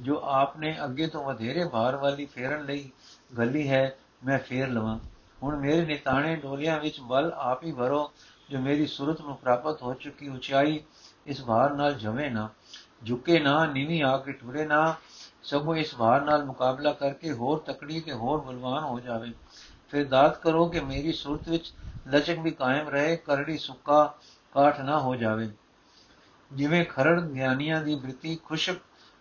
ਜੋ 0.00 0.20
ਆਪਨੇ 0.24 0.78
ਅੱਗੇ 0.84 1.06
ਤੋਂ 1.06 1.24
ਵਧੇਰੇ 1.24 1.68
ਭਾਰ 1.68 1.96
ਵਾਲੀ 1.96 2.26
ਫੇਰਨ 2.26 2.64
ਲਈ 2.64 2.90
ਗੱਲੀ 3.38 3.68
ਹੈ, 3.68 3.96
ਮੈਂ 4.24 4.38
ਫੇਰ 4.38 4.68
ਲਵਾਂ। 4.68 4.98
ਹੁਣ 5.42 5.56
ਮੇਰੇ 5.56 5.86
ਨਿਤਾਣੇ 5.86 6.36
ਡੋਲਿਆਂ 6.36 6.80
ਵਿੱਚ 6.80 7.00
ਬਲ 7.00 7.32
ਆਪ 7.36 7.64
ਹੀ 7.64 7.72
ਭਰੋ, 7.72 8.12
ਜੋ 8.50 8.58
ਮੇਰੀ 8.58 8.86
ਸੁਰਤ 8.86 9.20
ਨੂੰ 9.20 9.36
ਪ੍ਰਾਪਤ 9.36 9.82
ਹੋ 9.82 9.94
ਚੁੱਕੀ 9.94 10.28
ਉਚਾਈ, 10.28 10.80
ਇਸ 11.26 11.44
ਭਾਰ 11.44 11.74
ਨਾਲ 11.74 11.94
ਜਵੇਂ 11.94 12.30
ਨਾ। 12.30 12.48
ਝੁਕੇ 13.04 13.40
ਨਾ, 13.40 13.66
ਨੀਵੀਂ 13.66 14.02
ਆ 14.02 14.18
ਕੇ 14.18 14.32
ਟੁਰੇ 14.32 14.66
ਨਾ। 14.66 14.94
ਸਗੋਂ 15.42 15.76
ਇਸ 15.76 15.94
ਭਾਰ 15.94 16.20
ਨਾਲ 16.20 16.44
ਮੁਕਾਬਲਾ 16.44 16.92
ਕਰਕੇ 16.92 17.32
ਹੋਰ 17.32 17.58
ਤਕੜੀ 17.58 18.00
ਤੇ 18.00 18.12
ਹੋਰ 18.12 18.40
ਬਲਵਾਨ 18.40 18.84
ਹੋ 18.84 19.00
ਜਾਵੇ। 19.00 19.32
ਫਿਰ 19.90 20.08
ਦਾਤ 20.08 20.42
ਕਰੋ 20.42 20.66
ਕਿ 20.66 20.80
ਮੇਰੀ 20.80 21.12
ਸੁਰਤ 21.12 21.48
ਵਿੱਚ 21.48 21.74
ਲਚਕ 22.08 22.38
ਵੀ 22.38 22.50
ਕਾਇਮ 22.50 22.88
ਰਹੇ, 22.88 23.16
ਕਰੜੀ 23.16 23.58
ਸੁੱਕਾ 23.58 24.14
ਕਾਠ 24.52 24.80
ਨਾ 24.80 25.00
ਹੋ 25.00 25.16
ਜਾਵੇ। 25.16 25.50
ਜਿਵੇਂ 26.52 26.84
ਖਰੜ 26.84 27.20
ਗਿਆਨੀਆਂ 27.20 27.82
ਦੀ 27.82 27.94
ਬ੍ਰਿਤੀ 27.94 28.38
ਖੁਸ਼ਕ 28.44 28.74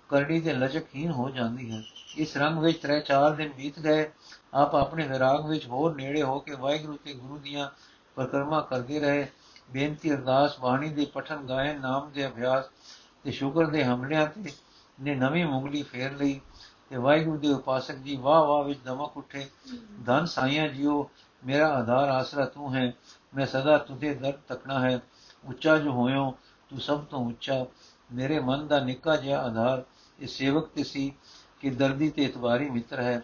ਕਰੜੀ 0.10 0.42
ਤੇ 0.42 0.54
ਲਚਕਹੀਨ 0.54 1.12
ਹੋ 1.12 1.30
ਜਾਂਦੀ 1.30 1.72
ਹੈ। 1.72 1.82
ਇਸ 2.18 2.38
ਰੰਗ 2.38 2.60
ਵਿੱਚ 2.60 2.78
ਤਰੇ 2.78 3.00
ਚਾਰ 3.00 3.32
ਦਿਨ 3.32 3.50
ਬੀਤ 3.50 3.80
ਗਏ। 3.80 4.12
ਆਪ 4.54 4.76
ਆਪਣੇ 4.76 5.08
ਵਿਰਾਗ 5.08 5.46
ਵਿੱਚ 5.46 5.68
ਹੋਰ 5.68 5.96
ਨੇੜੇ 5.96 6.24
ਹੋ 6.24 6.40
ਕੇ 6.40 6.56
ਵਾਹਿਗੁਰੂ 6.56 6.98
ਤੇ 6.98 7.14
ਗੁਰੂ 7.14 7.38
ਦੀਆਂ 7.38 7.70
ਪ੍ਰਕਰਮਾ 8.16 8.62
ਕਰਦੇ 8.62 9.00
ਰਹੇ। 9.00 9.28
ਬੇਨਤੀ 9.72 10.12
ਅਰਦਾਸ, 10.12 10.60
ਬਾਣੀ 10.60 10.90
ਦੇ 10.90 11.06
ਪਠਨ 11.06 11.38
ਗਾਇਨ, 11.38 11.82
ਨਾਮ 11.82 12.12
ਦੇ 12.12 12.28
ਅਭਿਆਸ 12.28 12.66
ਤੇ 13.24 13.32
ਸ਼ੁਕਰ 13.32 13.66
ਦੇ 13.66 13.84
ਹਮਲਿਆਂ 13.84 14.28
ਤੇ 14.28 14.52
ਨੇ 15.02 15.16
ਨਵੀਂ 15.16 15.46
ਮੁਗਲੀ 15.46 15.82
ਫੇਰ 15.82 16.18
ਲਈ 16.18 16.42
ਤੇ 16.90 16.98
ਵਾਹਿਗੁਰੂ 16.98 17.38
ਦੇ 17.38 17.50
ਉਪਾਸਕ 17.50 17.96
ਜੀ 17.96 18.16
ਵਾਹ 18.16 18.44
ਵਾਹ 18.44 18.64
ਵਿੱਚ 18.64 18.80
ਦਮਕ 18.80 19.18
ਉੱਠੇ। 19.18 19.48
ਧਨ 20.06 20.26
ਸਾਈਆਂ 20.26 20.68
ਜੀਓ, 20.68 21.10
ਮੇਰਾ 21.46 21.68
ਆਧਾਰ 21.68 22.10
ਆਸਰਾ 22.10 22.46
ਤੂੰ 22.46 22.76
ਹੈ। 22.76 22.94
ਮੈਂ 23.36 23.46
ਸਦਾ 23.46 23.78
ਤੁਝੇ 23.78 24.14
ਦਰ 24.14 24.34
ਤੱਕਣਾ 24.48 24.80
ਹੈ। 24.80 25.00
ਉੱਚਾ 25.46 25.78
ਜੋ 25.78 25.92
ਹੋਇਓ, 25.92 26.32
ਤੂੰ 26.70 26.80
ਸਭ 26.80 27.04
ਤੋਂ 27.04 27.26
ਉੱਚਾ। 27.26 27.66
ਮੇਰੇ 28.14 28.40
ਮਨ 28.40 28.68
ਦਾ 28.68 28.80
ਨਿੱਕਾ 28.80 29.16
ਜਿਹਾ 29.16 29.42
ਆਧਾਰ 29.42 29.84
ਇਹ 30.20 30.28
ਸੇਵਕ 30.28 30.68
ਤੇ 30.68 30.84
ਸੀ 30.84 31.14
ਕਿ 31.60 31.70
ਦਰਦੀ 31.70 32.10
ਤੇ 32.10 32.24
ਇਤਵਾਰੀ 32.24 32.70
ਮਿੱਤਰ 32.70 33.02
ਹੈ। 33.02 33.22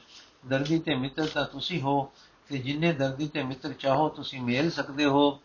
ਦਰਦੀ 0.47 0.79
ਤੇ 0.79 0.95
ਮਿੱਤਰ 0.95 1.27
ਤਾਂ 1.27 1.45
ਤੁਸੀਂ 1.45 1.81
ਹੋ 1.81 2.11
ਤੇ 2.49 2.57
ਜਿੰਨੇ 2.57 2.93
ਦਰਦੀ 2.93 3.27
ਤੇ 3.27 3.43
ਮਿੱਤਰ 3.43 3.73
ਚਾਹੋ 3.73 4.09
ਤੁਸੀਂ 4.09 4.41
ਮੇਲ 4.41 4.71
ਸਕਦੇ 4.71 5.05
ਹੋ। 5.05 5.39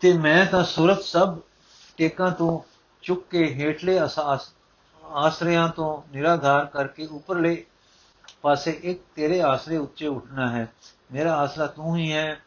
ਤੇ 0.00 0.12
ਮੈਂ 0.12 0.46
ਤਾਂ 0.46 0.64
ਸੁਰਤ 0.64 1.02
ਸਭ 1.02 1.38
ਟੇਕਾਂ 1.96 2.30
ਤੋਂ 2.30 2.60
ਚੁੱਕ 3.02 3.28
ਕੇ 3.30 3.54
ਹੇਠਲੇ 3.54 4.04
ਅਸਾਸ 4.04 4.52
ਆਸਰਿਆਂ 5.04 5.68
ਤੋਂ 5.68 6.02
ਨਿਰਾਧਾਰ 6.12 6.66
ਕਰਕੇ 6.66 7.06
ਉੱਪਰਲੇ 7.06 7.66
ਪਾਸੇ 8.42 8.80
ਇੱਕ 8.82 9.02
ਤੇਰੇ 9.14 9.40
ਆਸਰੇ 9.40 9.76
ਉੱਚੇ 9.76 10.06
ਉੱਠਣਾ 10.06 10.48
ਹੈ। 10.48 10.72
ਮੇਰਾ 11.12 11.36
ਆਸਰਾ 11.36 11.66
ਤੂੰ 11.66 11.96
ਹੀ 11.96 12.12
ਹੈ, 12.12 12.40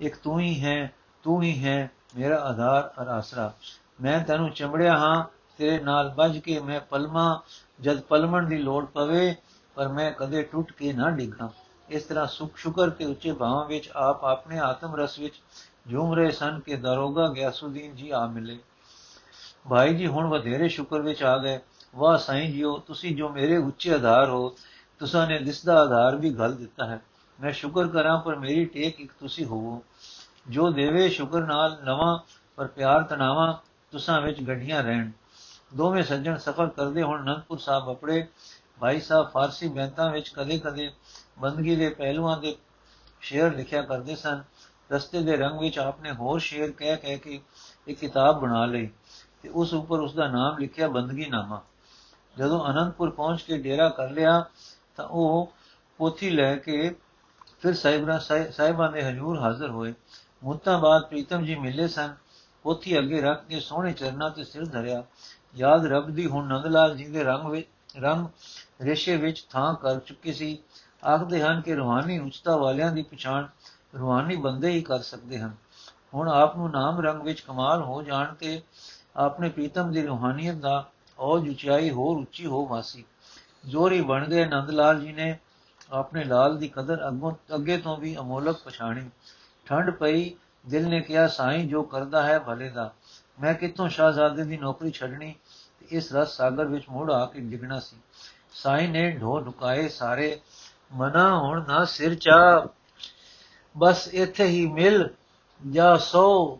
ਇੱਕ 0.00 0.16
ਤੂੰ 0.16 0.40
ਹੀ 0.40 0.64
ਹੈ, 0.64 0.94
ਤੂੰ 1.22 1.42
ਹੀ 1.42 1.64
ਹੈ, 1.64 1.90
ਮੇਰਾ 2.16 2.36
ਆਧਾਰ 2.36 3.02
ਅਰ 3.02 3.08
ਆਸਰਾ। 3.08 3.54
ਮੈਂ 4.00 4.24
ਤੈਨੂੰ 4.24 4.50
ਚੰਬੜਿਆ 4.50 4.96
ਹਾਂ 4.96 5.37
ਤੇਰੇ 5.58 5.78
ਨਾਲ 5.78 6.14
ਵੱਜ 6.16 6.38
ਕੇ 6.38 6.60
ਮੈਂ 6.60 6.80
ਪਲਮਾ 6.80 7.40
ਜਦ 7.80 8.00
ਪਲਮਣ 8.00 8.46
ਦੀ 8.46 8.58
ਲੋੜ 8.58 8.84
ਪਵੇ, 8.84 9.36
ਪਰ 9.74 9.88
ਮੈਂ 9.88 10.12
ਕਦੇ 10.12 10.42
ਟੁੱਟ 10.42 10.72
ਕੇ 10.72 10.92
ਨਾ 10.92 11.10
ਡਿੱਗਾ। 11.10 11.50
ਇਸ 11.88 12.02
ਤਰ੍ਹਾਂ 12.02 12.26
ਸੁਖ 12.26 12.56
ਸ਼ੁਕਰ 12.56 12.90
ਤੇ 12.90 13.04
ਉੱਚੇ 13.04 13.32
ਭਾਵਾਂ 13.32 13.64
ਵਿੱਚ 13.64 13.90
ਆਪ 13.96 14.24
ਆਪਣੇ 14.24 14.58
ਆਤਮ 14.58 14.96
ਰਸ 14.96 15.18
ਵਿੱਚ 15.18 15.34
ਝੂਮ 15.90 16.14
ਰਹੇ 16.14 16.30
ਸਨ 16.30 16.60
ਕਿ 16.60 16.76
ਦਰੋਗਾ 16.76 17.28
ਗਿਆਸੁਦੀਨ 17.28 17.96
ਜੀ 17.96 18.10
ਆ 18.10 18.26
ਮਿਲੇ। 18.26 18.58
ਭਾਈ 19.70 19.94
ਜੀ, 19.94 20.06
ਹੁਣ 20.06 20.26
ਵਧੇਰੇ 20.26 20.68
ਸ਼ੁਕਰ 20.68 21.02
ਵਿੱਚ 21.02 21.22
ਆ 21.22 21.38
ਗਏ। 21.38 21.58
ਵਾਹ 21.96 22.18
ਸਾਈਂ 22.18 22.52
ਜੀਓ, 22.52 22.78
ਤੁਸੀਂ 22.78 23.16
ਜੋ 23.16 23.28
ਮੇਰੇ 23.28 23.56
ਉੱਚੇ 23.56 23.94
ਆਧਾਰ 23.94 24.28
ਹੋ, 24.28 24.56
ਤੁਸਾਂ 24.98 25.26
ਨੇ 25.26 25.38
ਦਿਸਦਾ 25.38 25.82
ਆਧਾਰ 25.82 26.16
ਵੀ 26.16 26.34
ਘਲ 26.34 26.54
ਦਿੱਤਾ 26.54 26.86
ਹੈ। 26.86 27.00
ਮੈਂ 27.40 27.52
ਸ਼ੁਕਰ 27.52 27.88
ਕਰਾਂ, 27.88 28.20
ਪਰ 28.20 28.36
ਮੇਰੀ 28.36 28.64
ਟੇਕ 28.64 29.00
ਇੱਕ 29.00 29.12
ਤੁਸੀਂ 29.20 29.46
ਹੋਵੋ। 29.46 29.82
ਜੋ 30.48 30.70
ਦੇਵੇ 30.70 31.08
ਸ਼ੁਕਰ 31.08 31.40
ਨਾਲ 31.40 31.78
ਨਵਾਂ, 31.84 32.18
ਪਰ 32.56 32.66
ਪਿਆਰ 32.66 33.02
ਤਨਾਵਾ 33.02 33.62
ਤੁਸਾਂ 33.90 34.20
ਵਿੱਚ 34.20 34.42
ਗੱਡੀਆਂ 34.42 34.82
ਰਹਿਣ। 34.82 35.10
ਦੋਵੇਂ 35.74 36.04
ਸੱਜਣ 36.04 36.36
ਸਫਰ 36.36 36.66
ਕਰਦੇ 36.66 37.02
ਹੁਣ, 37.02 37.22
ਅਨੰਦਪੁਰ 37.22 37.58
ਸਾਹਿਬ 37.58 37.92
ਅਪੜੇ 37.92 38.26
ਭਾਈ 38.80 39.00
ਸਾਹਿਬ 39.00 39.30
ਫਾਰਸੀ 39.30 39.68
ਬੈਂਤਾਂ 39.68 40.10
ਵਿੱਚ 40.10 40.28
ਕਦੇ-ਕਦੇ 40.28 40.92
ਬੰਦਗੀ 41.38 41.76
ਦੇ 41.76 41.88
ਪਹਿਲੂਆਂ 41.88 42.38
ਦੇ 42.38 42.56
ਸ਼ੇਰ 43.20 43.56
ਲਿਖਿਆ 43.56 43.82
ਕਰਦੇ 43.82 44.16
ਸਨ। 44.16 44.42
ਰਸਤੇ 44.92 45.22
ਦੇ 45.22 45.36
ਰੰਗ 45.36 45.60
ਵਿੱਚ 45.60 45.78
ਆਪਨੇ 45.78 46.12
ਹੋਰ 46.12 46.40
ਸ਼ੇਰ 46.40 46.70
ਕਹਿ 46.70 46.96
ਕਹਿ 46.96 47.18
ਕੇ 47.18 47.40
ਇੱਕ 47.86 48.00
ਕਿਤਾਬ 48.00 48.40
ਬਣਾ 48.40 48.66
ਲਈ 48.66 48.90
ਤੇ 49.42 49.48
ਉਸ 49.48 49.74
ਉੱਪਰ 49.74 49.98
ਉਸ 49.98 50.14
ਦਾ 50.14 50.28
ਨਾਮ 50.28 50.58
ਲਿਖਿਆ 50.58 50.88
ਬੰਦਗੀ 50.88 51.26
ਨਾਮਾ 51.26 51.62
ਜਦੋਂ 52.38 52.66
ਅਨੰਦਪੁਰ 52.66 53.10
ਪਹੁੰਚ 53.10 53.42
ਕੇ 53.42 53.58
ਡੇਰਾ 53.58 53.88
ਕਰ 53.88 54.10
ਲਿਆ 54.10 54.44
ਤਾਂ 54.96 55.04
ਉਹ 55.04 55.52
ਪੋਥੀ 55.98 56.30
ਲੈ 56.30 56.56
ਕੇ 56.56 56.96
ਫਿਰ 57.62 57.74
ਸਾਹਿਬਾਂ 57.74 58.20
ਸਾਹਿਬਾਂ 58.52 58.92
ਦੇ 58.92 59.02
ਹਜ਼ੂਰ 59.02 59.38
ਹਾਜ਼ਰ 59.38 59.70
ਹੋਏ। 59.70 59.94
ਮੁੱਤਾਂ 60.44 60.78
ਬਾਅਦ 60.78 61.02
ਪ੍ਰੀਤਮ 61.02 61.44
ਜੀ 61.44 61.54
ਮਿਲੇ 61.54 61.88
ਸਨ। 61.88 62.14
ਪੋਥੀ 62.62 62.98
ਅੱਗੇ 62.98 63.20
ਰੱਖ 63.20 63.44
ਕੇ 63.46 63.60
ਸੋਹਣੇ 63.60 63.92
ਚਰਨਾਂ 63.92 64.30
ਤੇ 64.30 64.44
ਸਿਰ 64.44 64.66
ਧਰਿਆ। 64.66 65.04
ਯਾਦ 65.54 65.86
ਰੱਬ 65.86 66.10
ਦੀ 66.10 66.26
ਹੁਣ 66.26 66.46
ਨੰਦਲਾਲ 66.46 66.96
ਜੀ 66.96 67.04
ਦੇ 67.04 67.24
ਰੰਗ 67.24 67.46
ਵਿੱਚ, 67.46 67.68
ਰੰਗ 67.96 68.26
ਰੇਸ਼ੇ 68.80 69.16
ਵਿੱਚ 69.16 69.46
ਥਾਂ 69.50 69.74
ਕਰ 69.74 69.98
ਚੁੱਕੀ 69.98 70.32
ਸੀ। 70.32 70.58
ਆਖਦੇ 71.06 71.42
ਹਨ 71.42 71.60
ਕਿ 71.60 71.74
ਰੂਹਾਨੀ 71.74 72.18
ਉਚਤਾ 72.18 72.56
ਵਾਲਿਆਂ 72.56 72.92
ਦੀ 72.92 73.02
ਪਛਾਣ 73.02 73.46
ਰੂਹਾਨੀ 73.98 74.36
ਬੰਦੇ 74.36 74.70
ਹੀ 74.70 74.82
ਕਰ 74.82 74.98
ਸਕਦੇ 74.98 75.38
ਹਨ। 75.38 75.54
ਹੁਣ 76.14 76.28
ਆਪ 76.28 76.56
ਨੂੰ 76.56 76.70
ਨਾਮ 76.70 77.00
ਰੰਗ 77.00 77.22
ਵਿੱਚ 77.22 77.40
ਕਮਾਲ 77.40 77.82
ਹੋ 77.82 78.02
ਜਾਣ 78.02 78.34
ਤੇ 78.34 78.62
ਆਪਣੇ 79.16 79.48
ਪ੍ਰੀਤਮ 79.48 79.92
ਦੀ 79.92 80.02
ਰੂਹਾਨੀਅਤ 80.02 80.54
ਦਾ 80.54 80.90
ਔਜ 81.18 81.48
ਉਚਾਈ 81.48 81.90
ਹੋਰ 81.90 82.16
ਉੱਚੀ 82.16 82.46
ਹੋ 82.46 82.66
ਵਾਸੀ। 82.66 83.04
ਜੋਰੀ 83.66 84.00
ਬਣ 84.00 84.26
ਗਏ 84.26 84.44
ਨੰਦ 84.44 84.70
ਲਾਲ 84.70 85.00
ਜੀ 85.00 85.12
ਨੇ 85.12 85.38
ਆਪਣੇ 85.92 86.24
ਲਾਲ 86.24 86.58
ਦੀ 86.58 86.68
ਕਦਰ 86.68 87.08
ਅੱਗੋਂ, 87.08 87.32
ਅੱਗੇ 87.54 87.78
ਤੋਂ 87.78 87.96
ਵੀ 87.96 88.16
ਅਮੋਲਕ 88.16 88.56
ਪਛਾਣੀ। 88.64 89.10
ਠੰਡ 89.66 89.90
ਪਈ, 89.90 90.34
ਦਿਲ 90.68 90.88
ਨੇ 90.88 91.00
ਕਿਹਾ, 91.00 91.26
ਸਾਈਂ 91.26 91.68
ਜੋ 91.68 91.82
ਕਰਦਾ 91.82 92.22
ਹੈ 92.22 92.38
ਭਲੇ 92.38 92.68
ਦਾ। 92.68 92.92
ਮੈਂ 93.40 93.54
ਕਿਤੋਂ 93.54 93.88
ਸ਼ਾਹਜ਼ਾਦੇ 93.88 94.44
ਦੀ 94.44 94.56
ਨੌਕਰੀ 94.56 94.90
ਛੱਡਣੀ 94.90 95.34
ਤੇ 95.80 95.86
ਇਸ 95.90 96.12
ਰਸ 96.12 96.36
ਸਾਗਰ 96.36 96.64
ਵਿੱਚ 96.64 96.84
ਮੋੜ 96.88 97.10
ਆ 97.10 97.26
ਕੇ 97.26 97.40
ਡਿਗਣਾ 97.40 97.78
ਸੀ। 97.80 97.96
ਸਾਈਂ 98.52 98.88
ਨੇ 98.88 99.10
ਢੋ 99.10 99.40
ਢੁਕਾਏ 99.40 99.88
ਸਾਰੇ 99.88 100.40
ਮਨਾ 100.92 101.38
ਹੁਣ 101.38 101.64
ਨਾ 101.68 101.84
ਸਿਰ 101.84 102.14
ਚਾ 102.14 102.66
ਬਸ 103.76 104.08
ਇੱਥੇ 104.08 104.44
ਹੀ 104.44 104.66
ਮਿਲ 104.66 105.08
ਜਾ 105.70 105.96
ਸੋ, 105.96 106.58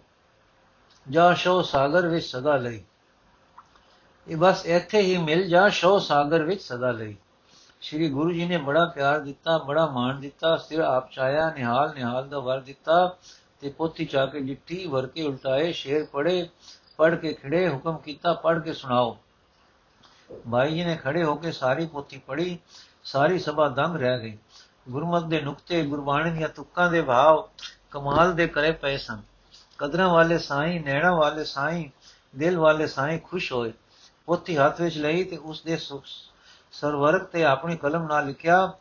ਜਾ 1.11 1.35
ਸ਼ੋ 1.35 1.63
ਸਾਗਰ 1.63 2.07
ਵਿੱਚ 2.07 2.27
ਸਦਾ 2.27 2.57
ਲਈ। 2.57 2.85
ਇਹ 4.29 4.37
ਬਸ 4.37 4.67
ਇੱਥੇ 4.67 5.01
ਹੀ 5.01 5.17
ਮਿਲ 5.17 5.49
ਜਾ 5.49 5.69
ਸ਼ੋ 5.69 5.99
ਸਾਗਰ 5.99 6.43
ਵਿੱਚ 6.43 6.63
ਸਦਾ 6.63 6.91
ਲਈ। 6.91 7.17
ਸ਼੍ਰੀ 7.81 8.11
ਗੁਰੂ 8.11 8.33
ਜੀ 8.33 8.45
ਨੇ 8.45 8.57
ਬੜਾ 8.57 8.85
ਪਿਆਰ 8.85 9.21
ਦਿੱਤਾ, 9.21 9.59
ਬੜਾ 9.59 9.87
ਮਾਣ 9.87 10.21
ਦਿੱਤਾ, 10.21 10.57
ਸਿਰ 10.57 10.79
ਆਪ 10.79 11.11
ਚਾਇਆ 11.11 11.51
ਨਿਹਾਲ 11.51 11.95
ਨਿਹਾਲ 11.95 12.29
ਦਾ 12.29 12.39
ਵਰ 12.39 12.61
ਦਿੱਤਾ। 12.61 13.17
ਤੇ 13.61 13.69
ਪੋਥੀ 13.69 14.05
ਚਾ 14.05 14.25
ਕੇ 14.27 14.41
ਜਿੱਠੀ 14.41 14.87
ਵਰ 14.87 15.07
ਕੇ 15.07 15.23
ਉਲਟਾਏ, 15.23 15.73
ਸ਼ੇਰ 15.73 16.05
ਪੜੇ 16.05 16.49
ਪੜ 16.97 17.15
ਕੇ 17.15 17.33
ਖੜੇ, 17.33 17.69
ਹੁਕਮ 17.69 17.97
ਕੀਤਾ 17.97 18.33
ਪੜ 18.35 18.59
ਕੇ 18.59 18.73
ਸੁਣਾਓ। 18.73 19.17
ਭਾਈ 20.51 20.75
ਜੀ 20.75 20.85
ਨੇ 20.85 20.97
ਖੜੇ 20.97 21.25
ਹੋ 21.25 21.35
ਕੇ 21.35 21.53
ਸਾਰੀ 21.53 21.87
ਪੋਥੀ 21.87 22.19
ਪੜੀ 22.19 22.59
ਸਾਰੀ 23.05 23.39
ਸਭਾ 23.39 23.69
ਦੰਗ 23.69 23.97
ਰਹਿ 23.97 24.21
ਗਈ। 24.21 24.37
ਗੁਰਮਤ 24.89 25.25
ਦੇ 25.25 25.41
ਨੁਕਤੇ, 25.41 25.83
ਗੁਰਬਾਣੀ 25.83 26.31
ਦੀਆਂ 26.31 26.49
ਤੁਕਾਂ 26.49 26.91
ਦੇ 26.91 27.03
ਭਾਵ 27.03 27.49
ਕਮਾਲ 27.91 28.33
ਦੇ 28.33 28.47
ਕਰੇ 28.47 28.71
ਪਏ 28.73 28.97
ਸਨ। 28.97 29.23
ਕਦਰਾਂ 29.79 30.09
ਵਾਲੇ 30.09 30.39
ਸਾਈਂ, 30.39 30.81
ਨੈਣਾ 30.81 31.15
ਵਾਲੇ 31.15 31.45
ਸਾਈਂ, 31.45 31.85
ਦਿਲ 32.37 32.59
ਵਾਲੇ 32.59 32.87
ਸਾਈਂ 32.87 33.19
ਖੁਸ਼ 33.19 33.53
ਹੋਏ। 33.53 33.73
ਪੋਥੀ 34.27 34.57
ਹੱਥ 34.57 34.81
ਵਿੱਚ 34.81 34.99
ਲਈ 34.99 35.25
ਤੇ 35.25 35.37
ਉਸ 35.37 35.63
ਦੇ 35.63 35.77
ਸਰਵਰਕ 36.73 37.25
ਤੇ 37.25 37.45
ਆਪਣੀ 37.45 37.77
ਕਲਮ 37.77 38.07
ਨਾਲ 38.07 38.27
ਲਿਖਿਆ, 38.27 38.73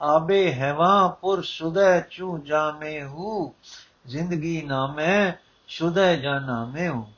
ਆਬੇ 0.00 0.52
ਹੈਵਾ 0.52 1.08
ਪੁਰ 1.20 1.42
ਸੁਦੈ 1.42 2.00
ਚੂ 2.00 2.38
ਜਾਮੇ 2.38 3.02
ਹੂ 3.02 3.54
ਜ਼ਿੰਦਗੀ 4.06 4.62
ਨਾਮੈ 4.62 5.32
ਸੁਦੈ 5.68 6.16
ਜਾਨਾਮੇ 6.16 6.88
ਹੂ। 6.88 7.12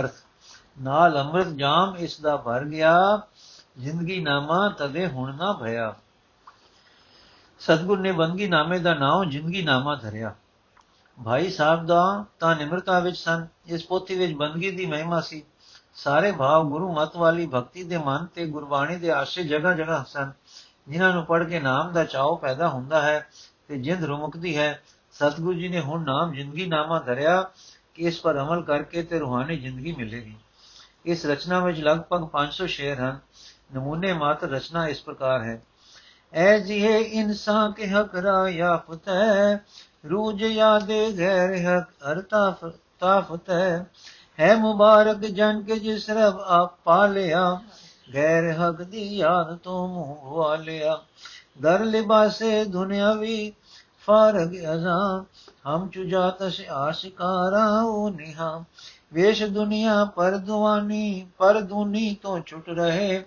ਅਰਥ, 0.00 0.12
ਨਾਲ 0.80 1.20
ਅੰਮ੍ਰਿਤ 1.20 1.46
ਜਾਮ 1.46 1.96
ਇਸ 1.96 2.20
ਦਾ 2.20 2.36
ਭਰ 2.36 2.64
ਗਿਆ। 2.64 3.22
ਜ਼ਿੰਦਗੀ 3.78 4.20
ਨਾਮਾ 4.20 4.68
ਤਦੇ 4.68 5.06
ਹੁਣ 5.06 5.36
ਨਾ 5.36 5.52
ਭਇਆ। 5.52 5.94
ਸਤਗੁਰ 7.60 7.98
ਨੇ 7.98 8.12
ਬੰਗੀ 8.12 8.48
ਨਾਮੇ 8.48 8.78
ਦਾ 8.78 8.94
ਨਾਮ 8.94 9.24
ਜ਼ਿੰਦਗੀ 9.24 9.62
ਨਾਮਾ 9.62 9.94
ਧਰਿਆ। 9.94 10.34
ਭਾਈ 11.24 11.50
ਸਾਹਿਬ 11.50 11.86
ਦਾ 11.86 12.24
ਤਾਂ 12.40 12.56
ਨਿਮਰਤਾ 12.56 13.00
ਵਿੱਚ 13.00 13.16
ਸਨ। 13.16 13.46
ਇਸ 13.66 13.86
ਪੋਥੀ 13.86 14.18
ਵਿੱਚ 14.18 14.32
ਬੰਦਗੀ 14.32 14.70
ਦੀ 14.70 14.86
ਮਹਿਮਾ 14.86 15.20
ਸੀ। 15.20 15.44
ਸਾਰੇ 15.94 16.32
ਭਾਵ 16.32 16.64
ਗੁਰੂ 16.64 16.92
ਮਤ 16.92 17.16
ਵਾਲੀ 17.16 17.46
ਭਗਤੀ 17.46 17.84
ਦੇ 17.84 17.98
ਮਨ 17.98 18.26
ਤੇ 18.26 18.46
ਗੁਰਬਾਣੀ 18.46 18.96
ਦੇ 18.96 19.10
ਆਸ਼ੇ 19.10 19.42
ਜਗ੍ਹਾ 19.42 19.72
ਜਗ੍ਹਾ 19.72 20.04
ਸਨ। 20.08 20.32
ਜਿਨ੍ਹਾਂ 20.88 21.12
ਨੂੰ 21.12 21.24
ਪੜ੍ਹ 21.24 21.44
ਕੇ 21.44 21.60
ਨਾਮ 21.60 21.92
ਦਾ 21.92 22.04
ਚਾਉ 22.04 22.36
ਪੈਦਾ 22.36 22.68
ਹੁੰਦਾ 22.68 23.02
ਹੈ 23.02 23.28
ਤੇ 23.68 23.78
ਜਿੰਦ 23.78 24.04
ਰੁਮਕਦੀ 24.04 24.56
ਹੈ 24.56 24.82
ਸਤਗੁਰੂ 25.14 25.52
ਜੀ 25.52 25.68
ਨੇ 25.68 25.80
ਹੁਣ 25.80 26.04
ਨਾਮ 26.04 26.32
ਜ਼ਿੰਦਗੀ 26.32 26.66
ਨਾਮਾ 26.66 26.98
ਧਰਿਆ 26.98 27.50
ਕਿ 27.94 28.02
ਇਸ 28.02 28.20
ਪਰ 28.20 28.38
ਅਮਲ 28.40 28.62
ਕਰਕੇ 28.62 29.02
ਤੇ 29.02 29.18
ਰੂਹਾਨੀ 29.18 29.56
ਜ਼ਿੰਦਗੀ 29.56 29.92
ਮਿਲੇਗੀ 29.92 30.34
ਇਸ 31.04 31.26
ਰਚਨਾ 31.26 31.58
ਵਿੱਚ 31.60 31.80
ਲਗਭਗ 31.80 32.28
500 32.32 32.66
ਸ਼ੇਰ 32.66 33.00
ਹਨ 33.00 33.18
ਨਮੂਨੇ 33.74 34.12
ਮਾਤਰ 34.12 34.48
ਰਚਨਾ 34.48 34.86
ਇਸ 34.88 35.02
ਪ੍ਰਕਾਰ 35.02 35.42
ਹੈ 35.42 35.60
ਐ 36.32 36.58
ਜਿਹ 36.58 36.86
ਇਨਸਾਨ 37.20 37.72
ਕੇ 37.72 37.86
ਹਕ 37.86 38.14
ਰਾਇਆ 38.14 38.76
ਫਤੈ 38.76 39.54
ਰੂਜ 40.08 40.42
ਯਾਦੇ 40.42 41.00
ਗੈਰ 41.18 41.54
ਹਕ 41.56 41.90
ਅਰਤਾ 42.12 42.70
ਤਾਫਤ 43.00 43.50
ਹੈ 43.50 43.86
ਹੈ 44.40 44.54
ਮੁਬਾਰਕ 44.56 45.24
ਜਨ 45.30 45.62
ਕੇ 45.62 45.78
ਜਿਸ 45.78 46.08
ਰਬ 46.10 46.40
ਆਪ 46.50 46.76
ਪਾਲਿਆ 46.84 47.60
ਗੈਰ 48.14 48.50
ਹਕ 48.52 48.82
ਦੀ 48.82 49.02
ਯਾਦ 49.16 49.56
ਤੋਂ 49.56 49.88
ਮੂੰਹ 49.88 50.34
ਵਾਲਿਆ 50.36 51.00
ਦਰ 51.62 51.84
ਲਿਬਾਸੇ 51.84 52.64
ਦੁਨਿਆਵੀ 52.64 53.52
ਫਾਰਗ 54.06 54.48
ਅਜ਼ਾ, 54.48 55.24
ਹਮ 55.66 55.88
ਚੁਜਾਤ 55.88 56.52
ਸੇ 56.52 56.66
ਆਸ਼ਿਕਾਰਾ 56.70 57.82
ਉਹ 57.82 58.10
ਨਿਹਾ। 58.10 58.64
ਵੇਸ਼ 59.12 59.42
ਦੁਨੀਆ 59.42 60.04
ਪਰ 60.04 60.36
ਦੁਆਨੀ, 60.36 61.26
ਪਰ 61.38 61.60
ਦੁਨੀ 61.60 62.16
ਤੋਂ 62.22 62.40
ਛੁੱਟ 62.46 62.68
ਰਹੇ। 62.68 63.24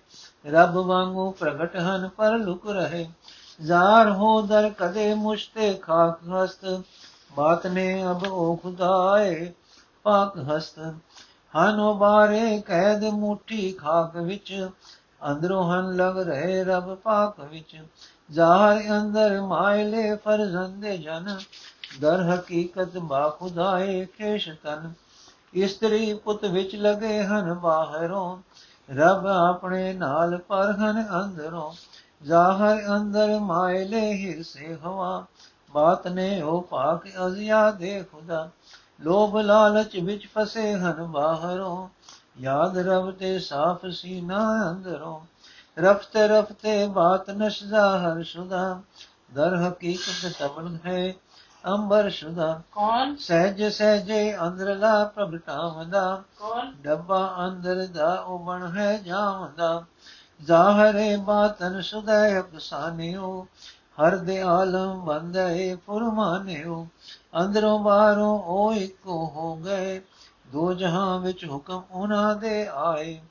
ਰੱਬ 0.47 0.75
ਵਾਂਗੂ 0.75 1.31
ਪ੍ਰਗਟ 1.31 1.75
ਹਨ, 1.75 2.09
ਪਰ 2.09 2.37
ਲੁਕ 2.37 2.69
ਰਹੇ। 2.69 3.09
ਜ਼ਾਰ 3.61 4.11
ਹੋ 4.11 4.41
ਦਰ 4.41 4.71
ਕਦੇ 4.77 5.13
ਮੁਸ਼ਤੇ 5.13 5.73
ਖਾਕ 5.73 6.19
ਹਸਤ, 6.29 6.81
ਬਾਤ 7.35 7.67
ਨੇ 7.67 8.07
ਅਬ 8.11 8.23
ਉਹ 8.27 8.57
ਖੁਦਾਏ 8.57 9.53
ਪਾਕ 10.03 10.37
ਹਸਤ। 10.37 10.79
ਹਨ 11.57 11.93
ਬਾਰੇ 11.93 12.61
ਕੈਦ 12.61 13.03
ਮੁਠੀ 13.03 13.71
ਖਾਕ 13.71 14.17
ਵਿੱਚ, 14.17 14.69
ਅੰਦਰੋਂ 15.31 15.73
ਹਨ 15.73 15.95
ਲਗ 15.95 16.19
ਰਹੇ 16.19 16.63
ਰੱਬ 16.63 16.95
ਪਾਕ 16.95 17.39
ਵਿੱਚ। 17.39 17.77
ਜ਼ਾਹਰ 18.31 18.81
ਅੰਦਰ 19.01 19.41
ਮਾਇਲੇ 19.41 20.15
ਫਰਜ਼ੰਦੇ 20.15 20.97
ਜਨ, 20.97 21.37
ਦਰ 22.01 22.21
ਹਕੀਕਤ 22.21 22.97
ਬਾ 22.97 23.29
ਖੁਦਾਏ 23.29 24.05
ਖੇਸ਼ 24.05 24.49
ਤਨ। 24.63 24.93
ਇਸਤਰੀ 25.53 26.13
ਪੁੱਤ 26.13 26.45
ਵਿੱਚ 26.45 26.75
ਲਗੇ 26.75 27.23
ਹਨ 27.23 27.53
ਬਾਹਰੋਂ, 27.53 28.37
ਰੱਬ 28.95 29.27
ਆਪਣੇ 29.27 29.93
ਨਾਲ 29.93 30.37
ਪਰ 30.37 30.71
ਹਨ 30.71 31.07
ਅੰਦਰੋਂ। 31.23 31.73
ਜ਼ਾਹਰ 32.25 32.97
ਅੰਦਰ 32.97 33.39
ਮਾਇਲੇ 33.39 34.13
ਹਿਰਸੇ 34.13 34.77
ਹਵਾ, 34.83 35.25
ਬਾਤ 35.73 36.07
ਨੇ 36.07 36.41
ਉਹ 36.41 36.61
ਪਾਕ 36.61 37.07
ਅਜ਼ਿਆ 37.27 37.71
ਦੇ 37.71 38.03
ਖੁਦਾ। 38.11 38.49
ਲੋਭ 39.01 39.37
ਲਾਲਚ 39.37 39.97
ਵਿੱਚ 39.97 40.27
ਫਸੇ 40.33 40.73
ਹਨ 40.73 41.03
ਬਾਹਰੋਂ, 41.03 41.89
ਯਾਦ 42.39 42.77
ਰਬ 42.77 43.11
ਤੇ 43.11 43.39
ਸਾਫ਼ 43.39 43.85
ਸੀਨਾ 43.91 44.69
ਅੰਦਰੋਂ। 44.69 45.34
ਰਫਤੇ 45.79 46.27
ਰਫਤੇ 46.27 46.87
ਬਾਤ 46.87 47.29
ਨਸ਼ਜ਼ਾ 47.29 47.99
ਹਰ 47.99 48.23
ਸੁਦਾ 48.23 48.81
ਦਰ 49.33 49.55
ਹਕੀਕਤ 49.55 50.33
ਤਬਲ 50.39 50.77
ਹੈ 50.85 51.13
ਅੰਬਰ 51.67 52.09
ਸੁਦਾ। 52.09 52.61
ਕੌਣ? 52.71 53.15
ਸਹਿਜ 53.15 53.63
ਸਹਿਜੇ 53.63 54.37
ਅੰਦਰਲਾ 54.37 55.03
ਪ੍ਰਗਟਾਵਦਾ 55.05 56.23
ਕੌਣ? 56.39 56.73
ਡੱਬਾ 56.81 57.35
ਅੰਦਰ 57.45 57.85
ਦਾ 57.85 58.13
ਉਬਣ 58.13 58.77
ਹੈ 58.77 58.97
ਜਾਵਦਾ। 58.97 59.83
ਜ਼ਾਹਰੇ 60.41 61.15
ਬਾਤਨ 61.15 61.81
ਸੁਦੈ 61.81 62.39
ਅਫਸਾਨਿਓ 62.39 63.47
ਹਰ 64.01 64.17
ਦੇ 64.17 64.41
ਆਲਮ 64.41 65.05
ਬੰਦੇ 65.05 65.77
ਫੁਰਮਾਨਿਓ। 65.85 66.87
ਅੰਦਰੋਂ 67.41 67.79
ਬਾਹਰੋਂ 67.79 68.39
ਉਹ 68.39 68.73
ਇੱਕੋ 68.73 69.25
ਹੋ 69.35 69.55
ਗਏ 69.55 70.01
ਦੋ 70.47 70.73
ਜਹਾਂ 70.73 71.19
ਵਿੱਚ 71.19 71.45
ਹੁਕਮ 71.45 71.81
ਉਹਨਾਂ 71.91 72.35
ਦੇ 72.35 72.67
ਆਏ। 72.73 73.21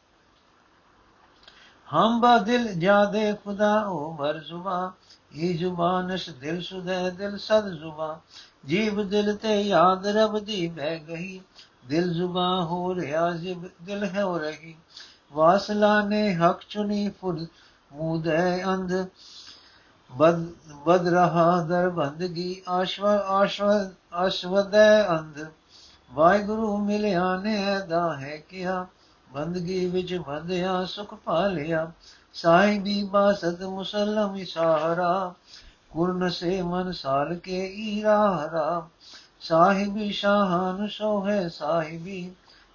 ਹਮ 1.95 2.21
ਬਾ 2.21 2.37
ਦਿਲ 2.39 2.67
ਜਾਦੇ 2.75 3.33
ਖੁਦਾ 3.45 3.75
ਉਹ 3.81 4.17
ਮਰ 4.21 4.39
ਜ਼ੁਬਾਨ 4.39 4.91
ਇਹ 5.35 5.59
ਜ਼ੁਬਾਨਸ਼ 5.59 6.29
ਦਿਲ 6.31 6.61
ਸੁਦੈ 6.61 7.11
ਦਿਲ 7.11 7.37
ਸਦ 7.39 7.69
ਜ਼ੁਬਾਨ 7.71 8.19
ਜੀਵ 8.67 9.03
ਦਿਲ 9.03 9.35
ਤੇ 9.37 9.61
ਯਾਦ 9.63 10.07
ਰਬ 10.07 10.39
ਦੀ 10.39 10.67
ਬਹਿ 10.69 10.99
ਗਈ 10.99 11.41
ਦਿਲ 11.89 12.13
ਜ਼ੁਬਾਨ 12.13 12.63
ਹੋ 12.63 12.95
ਰਿਹਾ 12.95 13.31
ਜਿਬ 13.33 13.69
ਦਿਲ 13.83 14.05
ਹੈ 14.05 14.23
ਹੋ 14.25 14.39
ਰਹੀ 14.39 14.75
ਵਾਸਲਾ 15.33 16.01
ਨੇ 16.03 16.35
ਹਕ 16.35 16.61
ਚੁਨੀ 16.69 17.09
ਫੁਰ 17.21 17.47
ਮੂਦੈ 17.93 18.65
ਅੰਧ 18.65 18.93
ਬਦ 20.11 20.45
ਬਦ 20.87 21.09
ਰਹਾ 21.09 21.63
ਦਰ 21.63 21.89
ਬੰਦਗੀ 21.91 22.63
ਆਸ਼ਵ 22.69 23.07
ਆਸ਼ਵ 23.07 23.71
ਆਸ਼ਵਦੈ 24.15 24.89
ਅੰਧ 25.09 25.47
ਵਾਹਿਗੁਰੂ 26.13 26.77
ਮਿਲਿਆ 26.77 27.37
ਨੇ 27.37 27.57
ਦਾ 27.89 28.07
ਹੈ 28.17 28.37
ਕਿਹਾ 28.49 28.87
ਬੰਦਗੀ 29.35 29.87
ਵਿੱਚ 29.87 30.15
ਬੰਦਿਆ 30.27 30.85
ਸੁਖ 30.85 31.15
ਪਾਲਿਆ 31.15 31.91
ਸਾਹਿਬੀ 32.35 33.03
ਬਾਸਤ 33.05 33.63
ਮੁਸਲਮ 33.63 34.37
ਇਸ਼ਾਰਾ 34.37 35.35
ਕੁਰਨ 35.91 36.29
ਸੇ 36.29 36.61
ਮਨ 36.63 36.93
ਸਾਲ 36.93 37.35
ਕੇ 37.35 37.65
ਈਰਾਰਾ 37.79 38.89
ਸਾਹਿਬੀ 39.41 40.11
ਸ਼ਾਹਨ 40.13 40.87
ਸੋਹੇ 40.89 41.49
ਸਾਹਿਬੀ, 41.49 42.31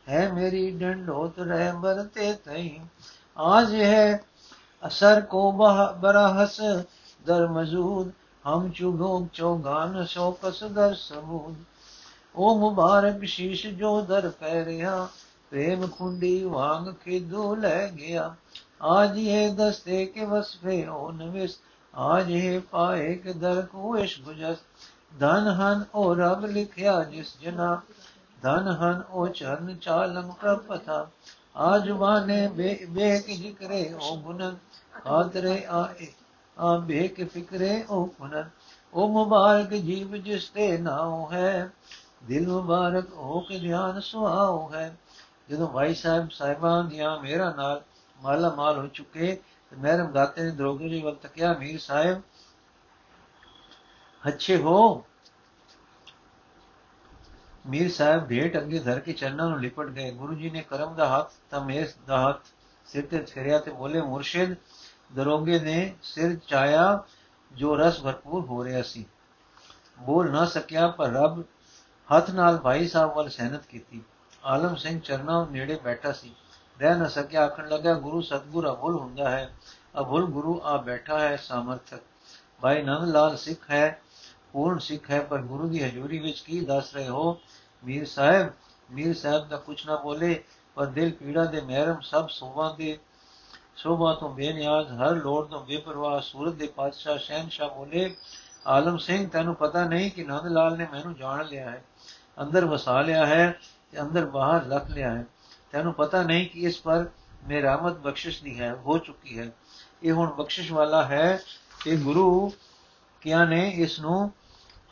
ਹੈ 0.09 0.31
ਮੇਰੀ 0.33 0.69
ਡੰਡੋਤ 0.71 1.39
ਰਹਿ 1.39 1.71
ਬਰਤੇ 1.73 2.33
ਤਈ। 2.45 2.79
ਆਜ 3.37 3.73
ਹੈ 3.75 4.23
ਅਸਰ 4.87 5.21
ਕੋ 5.21 5.51
ਬਰਹਸ, 5.51 6.59
ਦਰ 7.25 7.47
ਮਜ਼ੂਦ, 7.47 8.11
ਹਮ 8.47 8.69
ਚੁਗੋ 8.69 9.27
ਚੋਗਾਨ 9.33 10.05
ਸੋ 10.05 10.31
ਕਸ 10.43 10.63
ਦਰ 10.63 10.93
ਸਮੂਦ 10.95 11.55
ਓ 12.35 12.55
ਮੁਬਾਰਕ 12.55 13.23
ਸ਼ੀਸ਼ 13.25 13.65
ਜੋ 13.67 14.01
ਦਰ 14.01 14.29
ਪੈ 14.29 14.63
ਰਿਹਾ 14.65 15.07
ਪ੍ਰੇਮ 15.51 15.87
ਖੁੰਡੀ 15.87 16.43
ਵਾਂਗ 16.43 16.93
ਖਿਦੂ 16.95 17.55
ਲੈ 17.55 17.87
ਗਿਆ। 17.89 18.33
ਆਜ 18.81 19.17
ਇਹ 19.17 19.53
ਦਸਤੇ 19.53 20.05
ਕੇ 20.05 20.25
ਵਸਫੇ 20.25 20.85
ਉਹ 20.87 21.11
ਨਵਿਸ 21.13 21.57
ਆਜ 21.93 22.31
ਇਹ 22.31 22.59
ਪਾਏ 22.61 23.15
ਕਿ 23.15 23.33
ਦਰ 23.33 23.61
ਕੋ 23.61 23.97
ਇਸ਼ 23.97 24.19
ਗੁਜਸ 24.21 24.57
ਧਨ 25.19 25.47
ਹਨ 25.49 25.83
ਉਹ 25.93 26.15
ਰਬ 26.15 26.45
ਲਿਖਿਆ 26.45 27.03
ਜਿਸ 27.03 27.35
ਜਨਾ, 27.41 27.81
ਧਨ 28.41 28.67
ਹਨ 28.73 29.03
ਉਹ 29.09 29.27
ਚਰਨ 29.29 29.75
ਚਾਲੰ 29.77 30.31
ਪ੍ਰਪਥਾ। 30.31 31.07
ਆਜ 31.57 31.89
ਵਾਨੇ 31.91 32.47
ਬੇਕ 32.89 33.25
ਜਿਕਰੇ 33.27 33.83
ਉਹ 33.93 34.17
ਗੁਣ 34.17 34.53
ਖਾਤਰੇ 34.93 35.63
ਆਏ, 35.65 36.07
ਆ 36.57 36.77
ਬੇਕ 36.77 37.23
ਫਿਕਰੇ 37.29 37.83
ਉਹ 37.89 38.07
ਗੁਣ 38.19 38.43
ਉਹ 38.93 39.09
ਮੁਬਾਰਕ 39.09 39.69
ਜੀਵ 39.69 40.15
ਜਿਸ 40.17 40.49
ਤੇ 40.49 40.77
ਨਾਉ 40.77 41.31
ਹੈ, 41.31 41.69
ਦਿਲ 42.23 42.47
ਮੁਬਾਰਕ 42.47 43.13
ਹੋ 43.13 43.39
ਕੇ 43.39 43.59
ਧਿਆਨ 43.59 43.99
ਸੁਹਾਉ 43.99 44.71
ਹੈ। 44.73 44.95
ਜਦੋਂ 45.49 45.67
ਭਾਈ 45.67 45.93
ਸਾਹਿਬ 45.93 46.29
ਸਾਹਿਬਾਂ 46.29 46.83
ਦੀਆਂ 46.83 47.19
ਮੇਰਾ 47.21 47.53
ਨਾਲ 47.53 47.83
ਮਾਲਾ 48.19 48.49
ਮਾਲ 48.49 48.77
ਹੋ 48.77 48.87
ਚੁੱਕੇ, 48.87 49.41
ਤੇ 49.71 49.75
ਮਹਿਰਮ 49.75 50.11
ਦਾਤੇ 50.11 50.43
ਨੇ 50.43 50.51
ਦਰੋਗੇ 50.51 50.89
ਜੀ 50.89 51.01
ਵੱਲ 51.01 51.15
ਤੱਕਿਆ 51.15 51.53
ਮੀਰ 51.53 51.79
ਸਾਹਿਬ, 51.79 52.21
ਅੱਛੇ 54.27 54.57
ਹੋ। 54.57 55.05
ਮੀਰ 57.67 57.91
ਸਾਹਿਬ 57.91 58.29
ਢੇਟ 58.29 58.57
ਅੱਗੇ 58.57 58.79
ਧਰ 58.79 58.99
ਕੇ 58.99 59.13
ਚਰਨਾਂ 59.13 59.49
ਨੂੰ 59.49 59.59
ਲਿਪਟ 59.59 59.87
ਗਏ। 59.87 60.11
ਗੁਰੂ 60.11 60.33
ਜੀ 60.33 60.49
ਨੇ 60.49 60.61
ਕਰਮ 60.61 60.95
ਦਾ 60.95 61.07
ਹੱਥ 61.07 61.31
ਤਮੇਸ 61.51 61.95
ਦਾ 62.07 62.29
ਹੱਥ 62.29 62.41
ਸਿਰ 62.85 63.05
ਤੇ 63.05 63.19
ਫੇਰਿਆ 63.19 63.59
ਤੇ 63.59 63.71
ਬੋਲੇ, 63.71 64.01
ਮੁਰਸ਼ਿਦ, 64.01 64.55
ਦਰੋਗੇ 65.15 65.59
ਨੇ 65.59 65.95
ਸਿਰ 66.03 66.37
ਚਾਇਆ, 66.47 67.03
ਜੋ 67.51 67.75
ਰਸ 67.75 68.01
ਭਰਪੂਰ 68.01 68.45
ਹੋ 68.45 68.63
ਰਿਹਾ 68.63 68.81
ਸੀ। 68.81 69.05
ਬੋਲ 69.99 70.31
ਨਾ 70.31 70.45
ਸਕਿਆ, 70.45 70.87
ਪਰ 70.87 71.09
ਰੱਬ 71.09 71.43
ਹੱਥ 72.09 72.29
ਨਾਲ 72.29 72.57
ਭਾਈ 72.57 72.87
ਸਾਹਿਬ 72.87 73.13
ਵੱਲ 73.13 73.29
ਸਹਿਨਤ 73.29 73.65
ਕੀਤੀ। 73.65 74.03
ਆਲਮ 74.49 74.75
ਸਿੰਘ 74.75 74.99
ਚਰਨਾਂ 74.99 75.47
ਨੇੜੇ 75.51 75.79
ਬੈਠਾ 75.83 76.11
ਸੀ। 76.11 76.35
ਰਹਿ 76.81 76.95
ਨਾ 76.95 77.07
ਸਕਿਆ 77.07 77.45
ਆਖਣ 77.45 77.69
ਲੱਗਾ 77.69 77.93
ਗੁਰੂ 77.93 78.21
ਸਤਗੁਰ 78.21 78.71
ਅਭੁਲ 78.71 78.95
ਹੁੰਦਾ 78.95 79.29
ਹੈ। 79.29 79.55
ਅਭੁਲ 79.99 80.25
ਗੁਰੂ 80.25 80.61
ਆ 80.63 80.77
ਬੈਠਾ 80.77 81.19
ਹੈ 81.19 81.35
ਸਮਰਥਕ। 81.35 81.99
ਭਾਈ 82.61 82.81
ਨੰਦ 82.81 83.03
ਲਾਲ 83.03 83.37
ਸਿੱਖ 83.37 83.71
ਹੈ, 83.71 84.01
ਪੂਰਨ 84.53 84.79
ਸਿੱਖ 84.79 85.11
ਹੈ, 85.11 85.19
ਪਰ 85.19 85.41
ਗੁਰੂ 85.41 85.67
ਦੀ 85.67 85.83
ਹਜ਼ੂਰੀ 85.83 86.19
ਵਿੱਚ 86.19 86.39
ਕੀ 86.39 86.65
ਦੱਸ 86.65 86.93
ਰਹੇ 86.93 87.07
ਹੋ? 87.07 87.41
ਮੀਰ 87.85 88.05
ਸਾਹਿਬ 88.05 88.51
ਮੀਰ 88.91 89.17
ਸਾਹਿਬ 89.17 89.47
ਦਾ 89.47 89.57
ਕੁਛ 89.57 89.85
ਨਾ 89.85 89.95
ਬੋਲੇ, 89.95 90.43
ਪਰ 90.75 90.85
ਦਿਲ 90.85 91.11
ਪੀੜਾ 91.11 91.45
ਦੇ 91.45 91.61
ਮਹਿਰਮ 91.61 92.01
ਸਭ 92.01 92.27
ਸੋਭਾ 92.29 92.75
ਦੇ, 92.77 92.99
ਸੋਭਾ 93.75 94.13
ਤੋਂ 94.13 94.29
ਬੇਨਿਆਜ਼, 94.29 94.93
ਹਰ 94.93 95.15
ਲੋੜ 95.15 95.47
ਤੋਂ 95.47 95.65
ਬੇਪਰਵਾਹ, 95.65 96.21
ਸੂਰਤ 96.21 96.53
ਦੇ 96.53 96.67
ਪਾਤਸ਼ਾਹ 96.67 97.17
ਸ਼ਹਿਨशाह 97.17 97.69
ਬੋਲੇ, 97.69 98.15
ਆਲਮ 98.67 98.97
ਸਿੰਘ, 98.97 99.29
ਤੈਨੂੰ 99.29 99.55
ਪਤਾ 99.55 99.85
ਨਹੀਂ 99.85 100.11
ਕਿ 100.11 100.23
ਨੰਦ 100.23 100.45
ਲਾਲ 100.45 100.77
ਨੇ 100.77 100.87
ਮੈਨੂੰ 100.91 101.15
ਜਾਣ 101.15 101.45
ਲਿਆ 101.45 101.69
ਹੈ। 101.69 101.83
ਅੰਦਰ 102.41 102.65
ਵਸਾ 102.65 103.01
ਲਿਆ 103.01 103.25
ਹੈ। 103.25 103.59
ਤੇ 103.91 104.01
ਅੰਦਰ 104.01 104.25
ਬਾਹਰ 104.25 104.65
ਰੱਖ 104.65 104.89
ਲਿਆ 104.89 105.11
ਹੈ 105.11 105.25
ਤੈਨੂੰ 105.71 105.93
ਪਤਾ 105.93 106.23
ਨਹੀਂ 106.23 106.49
ਕਿ 106.49 106.59
ਇਸ 106.59 106.81
ਪਰ 106.81 107.05
ਮੇਰਾਮਤ 107.47 107.97
ਬਖਸ਼ਿਸ਼ 107.97 108.43
ਦੀ 108.43 108.59
ਹੈ, 108.59 108.75
ਹੋ 108.75 108.97
ਚੁੱਕੀ 108.97 109.39
ਹੈ। 109.39 109.51
ਇਹ 110.03 110.11
ਹੁਣ 110.11 110.29
ਬਖਸ਼ਿਸ਼ 110.29 110.71
ਵਾਲਾ 110.71 111.03
ਹੈ 111.03 111.39
ਕਿ 111.79 111.95
ਗੁਰੂ 111.95 112.51
ਕਿਆ 113.21 113.45
ਨੇ 113.45 113.69
ਇਸ 113.69 113.99
ਨੂੰ 113.99 114.31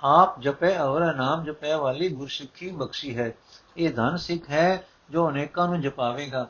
ਆਪ 0.03 0.41
ਜਪੇ 0.41 0.77
ਔਰ 0.77 1.13
ਨਾਮ 1.13 1.43
ਜਪੇ 1.43 1.73
ਵਾਲੀ 1.73 2.09
ਗੁਰਸਿੱਖੀ 2.09 2.71
ਬਖਸ਼ੀ 2.71 3.17
ਹੈ। 3.17 3.33
ਇਹ 3.77 3.93
ਧਨ 3.93 4.17
ਸਿੱਖ 4.17 4.49
ਹੈ 4.49 4.87
ਜੋ 5.09 5.29
ਅਨੇਕਾਂ 5.29 5.67
ਨੂੰ 5.67 5.81
ਜਪਾਵੇਗਾ। 5.81 6.49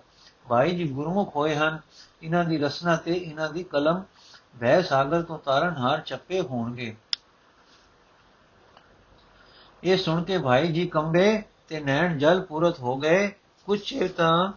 ਭਾਈ 0.50 0.76
ਜੀ 0.76 0.88
ਗੁਰਮੁਖ 0.88 1.36
ਹੋਏ 1.36 1.56
ਹਨ, 1.56 1.80
ਇਹਨਾਂ 2.24 2.44
ਦੀ 2.44 2.58
ਰਸਨਾ 2.58 2.96
ਤੇ 2.96 3.14
ਇਹਨਾਂ 3.14 3.50
ਦੀ 3.50 3.64
ਕਲਮ 3.64 4.04
ਭੈ 4.60 4.82
ਸਾਗਰ 4.82 5.22
ਤੋਂ 5.22 5.40
ਤਾਰਨ 5.40 5.74
ਹਾਰ 5.74 6.00
ਚੱਪੇ 6.00 6.42
ਹੋਣਗੇ। 6.42 6.96
ਇਹ 9.84 9.98
ਸੁਣ 9.98 10.24
ਕੇ 10.24 10.38
ਭਾਈ 10.38 10.68
ਜੀ 10.68 10.88
ਕੰਬੇ 10.88 11.44
ਤੇ 11.68 11.80
ਨੈਣ 11.80 12.18
ਜਲ 12.18 12.42
ਪੂਰਤ 12.42 12.80
ਹੋ 12.80 12.98
ਗਏ। 12.98 13.32
ਕੁਛ 13.66 13.80
ਚਿਰ 13.80 14.08
ਤਾਂ 14.08 14.52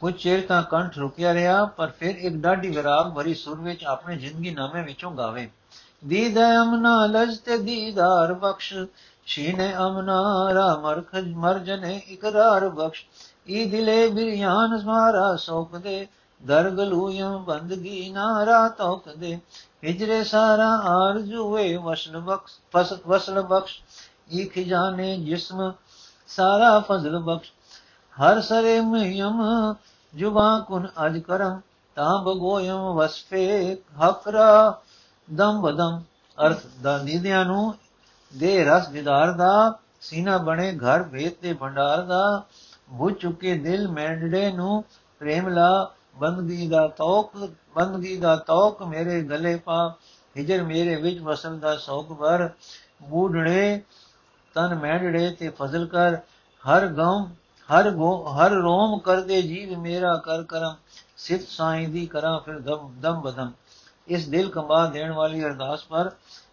ਕੁਝ 0.00 0.14
ਚਿਰ 0.14 0.46
ਤਾਂ 0.46 0.62
ਕੰਠ 0.62 0.98
ਰੁਕਿਆ 0.98 1.34
ਰਿਹਾ, 1.34 1.64
ਪਰ 1.64 1.90
ਫਿਰ 1.90 2.16
ਇੱਕ 2.16 2.34
ਡਾਢੀ 2.34 2.68
ਵਿਰਾਗ 2.68 3.12
ਭਰੀ 3.12 3.34
ਸੁਰ 3.34 3.60
ਵਿੱਚ 3.60 3.84
ਆਪਣੇ 3.84 4.16
ਜ਼ਿੰਦਗੀ 4.16 4.50
ਨਾਮੇ 4.50 4.82
ਵਿੱਚੋਂ 4.82 5.10
ਗਾਵੇ। 5.10 5.50
ਦੀਦ 6.06 6.38
ਅਮਨਾ 6.38 7.06
ਲਜ 7.06 7.38
ਤੇ 7.38 7.58
ਦੀਦਾਰ 7.58 8.32
ਬਖਸ਼, 8.34 8.74
ਛੀਨੇ 9.26 9.74
ਅਮਨਾ 9.74 10.54
ਰਾ 10.54 10.80
ਮਰਖਜ 10.82 11.32
ਮਰਜਨੇ 11.34 12.02
ਇਕਰਾਰ 12.08 12.68
ਬਖਸ਼। 12.68 13.04
ਈ 13.48 13.64
ਦਿਲੇ 13.64 14.08
ਬਿਰਿਆਨ 14.08 14.78
ਸਮਾਰਾ 14.78 15.36
ਸੋਕ 15.36 15.76
ਦੇ 15.76 16.06
ਦਰਗਲੂਯਮ 16.42 17.38
ਬੰਦਗੀ 17.38 18.10
ਨਾਰਾ 18.10 18.68
ਤੋਕ 18.68 19.08
ਦੇ। 19.14 19.38
ਹਿਜਰੇ 19.84 20.24
ਸਾਰਾ 20.24 20.68
ਆਰਜੂਏ 20.68 21.76
ਵਸਲ 21.76 22.20
ਬਖਸ਼ 22.20 22.52
ਫਸਲ 22.72 22.98
ਵਸਲ 23.06 23.42
ਬਖਸ਼। 23.42 23.80
ਈ 24.32 24.44
ਖਜ਼ਾਨੇ 24.44 25.16
ਜਿਸਮ 25.16 25.72
ਸਾਰਾ 26.28 26.80
ਫਜ਼ਲ 26.80 27.18
ਬਖਸ਼। 27.18 27.52
ਹਰ 28.16 28.40
ਸਰੇ 28.40 28.80
ਮਯਮ 28.80 29.42
ਜੁਬਾ 30.14 30.58
ਕੁਨ 30.60 30.88
ਅਜ 31.06 31.18
ਕਰਮ। 31.18 31.60
ਤਾਂ 31.96 32.22
ਬਗੋਇਮ 32.22 32.94
ਵਸਫੇ 32.94 33.74
ਹਕਰਾ 33.74 34.80
ਦਮ 35.32 35.60
ਬਦਮ। 35.62 36.02
ਅਰਥ 36.46 36.66
ਦਾ 36.82 36.98
ਨੀਦਿਆਂ 36.98 37.44
ਨੂੰ 37.44 37.74
ਦੇ 38.36 38.64
ਰਸ 38.64 38.88
ਵਿਦਾਰ 38.88 39.32
ਦਾ, 39.32 39.78
ਸੀਨਾ 40.00 40.38
ਬਣੇ 40.38 40.78
ਘਰ 40.78 41.02
ਭੇਤ 41.02 41.42
ਦੇ 41.42 41.52
ਭੰਡਾਰ 41.52 42.02
ਦਾ। 42.02 42.42
ਬੁੱਝ 42.90 43.14
ਚੁੱਕੇ 43.14 43.58
ਦਿਲ 43.58 43.88
ਮੈਂਡੜੇ 43.88 44.52
ਨੂੰ 44.52 44.84
ਪ੍ਰੇਮ 45.18 45.48
ਲਾ 45.48 45.90
ਬੰਦਗੀ 46.16 46.66
ਦਾ 46.68 46.86
ਤੌਕ 46.88 47.36
ਬੰਦਗੀ 47.76 48.16
ਦਾ 48.16 48.36
ਤੌਕ 48.36 48.82
ਮੇਰੇ 48.82 49.20
ਗਲੇ 49.22 49.56
ਪਾ, 49.56 49.94
ਹਿਜਰ 50.36 50.62
ਮੇਰੇ 50.62 50.94
ਵਿੱਚ 50.96 51.20
ਵਸਲ 51.20 51.58
ਦਾ 51.58 51.76
ਸੌਕ 51.76 52.12
ਭਰ 52.12 52.48
ਬੂਢੜੇ 53.02 53.82
ਤਨ 54.54 54.74
ਮੈਂਡੜੇ 54.74 55.30
ਤੇ 55.30 55.48
ਫਜ਼ਲ 55.48 55.86
ਕਰ। 55.86 56.16
ਹਰ 56.64 56.86
ਗਮ 56.86 57.26
ਹਰ 57.68 57.90
ਗੋ 57.90 58.12
ਹਰ 58.32 58.50
ਰੋਮ 58.50 58.98
ਕਰਦੇ 58.98 59.42
ਜੀਵ 59.42 59.78
ਮੇਰਾ 59.78 60.14
ਕਰ 60.16 60.42
ਕਰਮ। 60.42 60.74
ਸਿਫਤ 61.16 61.48
ਸਾਈਂ 61.48 61.88
ਦੀ 61.88 62.06
ਕਰਾਂ 62.06 62.38
ਫਿਰ 62.40 62.58
ਦਮ 62.58 62.92
ਦਮ 63.00 63.20
ਬਦਮ 63.20 63.52
ਇਸ 64.08 64.28
ਦਿਲ 64.28 64.50
ਕੰਬਾ 64.50 64.86
ਦੇਣ 64.86 65.12
ਵਾਲੀ 65.12 65.44
ਅਰਦਾਸ 65.44 65.84
ਪਰ 65.84 66.10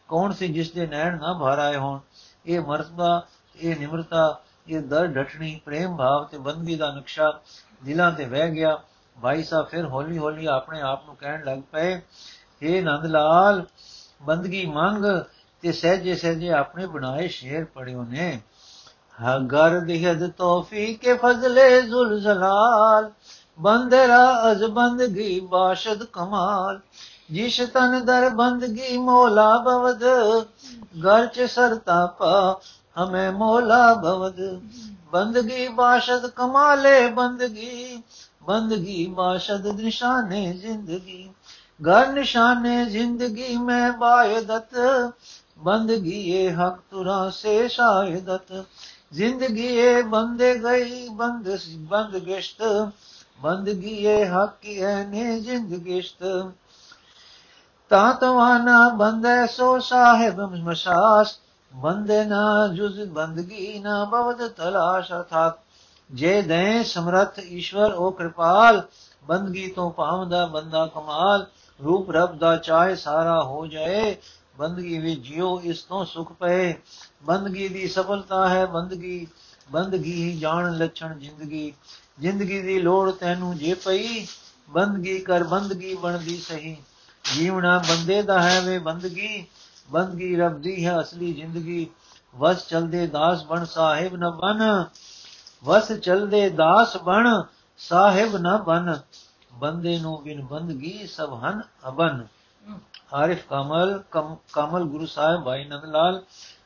ਕੌਣ 0.10 0.32
ਸੀ 0.32 0.48
ਜਿਸ 0.48 0.72
ਦੇ 0.72 0.88
ਨੈਣ 0.88 1.18
ਨਾ 1.20 1.34
ਭਰ 1.34 1.60
ਆਏ 1.60 1.76
ਹੋਣ? 1.76 2.00
ਇਹ 2.46 2.62
ਮਰਤਬਾ, 2.62 3.26
ਇਹ 3.58 3.76
ਨਿਮਰਤਾ, 3.80 4.40
ਇਹ 4.68 4.82
ਦਰ 4.82 5.08
ਡਟਣੀ 5.08 5.60
ਪ੍ਰੇਮ 5.66 5.96
ਭਾਵ 5.96 6.24
ਤੇ 6.26 6.38
ਬੰਦਗੀ 6.38 6.76
ਦਾ 6.76 6.92
ਨਕਸ਼ਾ 6.92 7.40
ਦਿਲਾਂ 7.86 8.12
ਤੇ 8.12 8.26
ਵਹਿ 8.26 8.50
ਗਿਆ। 8.52 8.78
ਭਾਈ 9.18 9.44
ਸਾਹਿਬ 9.44 9.66
ਫਿਰ 9.66 9.86
ਹੌਲੀ 9.86 10.18
ਹੌਲੀ 10.18 10.46
ਆਪਣੇ 10.46 10.82
ਆਪ 10.82 11.06
ਨੂੰ 11.06 11.16
ਕਹਿਣ 11.16 11.44
ਲੱਗ 11.44 11.60
ਪਏ 11.72 11.96
हे 12.62 12.84
ਨੰਦ 12.84 13.06
ਲਾਲ, 13.06 13.66
ਬੰਦਗੀ 14.22 14.66
ਮੰਗ 14.66 15.06
ਤੇ 15.62 15.72
ਸਹਜੇ 15.72 16.16
ਸਹਜੇ 16.16 16.50
ਆਪਣੇ 16.50 16.86
ਬਣਾਏ 16.86 17.28
ਸ਼ੇਰ 17.28 17.66
ਪੜਿਓ 17.66 18.04
ਨੇ। 18.04 18.42
ਹਗਰ 19.24 19.80
ਦਿਹਦ 19.80 20.32
ਤੋਫੀਕ 20.32 21.02
ਫਜ਼ਲੇ 21.22 21.82
ਜ਼ੁਲ 21.82 22.20
ਜ਼ਲਾਲ, 22.20 23.12
ਬੰਦਰਾ 23.60 24.52
ਅਜ 24.52 24.64
ਬੰਦਗੀ 24.66 25.40
ਬਾਸ਼ਦ 25.40 26.04
ਕਮਾਲ। 26.04 26.80
ਜਿਸ 27.32 27.58
ਤਨ 27.74 28.06
ਦਰ 28.06 28.30
ਬੰਦਗੀ 28.30 28.98
ਮੋਲਾ 28.98 29.58
ਬਵਦ, 29.58 30.04
ਘਰ 30.98 31.26
ਚ 31.26 31.42
ਸਰਤਾ 31.42 32.06
ਪਾ 32.06 32.60
ਹਮੇ 32.98 33.30
ਮੋਲਾ 33.30 33.94
ਬਵਦ। 33.94 34.62
ਬੰਦਗੀ 35.12 35.68
ਬਾਸ਼ਦ 35.68 36.28
ਕਮਾਲੇ 36.28 37.10
ਬੰਦਗੀ 37.10 38.04
ਬੰਦਗੀ 38.42 39.06
ਬਾਸ਼ਦ 39.08 39.68
ਨਿਸ਼ਾਨੇ 39.68 40.54
ਜ਼ਿੰਦਗੀ, 40.54 41.30
ਘਰ 41.82 42.08
ਨਿਸ਼ਾਨੇ 42.08 42.86
ਜ਼ਿੰਦਗੀ 42.86 43.56
ਮੈਂ 43.58 43.92
ਬਾਇਦਤ 43.94 44.76
ਬੰਦਗੀ 45.58 46.20
ਇਹ 46.32 46.56
ਹਕ 46.56 46.80
ਤੁਰਾ 46.92 47.30
ਸੇ 47.30 47.68
ਸ਼ਾਇਦਤ 47.68 48.66
ਜ਼ਿੰਦਗੀ 49.14 49.66
ਇਹ 49.66 50.04
ਬੰਦੇ 50.04 50.54
ਗਈ, 50.64 51.10
ਬੰਦ 51.10 51.50
ਬੰਦ 51.76 52.18
ਗਿਸ਼ਤ 52.18 52.64
ਬੰਦਗੀ 53.42 53.96
ਇਹ 54.06 54.26
ਹਕ 54.26 54.66
ਹੈ 54.80 55.06
ਨੇ 55.06 55.40
ਜ਼ਿੰਦਗਿਸ਼ਤ 55.40 56.24
ਤਾਂ 57.92 58.14
ਤਵਾਨਾ 58.14 58.90
ਬੰਦੇ 58.90 59.48
ਸੋ 59.48 59.80
ਸਾਹਿਬ 59.80 60.42
ਮਸ਼ਾਸ। 60.42 61.38
ਬੰਦੇ 61.74 62.24
ਨਾ 62.26 62.68
ਜੁਜ਼ 62.68 63.02
ਬੰਦਗੀ 63.02 63.80
ਨਾ 63.80 64.04
ਬਵਦ 64.06 64.48
ਤਲਾਸ਼ 64.48 65.12
ਅਰਥਾਤ 65.12 65.61
ਜੇ 66.14 66.42
ਦੇ 66.42 66.84
ਸਮਰਥ 66.84 67.40
ਈਸ਼ਵਰ 67.40 67.94
ਉਹ 67.94 68.12
ਕਿਰਪਾਲ, 68.12 68.88
ਬੰਦਗੀ 69.24 69.68
ਤੋਂ 69.68 69.92
ਪਾਵਦਾ 69.92 70.46
ਬੰਦਾ 70.46 70.86
ਕਮਾਲ, 70.88 71.46
ਰੂਪ 71.84 72.12
ਰਬ 72.12 72.38
ਦਾ 72.38 72.58
ਚਾਹੇ 72.58 72.96
ਸਾਰਾ 72.96 73.44
ਹੋ 73.44 73.68
ਜਾਏ, 73.68 74.16
ਬੰਦਗੀ 74.58 74.98
ਵਿੱਚ 74.98 75.22
ਜਿਉ 75.22 75.62
ਇਸ 75.64 75.84
ਤੋਂ 75.84 76.06
ਸੁਖ 76.06 76.34
ਪਏ। 76.34 76.74
ਬੰਦਗੀ 77.24 77.68
ਦੀ 77.68 77.88
ਸਫਲਤਾ 77.88 78.50
ਹੈ 78.50 78.66
ਬੰਦਗੀ 78.66 79.28
ਬੰਦਗੀ 79.72 80.14
ਹੀ 80.24 80.40
ਜਾਣ 80.40 80.78
ਲੱਛਣ 80.78 81.20
ਜ਼ਿੰਦਗੀ। 81.20 81.74
ਜ਼ਿੰਦਗੀ 82.20 82.62
ਦੀ 82.62 82.80
ਲੋੜ 82.80 83.12
ਤੈਨੂੰ 83.12 83.58
ਜੇ 83.58 83.74
ਪਈ, 83.74 84.28
ਬੰਦਗੀ 84.70 85.20
ਕਰ 85.20 85.44
ਬੰਦਗੀ 85.44 85.96
ਬਣਦੀ 85.96 86.38
ਸਹੀ। 86.38 86.78
ਜੀਵਣਾ 87.36 87.78
ਬੰਦੇ 87.78 88.22
ਦਾ 88.22 88.42
ਹੈ 88.42 88.62
ਵੇ 88.62 88.78
ਬੰਦਗੀ 88.78 89.46
ਬੰਦਗੀ 89.90 90.36
ਰੱਬ 90.36 90.62
ਦੀ 90.62 90.86
ਹੈ 90.86 91.00
ਅਸਲੀ 91.02 91.34
ਜ਼ਿੰਦਗੀ। 91.34 91.88
ਵਸ 92.36 92.68
ਚਲਦੇ 92.68 93.08
ਦਾਸ 93.08 93.44
ਬਣ 93.44 93.66
ਸਾਹਿਬ 93.66 94.16
ਨ 94.16 94.30
ਬਨ 94.30 94.86
ਵਸ 95.64 95.92
ਚਲਦੇ 95.92 96.50
ਦਾਸ 96.50 96.98
ਬਣ, 96.98 97.28
ਸਾਹਿਬ 97.78 98.38
ਨ 98.38 98.58
ਬਨ। 98.58 98.98
ਬੰਦੇ 99.54 99.98
ਨੂੰ 100.00 100.24
ਬਿਨ 100.24 100.42
ਬੰਦਗੀ 100.46 101.08
ਸਭ 101.08 101.40
ਹਨ 101.44 101.62
ਅਬਨ। 101.88 102.26
ਆਰਿਫ 103.14 103.46
ਕਮਲ 103.50 104.04
ਕਮਲ 104.54 104.84
ਗੁਰੂ 104.84 105.06
ਸਾਹਿਬ 105.06 105.44
ਭਾਈ 105.44 105.66
ਨੰਦ 105.66 105.86
ਲਾਲ, 105.86 106.22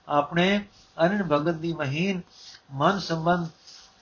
ਆਪਣੇ 0.08 0.66
ਅਨਨ 0.98 1.24
ਭਗਤ 1.24 1.54
ਦੀ 1.54 1.74
ਮਹੀਨ 1.74 2.22
ਮਨ 2.72 3.00
ਸੰਬੰਧ 3.00 3.48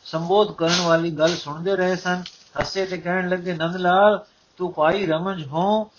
ਸੰਬੋਧ 0.05 0.51
ਕਰਨ 0.51 0.81
ਵਾਲੀ 0.81 1.11
ਗੱਲ 1.11 1.35
ਸੁਣਦੇ 1.35 1.75
ਰਹੇ 1.75 1.95
ਸਨ। 1.95 2.23
ਹੱਸੇ 2.59 2.85
ਤੇ 2.85 2.97
ਕਹਿਣ 2.97 3.29
ਲੱਗੇ, 3.29 3.53
ਨੰਦ 3.53 3.75
ਲਾਲ, 3.75 4.25
ਤੂੰ 4.57 4.73
ਪਾਈ 4.73 5.05
ਰਮਜ 5.05 5.45
ਹੋ, 5.47 5.91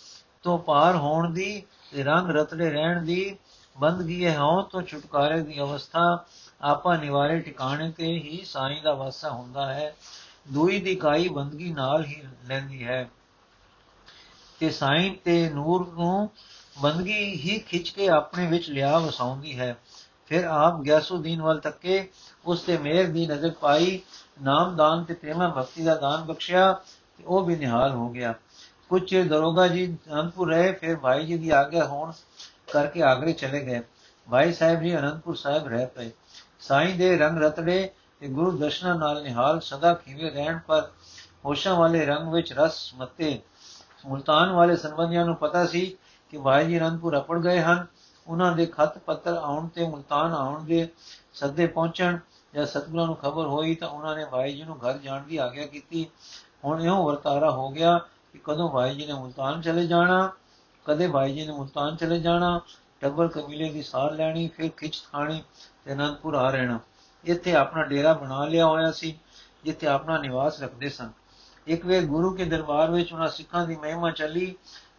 ਤੋਂ 0.42 0.58
ਪਾਰ 0.58 0.96
ਹੋਣ 0.96 1.32
ਦੀ 1.32 1.62
ਤੇ 1.92 2.02
ਰੰਗ 2.04 2.30
ਰਤੜੇ 2.30 2.70
ਰਹਿਣ 2.70 3.02
ਦੀ। 3.02 3.36
ਬੰਦਗੀ 3.76 4.26
ਹੈ 4.26 4.38
ਹੋ, 4.38 4.62
ਤੋਂ 4.62 4.82
ਛੁਟਕਾਰੇ 4.82 5.40
ਦੀ 5.42 5.60
ਅਵਸਥਾ 5.60 6.24
ਆਪਾ 6.64 6.96
ਨਿਵਾਰੇ 6.96 7.40
ਟਿਕਾਣੇ 7.40 7.90
ਤੇ 7.90 8.06
ਹੀ 8.06 8.42
ਸਾਈਂ 8.44 8.82
ਦਾ 8.82 8.94
ਵਾਸਾ 8.94 9.30
ਹੁੰਦਾ 9.30 9.74
ਹੈ। 9.74 9.96
ਦੂਈ 10.48 10.80
ਦੀ 10.80 10.94
ਕਾਈ 10.94 11.28
ਬੰਦਗੀ 11.28 11.72
ਨਾਲ 11.72 12.04
ਹੀ 12.04 12.22
ਲੈਂਦੀ 12.44 12.84
ਹੈ। 12.84 13.10
ਤੇ 14.60 14.70
ਸਾਈਂ 14.70 15.14
ਤੇ 15.24 15.50
ਨੂਰ 15.50 15.92
ਨੂੰ 15.92 16.30
ਬੰਦਗੀ 16.82 17.24
ਹੀ 17.34 17.58
ਖਿੱਚ 17.58 17.90
ਕੇ 17.90 18.08
ਆਪਣੇ 18.08 18.46
ਵਿੱਚ 18.46 18.70
ਲਿਆ 18.70 18.98
ਵਸਾਉਂਦੀ 18.98 19.58
ਹੈ। 19.58 19.76
ਫਿਰ 20.26 20.44
ਆਪ 20.44 20.80
ਗਿਆਸੁਦੀਨ 20.80 21.42
ਵੱਲ 21.42 21.60
ਤੱਕੇ, 21.60 22.10
ਉਸ 22.44 22.60
ਤੇ 22.60 22.78
ਮਿਹਰ 22.78 23.06
ਦੀ 23.06 23.26
ਨਜ਼ਰ 23.26 23.50
ਪਾਈ 23.50 24.00
ਨਾਮਦਾਨ 24.42 25.04
ਤੇ 25.04 25.14
ਪ੍ਰੇਮਾ 25.14 25.48
ਭਗਤੀ 25.48 25.84
ਦਾ 25.84 25.94
ਦਾਨ 25.94 26.24
ਬਖਸ਼ਿਆ 26.24 26.72
ਤੇ 27.18 27.24
ਉਹ 27.24 27.44
ਵੀ 27.44 27.56
ਨਿਹਾਲ 27.56 27.90
ਹੋ 27.90 28.08
ਗਿਆ। 28.08 28.34
ਕੁਝ 28.88 29.10
ਚਿਰ 29.10 29.28
ਦਰੋਗਾ 29.28 29.68
ਜੀ 29.68 29.98
ਅਨੰਦਪੁਰ 30.12 30.50
ਰਹੇ, 30.50 30.72
ਫਿਰ 30.72 30.96
ਭਾਈ 30.96 31.26
ਜੀ 31.26 31.38
ਦੀ 31.38 31.50
ਆਗਿਆ 31.50 31.84
ਹੋਣ 31.84 32.12
ਕਰਕੇ 32.72 33.02
ਆਗਰੇ 33.02 33.32
ਚਲੇ 33.32 33.66
ਗਏ। 33.66 33.80
ਭਾਈ 34.30 34.52
ਸਾਹਿਬ 34.52 34.82
ਜੀ 34.82 34.96
ਅਨੰਦਪੁਰ 34.96 35.34
ਸਾਹਿਬ 35.34 35.68
ਰਹਿ 35.68 35.86
ਪਏ। 35.86 36.10
ਸਾਈਂ 36.68 36.94
ਦੇ 36.94 37.16
ਰੰਗ 37.18 37.38
ਰਤੜੇ 37.38 37.90
ਤੇ 38.20 38.28
ਗੁਰੂ 38.28 38.50
ਦਰਸ਼ਨਾਂ 38.50 38.94
ਨਾਲ 38.94 39.22
ਨਿਹਾਲ 39.22 39.60
ਸਦਾ 39.60 39.94
ਖੀਵੇ 39.94 40.30
ਰਹਿਣ 40.30 40.58
ਪਰ 40.58 40.90
ਹੋਸ਼ਾਂ 41.44 41.74
ਵਾਲੇ 41.74 42.06
ਰੰਗ 42.06 42.32
ਵਿੱਚ 42.32 42.52
ਰਸ 42.52 42.94
ਮਤੇ। 42.94 43.42
ਮੁਲਤਾਨ 44.06 44.50
ਵਾਲੇ 44.50 44.76
ਸੰਬੰਧੀਆਂ 44.76 45.24
ਨੂੰ 45.26 45.36
ਪਤਾ 45.36 45.66
ਸੀ 45.66 45.96
ਕਿ 46.30 46.38
ਭਾਈ 46.38 46.66
ਜੀ 46.66 46.78
ਅਨੰਦਪੁਰ 46.78 47.18
ਅਪੜ 47.18 47.38
ਗਏ 47.38 47.60
ਹਨ। 47.60 47.86
ਉਹਨਾਂ 48.26 48.52
ਦੇ 48.52 48.66
ਖਤ 48.66 48.98
ਪੱਤਰ 48.98 49.36
ਆਉਣ 49.36 49.68
ਤੇ 49.68 49.88
ਮੁਲਤਾਨ 49.88 50.32
ਆਉਣ 50.32 50.64
ਦੇ 50.64 50.88
ਸੱਦੇ 51.34 51.66
ਪਹੁੰਚਣ 51.66 52.18
ਜਾਂ 52.54 52.66
ਸਤਗੁਰਾਂ 52.66 53.06
ਨੂੰ 53.06 53.16
ਖਬਰ 53.16 53.46
ਹੋਈ 53.46 53.74
ਤਾਂ 53.74 53.88
ਉਹਨਾਂ 53.88 54.16
ਨੇ 54.16 54.24
ਭਾਈ 54.24 54.52
ਜੀ 54.52 54.62
ਨੂੰ 54.62 54.78
ਘਰ 54.78 54.98
ਜਾਣ 54.98 55.22
ਦੀ 55.22 55.36
ਆਗਿਆ 55.36 55.66
ਕੀਤੀ। 55.66 56.06
ਹੁਣ 56.64 56.82
ਇਹੋ 56.82 57.06
ਵਰਤਾਰਾ 57.06 57.50
ਹੋ 57.50 57.70
ਗਿਆ 57.70 57.98
ਕਿ 58.32 58.40
ਕਦੋਂ 58.44 58.70
ਭਾਈ 58.70 58.94
ਜੀ 58.94 59.06
ਨੇ 59.06 59.12
ਮੁਲਤਾਨ 59.12 59.60
ਚਲੇ 59.60 59.86
ਜਾਣਾ, 59.86 60.32
ਕਦੇ 60.84 61.08
ਭਾਈ 61.08 61.34
ਜੀ 61.34 61.46
ਨੇ 61.46 61.52
ਮੁਲਤਾਨ 61.52 61.96
ਚਲੇ 61.96 62.20
ਜਾਣਾ, 62.20 62.60
ਟੱਬਰ 63.00 63.28
ਕਬੀਲੇ 63.28 63.68
ਦੀ 63.68 63.82
ਸਾਰ 63.82 64.12
ਲੈਣੀ, 64.12 64.48
ਫਿਰ 64.48 64.70
ਖਿੱਚ 64.76 65.02
ਥਾਣੀ 65.12 65.42
ਤੇ 65.84 65.92
ਅਨੰਦਪੁਰ 65.92 66.34
ਆ 66.34 66.50
ਰਹਿਣਾ। 66.50 66.80
ਇੱਥੇ 67.24 67.54
ਆਪਣਾ 67.54 67.84
ਡੇਰਾ 67.84 68.12
ਬਣਾ 68.12 68.44
ਲਿਆ 68.44 68.66
ਹੋਇਆ 68.66 68.90
ਸੀ, 68.90 69.18
ਜਿੱਥੇ 69.64 69.86
ਆਪਣਾ 69.86 70.18
ਨਿਵਾਸ 70.18 70.62
ਰੱਖਦੇ 70.62 70.88
ਸਨ। 70.88 71.10
ਇੱਕ 71.66 71.86
ਵੇਰ 71.86 72.04
ਗੁਰੂ 72.04 72.34
ਕੇ 72.34 72.44
ਦਰਬਾਰ 72.44 72.90
ਵਿੱਚ 72.90 73.12
ਉਹਨਾਂ 73.12 73.28
ਸਿੱਖਾਂ 73.28 73.66
ਦੀ 73.66 73.76
ਮਹਿਮਾ 73.76 74.10
ਚੱਲੀ, 74.10 74.54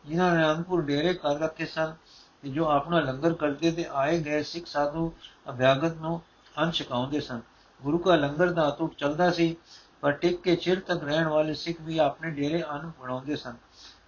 ਜਿਨ੍ਹਾਂ 0.05 0.35
ਨੇ 0.35 0.43
ਅਨੰਦਪੁਰ 0.43 0.81
ਡੇਰੇ 0.81 1.13
ਕਰ 1.13 1.39
ਰੱਖੇ 1.39 1.65
ਸਨ 1.65 1.95
ਕਿ 2.41 2.49
ਜੋ 2.49 2.65
ਆਪਣਾ 2.65 2.99
ਲੰਗਰ 2.99 3.33
ਕਰਦੇ 3.33 3.71
ਤੇ 3.71 3.85
ਆਏ 3.91 4.19
ਗਏ 4.19 4.43
ਸਿੱਖ 4.43 4.65
ਸਾਧੂ 4.65 5.13
ਅਭਿਆਗਤ 5.49 5.95
ਨੂੰ 5.95 6.21
ਅੰਨ 6.57 6.71
ਛਕਾਉਂਦੇ 6.71 7.19
ਸਨ। 7.19 7.41
ਗੁਰੂ 7.81 7.97
ਕਾ 7.97 8.15
ਲੰਗਰ 8.15 8.51
ਦਾ 8.51 8.69
ਅਟੁੱਟ 8.69 8.95
ਚੱਲਦਾ 8.95 9.31
ਸੀ, 9.31 9.55
ਪਰ 10.01 10.11
ਟਿਕ 10.11 10.41
ਕੇ 10.41 10.55
ਚਿਰ 10.55 10.79
ਤੱਕ 10.79 11.03
ਰਹਿਣ 11.03 11.27
ਵਾਲੇ 11.27 11.53
ਸਿੱਖ 11.53 11.81
ਵੀ 11.81 11.97
ਆਪਣੇ 11.97 12.31
ਡੇਰੇ 12.31 12.63
ਅੰਨ 12.69 12.91
ਬਣਾਉਂਦੇ 13.01 13.35
ਸਨ। 13.35 13.55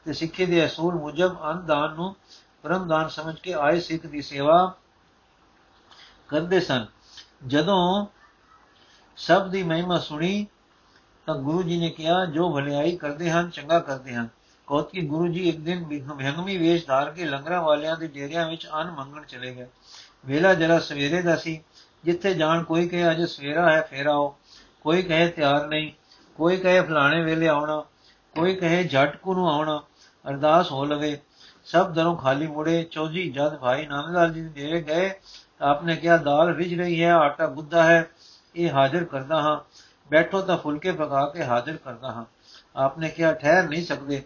ਤੇ 0.06 0.14
ਸਿੱਖੀ 0.14 0.46
ਦੇ 0.46 0.66
ਅਸੂਲ 0.66 0.96
ਮੁਜਬ 0.96 1.44
ਅੰਨ 1.44 1.66
ਦਾਨ 1.66 1.94
ਨੂੰ 1.94 2.16
ਪਰਮ 2.64 2.88
ਦਾਨ 2.88 3.08
ਸਮਝ 3.08 3.40
ਕੇ 3.40 3.54
ਆਏ 3.54 3.80
ਸਿੱਖ 3.80 4.06
ਦੀ 4.06 4.22
ਸੇਵਾ 4.22 4.76
ਕਰਦੇ 6.28 6.60
ਸਨ। 6.60 6.86
ਜਦੋਂ 7.48 8.06
ਸਭ 9.18 9.48
ਦੀ 9.48 9.64
ਮਹਿਮਾ 9.64 10.00
ਸੁਣੀ, 10.00 10.48
ਤਾਂ 11.26 11.36
ਗੁਰੂ 11.36 11.64
ਜੀ 11.64 11.78
ਨੇ 11.78 11.90
ਕਿਹਾ, 11.90 12.26
ਜੋ 12.26 12.54
ਭਲਾਈ 12.54 12.98
ਕਰਦੇ 12.98 13.32
ਹਨ, 13.32 13.50
ਚੰਗਾ 13.50 13.80
ਕਰਦੇ 13.80 14.16
ਹਨ। 14.16 14.30
ਕੋਤ 14.68 14.92
ਕੀ 14.92 15.02
ਗੁਰੂ 15.02 15.28
ਜੀ, 15.28 15.50
ਇੱਕ 15.50 15.60
ਦਿਨ 15.60 15.86
ਵਿਹੰਗਮੀ 16.16 16.58
ਵੇਸ਼ 16.58 16.86
ਧਾਰ 16.86 17.12
ਕੇ 17.12 17.26
ਲੰਗਰਾਂ 17.26 17.62
ਵਾਲਿਆਂ 17.62 17.98
ਦੇ 17.98 18.08
ਡੇਰਿਆਂ 18.08 18.50
ਵਿੱਚ 18.50 18.68
ਅੰਨ 18.74 18.92
ਮੰਗਣ 18.92 19.26
ਚਲੇ 19.26 19.56
ਗਏ। 19.56 19.68
ਵੇਲਾ 20.26 20.54
ਜਰਾ 20.54 20.80
ਸਵੇਰੇ 20.80 21.22
ਦਾ 21.22 21.36
ਸੀ, 21.36 21.64
ਜਿੱਥੇ 22.04 22.34
ਜਾਣ 22.34 22.64
ਕੋਈ 22.64 22.88
ਕਹੇ, 22.88 23.12
ਅਜੇ 23.12 23.26
ਸਵੇਰਾ 23.26 23.72
ਹੈ, 23.72 23.82
ਫੇਰ 23.82 24.06
ਆਓ। 24.06 24.38
ਕੋਈ 24.82 25.02
ਕਹੇ, 25.02 25.28
ਤਿਆਰ 25.28 25.68
ਨਹੀਂ। 25.68 25.92
ਕੋਈ 26.36 26.58
ਕਹੇ, 26.58 26.82
ਫਲਾਣੇ 26.82 27.24
ਵੇਲੇ 27.24 27.48
ਆਉਣਾ। 27.48 27.86
ਕੋਈ 28.36 28.56
ਕਹੇ 28.56 28.84
ਝਟਕੂ 28.84 29.34
ਨੂੰ 29.34 29.52
ਆਉਣਾ। 29.52 29.84
ਅਰਦਾਸ 30.30 30.72
ਹੋ 30.72 30.86
ਲਵੇ। 30.86 31.20
ਸਭ 31.66 31.92
ਦਰੋਂ 31.92 32.18
ਖਾਲੀ 32.18 32.48
ਮੁੜੇ 32.48 32.84
ਚੌਜੀ 32.84 33.32
ਜਦ 33.32 33.58
ਭਾਈ 33.58 33.86
ਨਾਮਦਾਰ 33.86 34.30
ਜੀ 34.30 34.42
ਦੇ 34.42 34.82
ਗਏ 34.82 35.14
ਆਪਨੇ 35.62 35.96
ਕਿਹਾ 35.96 36.18
ਦਾਲ 36.18 36.56
ਰਿਝ 36.56 36.74
ਰਹੀ 36.74 37.04
ਹੈ 37.04 37.14
ਆਟਾ 37.14 37.48
ਗੁੱਦਾ 37.48 37.84
ਹੈ 37.84 38.10
ਇਹ 38.56 38.72
ਹਾਜ਼ਰ 38.72 39.04
ਕਰਦਾ 39.04 39.42
ਹਾਂ 39.42 39.60
ਬੈਠੋ 40.12 40.42
ਤਾਂ 40.42 40.58
ਫੁਲਕੇ 40.58 40.92
ਪਕਾ 40.92 41.26
ਕੇ 41.26 41.44
ਹਾਜ਼ਰ 41.44 41.78
ਕਰਦਾ 41.78 42.12
ਹਾਂ 42.12 42.26
ਆਪਨੇ 42.76 43.10
ਕਿਹਾ 43.10 43.34
ਠਹਿਰ 43.34 43.64
ਨਹੀਂ 43.64 43.86
ਸਕਦੇ 43.86 44.22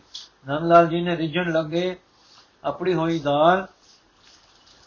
ਨੰਦ 0.47 0.65
ਲਾਲ 0.65 0.88
ਜੀ 0.88 1.01
ਨੇ 1.01 1.15
ਰਿਝਣ 1.17 1.51
ਲੱਗੇ 1.51 1.95
ਆਪਣੀ 2.63 2.93
ਹੋਈ 2.93 3.19
ਦਾਲ 3.19 3.67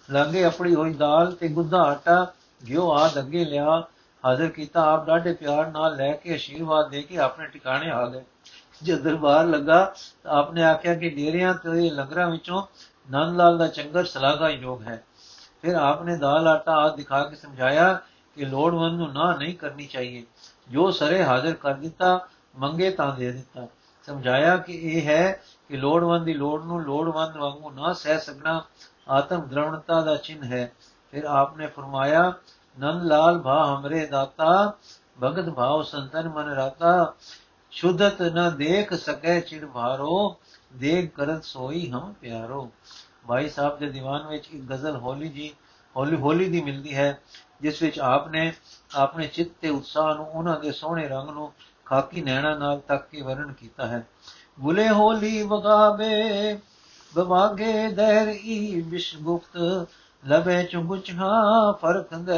ਲੱਗੇ 0.08 0.44
ਆਪਣੀ 0.44 0.74
ਹੋਈ 0.74 0.94
ਦਾਲ 0.94 1.32
ਤੇ 1.32 1.48
ਗੁੱਦਾ 1.48 1.82
ਆਟਾ 1.82 2.26
ਗਿਓ 2.62 2.90
ਆਦ 2.92 3.18
ਅੱਗੇ 3.18 3.44
ਲਿਆ 3.44 3.82
ਹਾਜ਼ਰ 4.24 4.48
ਕੀਤਾ 4.48 4.82
ਆਪ 4.82 5.06
ਡਾਢੇ 5.06 5.32
ਪਿਆਰ 5.32 5.66
ਨਾਲ 5.66 5.96
ਲੈ 5.96 6.12
ਕੇ 6.12 6.34
ਅਸ਼ੀਰਵਾਦ 6.34 6.90
ਦੇ 6.90 7.02
ਕੇ 7.02 7.18
ਆਪਣੇ 7.18 7.46
ਟਿਕਾਣੇ 7.46 7.90
ਆ 7.90 8.06
ਗਏ 8.06 8.22
ਜਦ 8.82 9.02
ਦਰਬਾਰ 9.02 9.46
ਲੱਗਾ 9.46 9.84
ਤਾਂ 10.24 10.32
ਆਪਨੇ 10.32 10.62
ਆਖਿਆ 10.64 10.94
ਕਿ 10.94 11.10
ਡੇਰਿਆਂ 11.10 11.54
ਤੇ 11.54 11.90
ਲੰਗਰਾਂ 11.90 12.30
ਵਿੱਚੋਂ 12.30 12.62
ਨੰਦ 13.10 13.36
ਲਾਲ 13.36 13.58
ਦਾ 13.58 13.66
ਚੰਗਰ 13.68 14.04
ਸਲਾਗਾ 14.04 14.48
ਯੋਗ 14.48 14.82
ਹੈ 14.82 15.02
ਫਿਰ 15.64 15.74
ਆਪਨੇ 15.74 16.16
ਦਾਲ 16.16 16.48
ਆਟਾ 16.48 16.72
ਆਦ 16.76 16.96
ਦਿਖਾ 16.96 17.22
ਕੇ 17.24 17.36
ਸਮਝਾਇਆ 17.36 17.92
ਕਿ 18.36 18.44
ਲੋੜਵੰਦ 18.44 18.98
ਨੂੰ 18.98 19.12
ਨਾ 19.12 19.30
ਨਹੀਂ 19.32 19.54
ਕਰਨੀ 19.58 19.86
ਚਾਹੀਏ 19.86 20.24
ਜੋ 20.70 20.90
ਸਰੇ 20.90 21.22
ਹਾਜ਼ਰ 21.24 21.54
ਕਰ 21.54 21.74
ਦਿੱਤਾ 21.74 22.18
ਮੰਗੇ 22.56 22.90
ਤਾਂ 22.90 23.10
ਦੇ 23.16 23.30
ਦਿੱਤਾ 23.32 23.66
ਸਮਝਾਇਆ 24.08 24.56
ਕਿ 24.56 24.72
ਇਹ 24.72 25.06
ਹੈ 25.06 25.40
ਕਿ 25.68 25.76
ਲੋੜਵੰਦ 25.76 26.24
ਦੀ 26.24 26.34
ਲੋੜ 26.34 26.62
ਨੂੰ 26.64 26.82
ਲੋੜਵੰਦ 26.82 27.36
ਵਾਂਗੂ 27.36 27.70
ਨਾ 27.70 27.92
ਸਹਿ 27.92 28.18
ਸਕਣਾ 28.18 28.62
ਆਤਮ 29.10 29.46
ਦ੍ਰਵਣਤਾ 29.46 30.00
ਦਾ 30.00 30.16
ਚਿੰਨ 30.16 30.42
ਹੈ 30.44 30.70
ਫਿਰ 31.12 31.24
ਆਪਨੇ 31.32 31.66
ਫਰਮਾਇਆ 31.66 32.32
ਨੰਦ 32.78 33.02
ਲਾਲ 33.02 33.38
ਭਾ 33.38 33.64
ਹਮਰੇ 33.66 34.04
ਦਾਤਾ 34.06 34.72
ਭਗਤ 35.22 35.48
ਭਾਵ 35.50 35.82
ਸੰਤਨ 35.82 36.28
ਮਨ 36.28 36.52
ਰਾਤਾ 36.54 37.12
ਸ਼ੁੱਧਤ 37.72 38.22
ਨ 38.22 38.50
ਦੇਖ 38.56 38.94
ਸਕੈ 38.94 39.40
ਚਿੜ 39.40 39.64
ਭਾਰੋ 39.64 40.36
ਦੇਖ 40.76 41.14
ਕਰਤ 41.14 41.44
ਸੋਈ 41.44 41.90
ਹਮ 41.90 42.12
ਪਿਆਰੋ 42.20 42.68
ਭਾਈ 43.28 43.48
ਸਾਹਿਬ 43.48 43.78
ਦੇ 43.78 43.90
ਦੀਵਾਨ 43.90 44.26
ਵਿੱਚ 44.26 44.48
ਇੱਕ 44.52 44.62
ਗਜ਼ਲ 44.72 44.96
ਹੋਲੀ 44.96 45.28
ਜੀ 45.28 45.54
ਹੋਲੀ 45.96 46.16
ਹੋਲੀ 46.16 46.48
ਦੀ 46.48 46.60
ਮਿਲਦੀ 46.60 46.94
ਹੈ, 46.94 47.20
ਜਿਸ 47.62 47.82
ਵਿੱਚ 47.82 48.00
ਆਪ 48.00 48.28
ਨੇ 48.28 48.52
ਆਪਣੇ 48.94 49.26
ਚਿੱਤ 49.26 49.48
ਤੇ 49.60 49.68
ਉਤਸ਼ਾਹ 49.68 50.14
ਨੂੰ, 50.14 50.26
ਉਹਨਾਂ 50.26 50.60
ਦੇ 50.60 50.72
ਸੋਹਣੇ 50.72 51.08
ਰੰਗ 51.08 51.28
ਨੂੰ 51.28 51.52
ਖਾਕੀ 51.84 52.22
ਨੈਣਾ 52.22 52.54
ਨਾਲ 52.54 52.80
ਤੱਕ 52.80 53.08
ਕੇ 53.10 53.22
ਵਰਣ 53.22 53.52
ਕੀਤਾ 53.52 53.86
ਹੈ। 53.86 54.06
ਬੁਲੇ 54.60 54.88
ਹੋਲੀ 54.88 55.42
ਵਗਾਵੇ 55.42 56.58
ਬਵਾਗੇ 57.14 57.88
ਦਹਿਰ 57.88 58.28
ਈ 58.28 58.80
ਵਿਸ਼ਗੁਪਤ 58.80 59.86
ਲਬੇ 60.26 60.64
ਚੁੰਗੁਚਾ 60.64 61.72
ਫਰਕੰਦ 61.72 62.30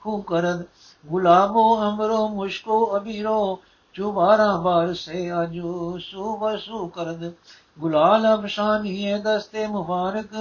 ਖੂ 0.00 0.22
ਕਰਦ। 0.22 0.64
ਗੁਲਾਬੋ 1.06 1.88
ਅਮਰੋ 1.88 2.28
ਮੁਸ਼ਕੋ 2.28 2.96
ਅਬੀਰੋ, 2.96 3.62
ਚੁਬਾਰਾ 3.94 4.56
ਬਾਰ 4.56 4.94
ਸੇ 4.94 5.30
ਅਜੂ 5.42 5.98
ਸੁਬਸੂ 5.98 6.88
ਕਰਦ। 6.88 7.32
ਗੁਲਾਲ 7.78 8.26
ਅਬਸ਼ਾਨੀਏ 8.34 9.18
ਦਸਤੇ 9.18 9.66
ਮੁਬਾਰਕ 9.66 10.34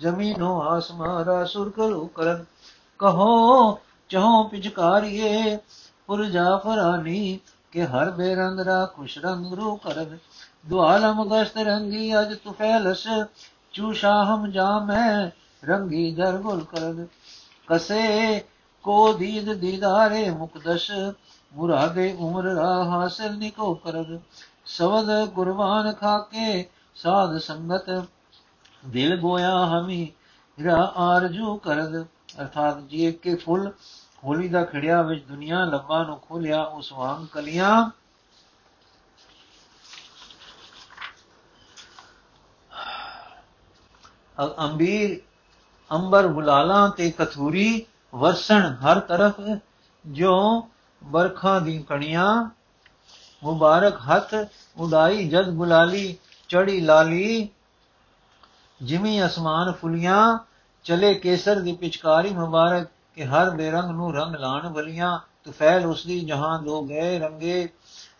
ਜ਼ਮੀਨੋ 0.00 0.60
ਆਸਮਾਰਾ 0.62 1.44
ਸੁਰ 1.44 1.70
ਕਰੋ 1.70 2.06
ਕਰਦ 2.14 2.44
ਕਹੋ 3.00 3.78
ਚਹੋ 4.10 4.42
ਪਿਚਕਾਰੀਏ 4.48 5.56
ਪੁਰ 6.06 6.24
ਜਾਫਰਾਨੀ 6.24 7.38
ਕਿ 7.72 7.84
ਹਰ 7.84 8.10
ਬੇਰੰਗ 8.10 8.60
ਰਾ 8.60 8.84
ਖੁਸ਼ 8.86 9.18
ਰੰਗ 9.18 9.52
ਰੂ 9.52 9.74
ਕਰਦ 9.76 10.16
ਦੁਆਲਮ 10.68 11.24
ਗਸਤ 11.28 11.56
ਰੰਗੀ 11.58 12.12
ਅਜ 12.20 12.34
ਤੁਫੈਲਸ 12.34 13.06
ਚੂਸ਼ਾ 13.72 14.12
ਹਮ 14.24 14.50
ਜਾਮੈ 14.50 15.30
ਰੰਗੀ 15.62 16.10
ਜਰ 16.10 16.36
ਗੁਲ 16.38 16.64
ਕਰਦ 16.64 17.06
ਕਸੇ 17.68 18.40
ਕੋ 18.84 19.12
ਦੀਦ 19.12 19.52
ਦੀਦਾਰੇ 19.52 20.28
ਮੁਕਦਸ਼ 20.30 20.90
ਮੁਰਾਦੇ 21.52 22.12
ਉਮਰ 22.18 22.44
ਰਾ 22.54 22.72
ਹਾਸਲ 22.84 23.36
ਨਿਕੋ 23.36 23.74
ਕਰਦ 23.74 24.18
ਸਵਦ 24.66 25.10
ਕੁਰਬਾਨ 25.30 25.92
ਖਾਕੇ 25.92 26.64
ਸਾਧ 26.94 27.38
ਸੰਗਤ 27.38 28.04
ਦਿਲ 28.86 29.16
ਗੋਇਆ 29.20 29.66
ਹਮੀ, 29.66 30.12
ਰਾ 30.64 30.92
ਆਰਜੂ 30.96 31.56
ਕਰਦ। 31.56 32.06
ਅਰਥਾਤ 32.40 32.80
ਜੀ 32.80 33.12
ਕੇ 33.12 33.34
ਫੁੱਲ, 33.34 33.70
ਹੋਲੀ 34.24 34.48
ਦਾ 34.48 34.64
ਖੜਿਆ 34.64 35.02
ਵਿੱਚ 35.02 35.24
ਦੁਨੀਆ 35.24 35.64
ਲੱਭਾ 35.64 36.02
ਨੂੰ 36.02 36.18
ਖੋਲਿਆ, 36.18 36.62
ਉਸ 36.62 36.92
ਵਾਂਗ 36.92 37.26
ਕਲੀਆਂ। 37.26 37.90
ਅੰਬੀਰ, 44.58 45.20
ਅੰਬਰ 45.90 46.26
ਗੁਲਾਲਾਂ 46.28 46.88
ਤੇ 46.88 47.10
ਕਥੂਰੀ 47.10 47.86
ਵਰਸਣ 48.14 48.74
ਹਰ 48.74 49.00
ਤਰਫ 49.00 49.40
ਜੋ 50.06 50.68
ਬਰਖਾ 51.02 51.58
ਦੀ 51.58 51.78
ਕਣੀਆਂ। 51.82 52.50
ਮੁਬਾਰਕ 53.42 54.00
ਹੱਥ 54.00 54.34
ਉਡਾਈ 54.76 55.28
ਜਦ 55.28 55.50
ਗੁਲਾਲੀ 55.50 56.16
ਚੜੀ 56.52 56.80
ਲਾਲੀ 56.80 57.48
ਜਿਮੀ 58.82 59.24
ਅਸਮਾਨ 59.26 59.72
ਫੁਲੀਆਂ, 59.72 60.38
ਚਲੇ 60.84 61.14
ਕੇਸਰ 61.14 61.60
ਦੀ 61.60 61.72
ਪਿਚਕਾਰੀ 61.72 62.30
ਮੁਬਾਰਕ 62.30 62.88
ਕਿ 63.14 63.24
ਹਰ 63.24 63.50
ਬੇਰੰਗ 63.50 63.90
ਨੂੰ 63.90 64.14
ਰੰਗ 64.14 64.34
ਲਾਣ 64.34 64.68
ਵਲੀਆਂ, 64.68 65.18
ਤੁਫੈਲ 65.44 65.86
ਉਸ 65.86 66.06
ਦੀ 66.06 66.20
ਜਹਾਂ 66.20 66.58
ਦੋ 66.62 66.82
ਗਏ 66.82 67.18
ਰੰਗੇ 67.18 67.68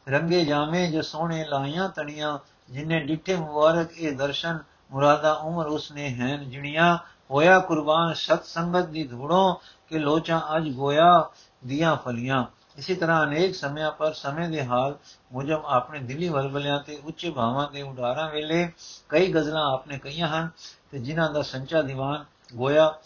ਰੰਗੇ 0.08 0.44
ਜਾਮੇ 0.44 0.86
ਜੋ 0.86 1.02
ਸੋਹਣੇ 1.02 1.44
ਲਾਈਆਂ 1.44 1.88
ਤਣੀਆਂ, 1.88 2.38
ਜਿਨੇ 2.70 3.00
ਡਿੱਠੇ 3.00 3.36
ਮੁਬਾਰਕ 3.36 3.92
ਇਹ 3.92 4.16
ਦਰਸ਼ਨ, 4.16 4.58
ਮੁਰਾਦਾ 4.92 5.32
ਉਮਰ 5.32 5.66
ਉਸਨੇ 5.66 6.08
ਹੈਨ 6.08 6.50
ਜਿਣੀਆਂ, 6.50 6.98
ਹੋਇਆ 7.30 7.58
ਕੁਰਬਾਨ 7.58 8.14
ਸਤ 8.14 8.44
ਸੰਗਤ 8.44 8.86
ਦੀ 8.86 9.04
ਧੂੜੋਂ, 9.04 9.54
ਕਿ 9.88 9.98
ਲੋਚਾਂ 9.98 10.40
ਅਜ 10.56 10.68
ਗੋਇਆ 10.68 11.30
ਦੀਆਂ 11.66 11.96
ਫਲੀਆਂ। 11.96 12.44
ਇਸੇ 12.76 12.94
ਤਰ੍ਹਾਂ 12.94 13.24
ਅਨੇਕ 13.24 13.54
ਸਮਿਆਂ 13.54 13.92
ਪਰ 13.92 14.12
ਸਮੇਂ 14.12 14.48
ਦੇ 14.48 14.66
ਹਾਲ 14.66 14.98
ਮੁਜਬ 15.32 15.62
ਆਪਣੇ 15.66 15.98
ਦਿੱਲੀ 15.98 16.28
ਵਲਵਲਿਆਂ 16.28 16.80
ਤੇ 16.80 16.96
ਉੱਚੇ 17.04 17.30
ਭਾਵਾਂ 17.30 17.70
ਦੇ 17.70 17.82
ਉਡਾਰਾਂ 17.82 18.30
ਵੇਲੇ 18.30 18.72
ਕਈ 19.08 19.32
ਗਜ਼ਲਾਂ 19.32 19.72
ਆਪਣੇ 19.72 19.98
ਕਈਆਂ 19.98 20.28
ਹਨ 20.28 20.50
ਤੇ 20.90 20.98
ਜਿਨ੍ਹਾਂ 20.98 21.30
ਦਾ 21.30 21.42
ਸੰਚਾ 21.42 21.82
ਦੀਵਾਨ 21.82 22.24
ਗੋਇਆ 22.56 22.98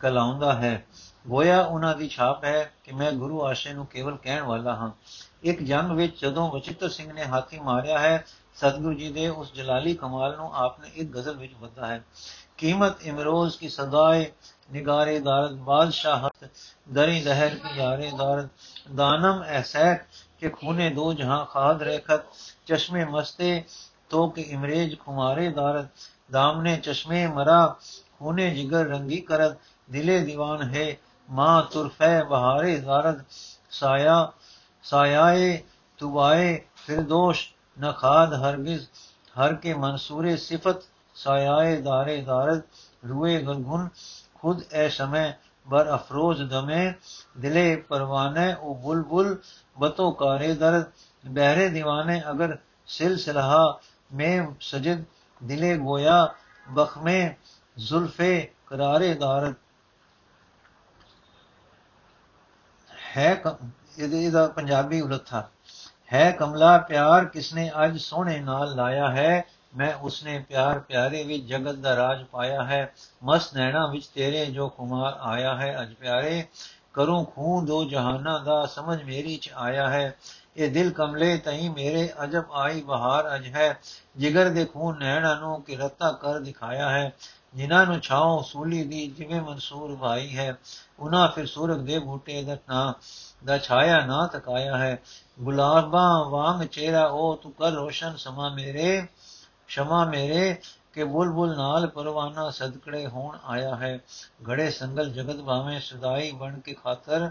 ਕਲਾਉਂਦਾ 0.00 0.52
ਹੈ। 0.52 0.86
ਗੋਇਆ 1.28 1.62
ਉਹਨਾਂ 1.62 1.96
ਦੀ 1.96 2.08
ਛਾਪ 2.08 2.44
ਹੈ 2.44 2.72
ਕਿ 2.84 2.92
ਮੈਂ 2.92 3.12
ਗੁਰੂ 3.12 3.44
ਆਸ਼ੇ 3.44 3.72
ਨੂੰ 3.72 3.86
ਕੇਵਲ 3.86 4.16
ਕਹਿਣ 4.16 4.42
ਵਾਲਾ 4.42 4.76
ਹਾਂ। 4.76 4.90
ਇੱਕ 5.42 5.62
ਜੰਗ 5.62 5.90
ਵਿੱਚ 5.90 6.20
ਜਦੋਂ 6.20 6.50
ਵਚਿੱਤਰ 6.50 6.88
ਸਿੰਘ 6.88 7.12
ਨੇ 7.12 7.24
ਹਾਥੀ 7.24 7.60
ਮਾਰਿਆ 7.60 7.98
ਹੈ, 7.98 8.24
ਸਤਗੁਰੂ 8.56 8.94
ਜੀ 8.94 9.12
ਦੇ 9.12 9.28
ਉਸ 9.28 9.52
ਜਲਾਲੀ 9.52 9.94
ਕਮਾਲ 9.94 10.36
ਨੂੰ 10.36 10.54
ਆਪਨੇ 10.54 10.88
ਇੱਕ 10.94 11.16
ਗਜ਼ਲ 11.16 11.36
ਵਿੱਚ 11.36 11.54
ਬੱਧਾ 11.54 11.86
ਹੈ। 11.86 12.04
قیمت 12.58 12.94
امروز 13.08 13.56
کی 13.58 13.68
سدائے 13.68 14.24
نگار 14.70 15.06
دارد 15.24 15.56
بادشاہ 15.64 16.28
دری 16.86 17.18
دہر 17.24 17.54
کی 17.62 17.70
یار 17.76 17.98
دارد 18.18 18.46
دانم 18.98 19.38
احسیت 19.48 20.00
کے 20.40 20.48
خونے 20.50 20.88
دو 20.90 21.12
جہاں 21.12 21.44
خاد 21.44 21.82
رکھت 21.88 22.22
چشمے 22.68 23.04
مستے 23.04 23.50
تو 24.10 24.28
کہ 24.30 24.42
امریج 24.54 24.90
خمارے 25.04 25.48
دارد 25.50 25.86
دامنے 26.32 26.74
چشمے 26.82 27.26
مرا 27.36 27.62
خونے 28.16 28.46
جگر 28.56 28.86
رنگی 28.86 29.20
کرت 29.28 29.52
دلے 29.88 30.18
دیوان 30.26 30.60
ہے 30.74 30.86
ماں 31.28 31.60
ترفے 31.72 32.14
بہارے 32.30 32.76
دارد 32.78 33.18
سایہ 33.70 34.18
سایہ 34.84 35.56
تبائے 36.00 36.48
فردوش 36.76 37.38
نہ 37.76 37.90
خاد 37.96 38.30
ہرگز، 38.42 38.82
ہر 39.36 39.54
کے 39.54 39.74
منصورے 39.74 40.36
صفت 40.38 40.78
سایائے 41.22 41.74
دار 41.86 42.06
دارد، 42.26 42.60
روئے 43.08 43.36
گنگن، 43.46 43.82
خود 44.38 44.58
اے 44.74 44.84
سمے 44.96 45.26
بر 45.66 45.86
افروز 45.96 46.38
دمے، 46.50 46.84
دلے 47.42 47.68
پروانے 47.88 48.48
او 48.62 48.68
بلبل، 48.84 49.28
بتو 49.80 50.06
کارے 50.20 50.52
درد، 50.60 50.84
بہرے 51.24 51.66
دیوانے 51.68 52.16
اگر 52.32 52.50
سلسلہ 52.98 53.62
میں 54.10 54.36
سجد، 54.70 54.98
دلے 55.40 55.72
گویا، 55.78 56.18
بخمے 56.66 57.20
زلف 57.76 58.20
کرارے 58.68 59.12
دارد۔ 59.14 59.54
ہے 63.16 63.34
پنجابی 64.54 65.00
التھا 65.00 65.40
ہے 66.12 66.26
کملا 66.38 66.76
پیار 66.88 67.24
کس 67.24 67.52
نے 67.52 67.68
اج 67.82 67.96
سونے 67.98 68.38
نال 68.40 68.76
لایا 68.76 69.12
ہے؟ 69.14 69.40
ਮੈਂ 69.76 69.94
ਉਸਨੇ 69.94 70.38
ਪਿਆਰ, 70.38 70.78
ਪਿਆਰੇ 70.78 71.24
ਵਿੱਚ 71.24 71.44
ਜਗਤ 71.44 71.74
ਦਾ 71.74 71.96
ਰਾਜ 71.96 72.24
ਪਾਇਆ 72.24 72.64
ਹੈ। 72.64 72.94
ਮਸ 73.24 73.54
ਨੈਣਾ 73.54 73.86
ਵਿੱਚ 73.86 74.06
ਤੇਰੇ 74.06 74.46
ਜੋ 74.46 74.68
ਕੁਮਾਰ 74.68 75.18
ਆਇਆ 75.20 75.56
ਹੈ। 75.56 75.82
ਅਜ 75.82 75.94
ਪਿਆਰੇ, 75.94 76.44
ਕਰੂੰ 76.92 77.24
ਖੂਨ 77.24 77.66
ਦੋ 77.66 77.84
ਜਹਾਨਾਂ 77.84 78.40
ਦਾ, 78.40 78.66
ਸਮਝ 78.66 79.02
ਮੇਰੀ 79.02 79.36
ਚ 79.36 79.50
ਆਇਆ 79.54 79.90
ਹੈ। 79.90 80.14
ਇਹ 80.56 80.70
ਦਿਲ 80.70 80.90
ਕਮਲੇ 80.90 81.36
ਤਈ 81.36 81.68
ਮੇਰੇ 81.68 82.12
ਅਜਬ 82.24 82.44
ਆਈ 82.52 82.80
ਬਹਾਰ 82.80 83.36
ਅਜ 83.36 83.46
ਹੈ। 83.48 83.78
ਜਿਗਰ 84.16 84.48
ਦੇ 84.48 84.64
ਖੂਨ 84.64 84.98
ਨੈਣਾ 84.98 85.34
ਨੂੰ 85.34 85.62
ਕਿ 85.62 85.76
ਰਤਾ 85.76 86.12
ਕਰ 86.12 86.38
ਦਿਖਾਇਆ 86.38 86.90
ਹੈ। 86.90 87.12
ਜਿਨ੍ਹਾਂ 87.54 87.86
ਨੂੰ 87.86 88.00
ਛਾਉ 88.00 88.42
ਸੂਲੀ 88.42 88.84
ਦੀ 88.84 89.06
ਜਿਵੇਂ 89.06 89.40
ਮਨਸੂਰ 89.40 89.96
ਭਾਈ 89.96 90.36
ਹੈ। 90.36 90.56
ਉਹਨਾਂ 90.98 91.28
ਫਿਰ 91.28 91.46
ਸੂਰਗ 91.46 91.78
ਦੇ 91.78 91.98
ਬੂਟੇ 91.98 92.42
ਦਾ 92.42 92.56
ਨਾ, 92.68 92.94
ਦਾ 93.44 93.58
ਛਾਇਆ 93.58 94.06
ਨਾ 94.06 94.26
ਤਕਾਇਆ 94.26 94.78
ਹੈ। 94.78 94.98
ਗੁਲਾਬਾਂ 95.40 96.30
ਵਾਂਗ 96.30 96.66
ਚਿਹਰਾ 96.66 97.06
ਉਹ, 97.06 97.36
ਤੂੰ 97.36 97.52
ਕਰ 97.52 97.70
ਰੋਸ਼ਨ 97.70 98.16
ਸਮਾ 98.16 98.48
ਮੇਰੇ। 98.48 99.06
ਸ਼ਮਾ 99.74 100.04
ਮੇਰੇ 100.04 100.54
ਕਿ 100.92 101.04
ਬੁਲਬੁਲ 101.04 101.54
ਨਾਲ 101.56 101.86
ਪਰਵਾਨਾ 101.86 102.50
ਸਦਕੜੇ 102.50 103.06
ਹੋਣ 103.06 103.38
ਆਇਆ 103.44 103.74
ਹੈ 103.76 103.98
ਘੜੇ 104.50 104.70
ਸੰਗਲ 104.70 105.10
ਜਗਤ 105.10 105.40
ਭਾਵੇਂ 105.40 105.80
ਸਦਾਈ 105.80 106.30
ਬਣ 106.32 106.58
ਕੇ 106.60 106.74
ਖਾਤਰ 106.74 107.30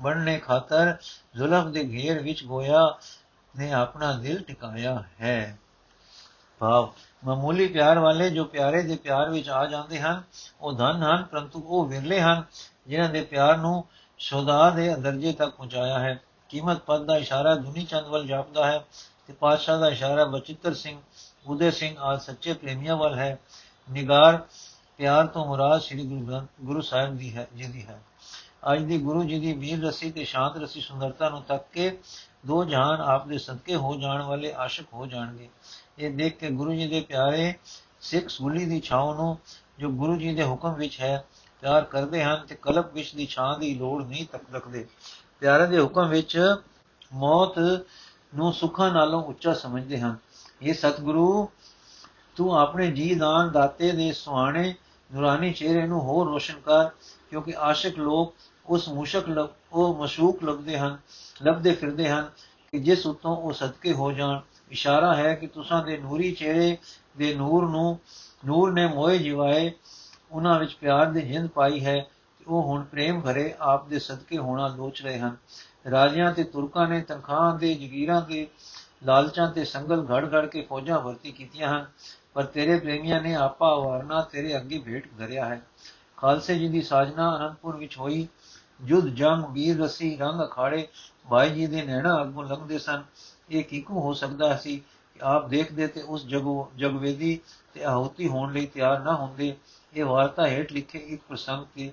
ਬਣਨੇ 0.00 0.38
ਖਾਤਰ 0.38 0.94
ਜ਼ੁਲਮ 1.36 1.70
ਦੇ 1.72 1.84
ਘੇਰ 1.84 2.22
ਵਿੱਚ 2.22 2.44
ਗੋਇਆ 2.44 2.80
ਨੇ 3.54 3.70
ਆਪਣਾ 3.72 4.12
ਦਿਲ 4.12 4.42
ਟਿਕਾਇਆ 4.42 5.02
ਹੈ 5.20 5.56
ਭਾਵ 6.60 6.90
ਮਾਮੂਲੀ 7.24 7.66
ਪਿਆਰ 7.68 7.98
ਵਾਲੇ 7.98 8.30
ਜੋ 8.30 8.44
ਪਿਆਰੇ 8.44 8.82
ਦੇ 8.82 8.96
ਪਿਆਰ 8.96 9.30
ਵਿੱਚ 9.30 9.48
ਆ 9.50 9.64
ਜਾਂਦੇ 9.66 10.00
ਹਨ 10.00 10.22
ਉਹ 10.60 10.72
ਧਨ 10.72 11.02
ਹਨ 11.02 11.24
ਪਰੰਤੂ 11.24 11.62
ਉਹ 11.66 11.86
ਵਿਰਲੇ 11.86 12.20
ਹਨ 12.20 12.42
ਜਿਨ੍ਹਾਂ 12.88 13.08
ਦੇ 13.08 13.22
ਪਿਆਰ 13.24 13.56
ਨੂੰ 13.56 13.84
ਸ਼ੋਦਾ 14.20 14.70
ਦੇ 14.70 14.94
ਦਰਜੇ 14.94 15.32
ਤੱਕ 15.32 15.54
ਪਹੁੰਚਾਇਆ 15.56 15.98
ਹੈ 15.98 16.18
ਕੀਮਤ 16.50 16.78
ਪਦ 16.78 17.04
ਦਾ 17.04 17.16
ਇਸ਼ਾਰਾ 17.16 17.54
ਦੁਨੀ 17.54 17.84
ਚੰਦ 17.84 18.06
ਵੱਲ 18.06 18.26
ਜਾਪਦਾ 18.26 18.66
ਹੈ 18.66 18.84
ਤੇ 19.26 19.32
ਪਾਤਸ਼ਾਹ 19.32 19.78
ਦਾ 19.80 19.88
ਇਸ਼ਾਰਾ 19.88 20.24
ਬਚਿੱਤਰ 20.24 20.74
ਸਿੰਘ 20.74 20.98
ਉਦੇ 21.46 21.70
ਸਿੰਘ 21.70 21.96
ਆ 21.98 22.16
ਸੱਚੇ 22.16 22.52
ਪ੍ਰੇਮੀਆਂ 22.52 22.96
ਵੱਲ 22.96 23.14
ਹੈ। 23.14 23.38
ਨਿਗਾਰ 23.90 24.42
ਪਿਆਰ 24.96 25.26
ਤੋਂ 25.26 25.46
ਮੁਰਾਦ 25.46 25.80
ਸ੍ਰੀ 25.80 26.02
ਗੁਰੂ 26.64 26.80
ਸਾਹਿਬ 26.80 27.16
ਦੀ 27.16 27.36
ਹੈ, 27.36 27.46
ਜੀ 27.56 27.64
ਦੀ 27.64 27.86
ਹੈ। 27.86 28.00
ਅੱਜ 28.72 28.82
ਦੀ 28.82 28.98
ਗੁਰੂ 28.98 29.24
ਜੀ 29.24 29.38
ਦੀ 29.40 29.52
ਵੀਰ 29.52 29.82
ਰਸੀ 29.84 30.10
ਤੇ 30.10 30.24
ਸ਼ਾਂਤ 30.24 30.56
ਰਸੀ 30.56 30.80
ਸੁੰਦਰਤਾ 30.80 31.28
ਨੂੰ 31.28 31.42
ਤੱਕ 31.42 31.64
ਕੇ 31.72 31.98
ਦੋ 32.46 32.64
ਜਹਾਨ 32.64 33.00
ਆਪ 33.00 33.26
ਦੇ 33.28 33.38
ਸਦਕੇ 33.38 33.76
ਹੋ 33.76 33.94
ਜਾਣ 33.96 34.22
ਵਾਲੇ 34.22 34.52
ਆਸ਼ਿਕ 34.52 34.86
ਹੋ 34.94 35.06
ਜਾਣਗੇ। 35.06 35.48
ਇਹ 35.98 36.14
ਦੇਖ 36.14 36.38
ਕੇ 36.38 36.50
ਗੁਰੂ 36.50 36.72
ਜੀ 36.74 36.86
ਦੇ 36.86 37.00
ਪਿਆਰੇ 37.00 37.54
ਸਿੱਖ 38.00 38.28
ਸੂਲੀ 38.28 38.64
ਦੀ 38.66 38.80
ਛਾਂ 38.80 39.14
ਨੂੰ 39.14 39.38
ਜੋ 39.78 39.88
ਗੁਰੂ 39.88 40.16
ਜੀ 40.16 40.34
ਦੇ 40.34 40.44
ਹੁਕਮ 40.44 40.74
ਵਿੱਚ 40.74 41.00
ਹੈ, 41.00 41.24
ਪਿਆਰ 41.60 41.84
ਕਰਦੇ 41.84 42.24
ਹਨ 42.24 42.46
ਤੇ 42.46 42.54
ਕਲਪ 42.54 42.92
ਵਿੱਚ 42.94 43.14
ਦੀ 43.14 43.26
ਛਾਂ 43.26 43.58
ਦੀ 43.58 43.74
ਲੋੜ 43.74 44.04
ਨਹੀਂ 44.04 44.26
ਤੱਕ 44.32 44.44
ਰੱਖਦੇ। 44.54 44.86
ਪਿਆਰੇ 45.40 45.66
ਦੇ 45.66 45.80
ਹੁਕਮ 45.80 46.08
ਵਿੱਚ 46.08 46.56
ਮੌਤ 47.12 47.58
ਨੂੰ 48.34 48.52
ਸੁੱਖਾਂ 48.52 48.90
ਨਾਲੋਂ 48.92 49.22
ਉੱਚਾ 49.22 49.52
ਸਮਝਦੇ 49.54 50.00
ਹਨ। 50.00 50.16
ਇਹ 50.62 50.74
ਸਤਿਗੁਰੂ, 50.74 51.48
ਤੂੰ 52.36 52.58
ਆਪਣੇ 52.58 52.90
ਜੀ 52.90 53.14
ਦਾਨ 53.14 53.50
ਦਾਤੇ 53.52 53.92
ਦੇ 53.92 54.12
ਸੁਹਾਣੇ, 54.12 54.74
ਨੂਰਾਨੀ 55.14 55.52
ਚਿਹਰੇ 55.52 55.86
ਨੂੰ 55.86 56.00
ਹੋਰ 56.00 56.26
ਰੋਸ਼ਨ 56.26 56.60
ਕਰ, 56.60 56.88
ਕਿਉਂਕਿ 57.30 57.54
ਆਸ਼ਿਕ 57.58 57.98
ਲੋਕ 57.98 58.34
ਉਸ 58.66 58.88
ਮੁਸ਼ਕ 58.88 59.48
ਉਹ 59.72 60.02
ਮਸ਼ੂਕ 60.02 60.44
ਲੱਭਦੇ 60.44 60.78
ਹਨ, 60.78 60.98
ਲੱਭਦੇ 61.42 61.72
ਫਿਰਦੇ 61.74 62.08
ਹਨ 62.08 62.30
ਕਿ 62.72 62.78
ਜਿਸ 62.78 63.06
ਉਤੋਂ 63.06 63.36
ਉਹ 63.36 63.52
ਸਦਕੇ 63.52 63.92
ਹੋ 63.92 64.12
ਜਾਣ। 64.12 64.40
ਇਸ਼ਾਰਾ 64.70 65.14
ਹੈ 65.14 65.34
ਕਿ 65.34 65.46
ਤੁਸਾਂ 65.46 65.84
ਦੇ 65.84 65.96
ਨੂਰੀ 65.96 66.32
ਚਿਹਰੇ 66.32 66.76
ਦੇ 67.18 67.34
ਨੂਰ 67.34 67.68
ਨੂੰ, 67.68 67.98
ਨੂਰ 68.46 68.72
ਨੇ 68.72 68.86
ਮੋਏ 68.86 69.18
ਜਿਵਾਏ, 69.18 69.72
ਉਹਨਾਂ 70.30 70.58
ਵਿੱਚ 70.60 70.74
ਪਿਆਰ 70.74 71.06
ਦੀ 71.06 71.22
ਜਿੰਦ 71.22 71.50
ਪਾਈ 71.50 71.84
ਹੈ 71.84 71.98
ਕਿ 72.38 72.44
ਉਹ 72.48 72.62
ਹੁਣ 72.62 72.82
ਪ੍ਰੇਮ 72.82 73.20
ਭਰੇ 73.20 73.54
ਆਪ 73.60 73.88
ਦੇ 73.88 73.98
ਸਦਕੇ 73.98 74.38
ਹੋਣਾ 74.38 74.68
ਲੋਚ 74.68 75.02
ਰਹੇ 75.02 75.18
ਹਨ। 75.18 75.36
ਰਾਜਿਆਂ 75.90 76.32
ਤੇ 76.32 76.44
ਤੁਰਕਾਂ 76.44 76.88
ਨੇ 76.88 77.00
ਤਨਖਾਹਾਂ 77.00 77.58
ਦੇ 77.58 77.74
ਜਗੀਰਾਂ 77.74 78.22
ਦੇ 78.22 78.46
ਲਾਲਚਾਂ 79.04 79.52
ਤੇ 79.52 79.64
ਸੰਗਲ 79.64 80.06
ਘੜ 80.14 80.34
ਘੜ 80.34 80.46
ਕੇ 80.46 80.62
ਫੌਜਾਂ 80.62 81.00
ਵਰਤੀ 81.00 81.32
ਕੀਤੀਆਂ 81.32 81.68
ਹਨ। 81.68 81.86
ਪਰ 82.34 82.44
ਤੇਰੇ 82.44 82.78
ਪ੍ਰੇਮੀਆਂ 82.78 83.20
ਨੇ 83.20 83.34
ਆਪਾ 83.34 83.74
ਵਾਰਨਾ 83.74 84.20
ਤੇਰੇ 84.20 84.56
ਅੱਗੇ 84.56 84.78
ਭੇਟ 84.78 85.08
ਧਰਿਆ 85.18 85.44
ਹੈ। 85.44 85.62
ਖਾਲਸੇ 86.16 86.58
ਜੀ 86.58 86.68
ਦੀ 86.68 86.82
ਸਾਜਨਾ 86.82 87.36
ਅਨੰਦਪੁਰ 87.36 87.76
ਵਿੱਚ 87.76 87.98
ਹੋਈ। 87.98 88.28
ਜੁਦ 88.82 89.08
ਜੰਗ 89.08 89.44
ਵੀਰ 89.50 89.80
ਰਸੀ, 89.80 90.16
ਰੰਗ 90.16 90.40
ਅਖਾੜੇ 90.40 90.88
ਭਾਈ 91.30 91.50
ਜੀ 91.50 91.66
ਦੇ 91.66 91.82
ਨੈਣਾ 91.82 92.22
ਅੱਗੋਂ 92.22 92.44
ਲੰਘਦੇ 92.44 92.78
ਸਨ। 92.78 93.02
ਇਹ 93.50 93.64
ਕਿਕੂ 93.64 94.00
ਹੋ 94.00 94.12
ਸਕਦਾ 94.12 94.56
ਸੀ 94.56 94.76
ਕਿ 95.14 95.20
ਆਪ 95.22 95.48
ਦੇਖਦੇ 95.48 95.86
ਤੇ 95.86 96.02
ਉਸ 96.02 96.26
ਜਗੋ 96.26 96.72
ਜਗਵੇਦੀ 96.76 97.40
ਤੇ 97.74 97.84
ਆਹੂਤੀ 97.84 98.28
ਹੋਣ 98.28 98.52
ਲਈ 98.52 98.66
ਤਿਆਰ 98.66 99.00
ਨਾ 99.00 99.14
ਹੁੰਦੇ। 99.14 99.56
ਇਹ 99.94 100.04
ਵਾਰਤਾ 100.04 100.46
ਹੇਠ 100.46 100.72
ਲਿਖੇ 100.72 100.98
ਇੱਕ 100.98 101.22
ਪ੍ਰਸੰਗ 101.28 101.64
ਤੇ 101.74 101.92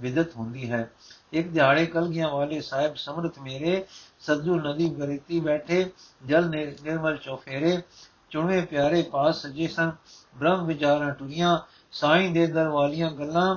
ਵਿਦਤ 0.00 0.36
ਹੁੰਦੀ 0.36 0.70
ਹੈ। 0.70 0.90
ਇੱਕ 1.32 1.48
ਦਿਹਾੜੇ 1.48 1.86
ਕਲਗੀਆਂ 1.86 2.28
ਵਾਲੇ 2.28 2.60
ਸਾਹਿਬ 2.60 2.96
ਸਮਰਤ 2.96 3.38
ਮੇਰੇ 3.38 3.84
ਸੱਜੂ 4.26 4.54
ਨਦੀ 4.60 4.88
ਗਰੀਤੀ 4.90 5.40
ਬੈਠੇ, 5.40 5.90
ਜਲ 6.26 6.48
ਨਿਰਮਲ 6.48 7.16
ਚੋਫੇਰੇ 7.16 7.80
ਚੁਣਵੇਂ 8.30 8.62
ਪਿਆਰੇ 8.66 9.02
ਪਾਸ 9.02 9.42
ਸਜੇ 9.42 9.68
ਸਨ, 9.68 9.92
ਬ੍ਰਹਮ 10.36 10.66
ਵਿਚਾਰਾਂ 10.66 11.10
ਟੁਰੀਆਂ, 11.10 11.58
ਸਾਈਂ 11.92 12.30
ਦੇ 12.30 12.46
ਦਰ 12.46 12.68
ਵਾਲੀਆਂ 12.68 13.10
ਗੱਲਾਂ 13.10 13.54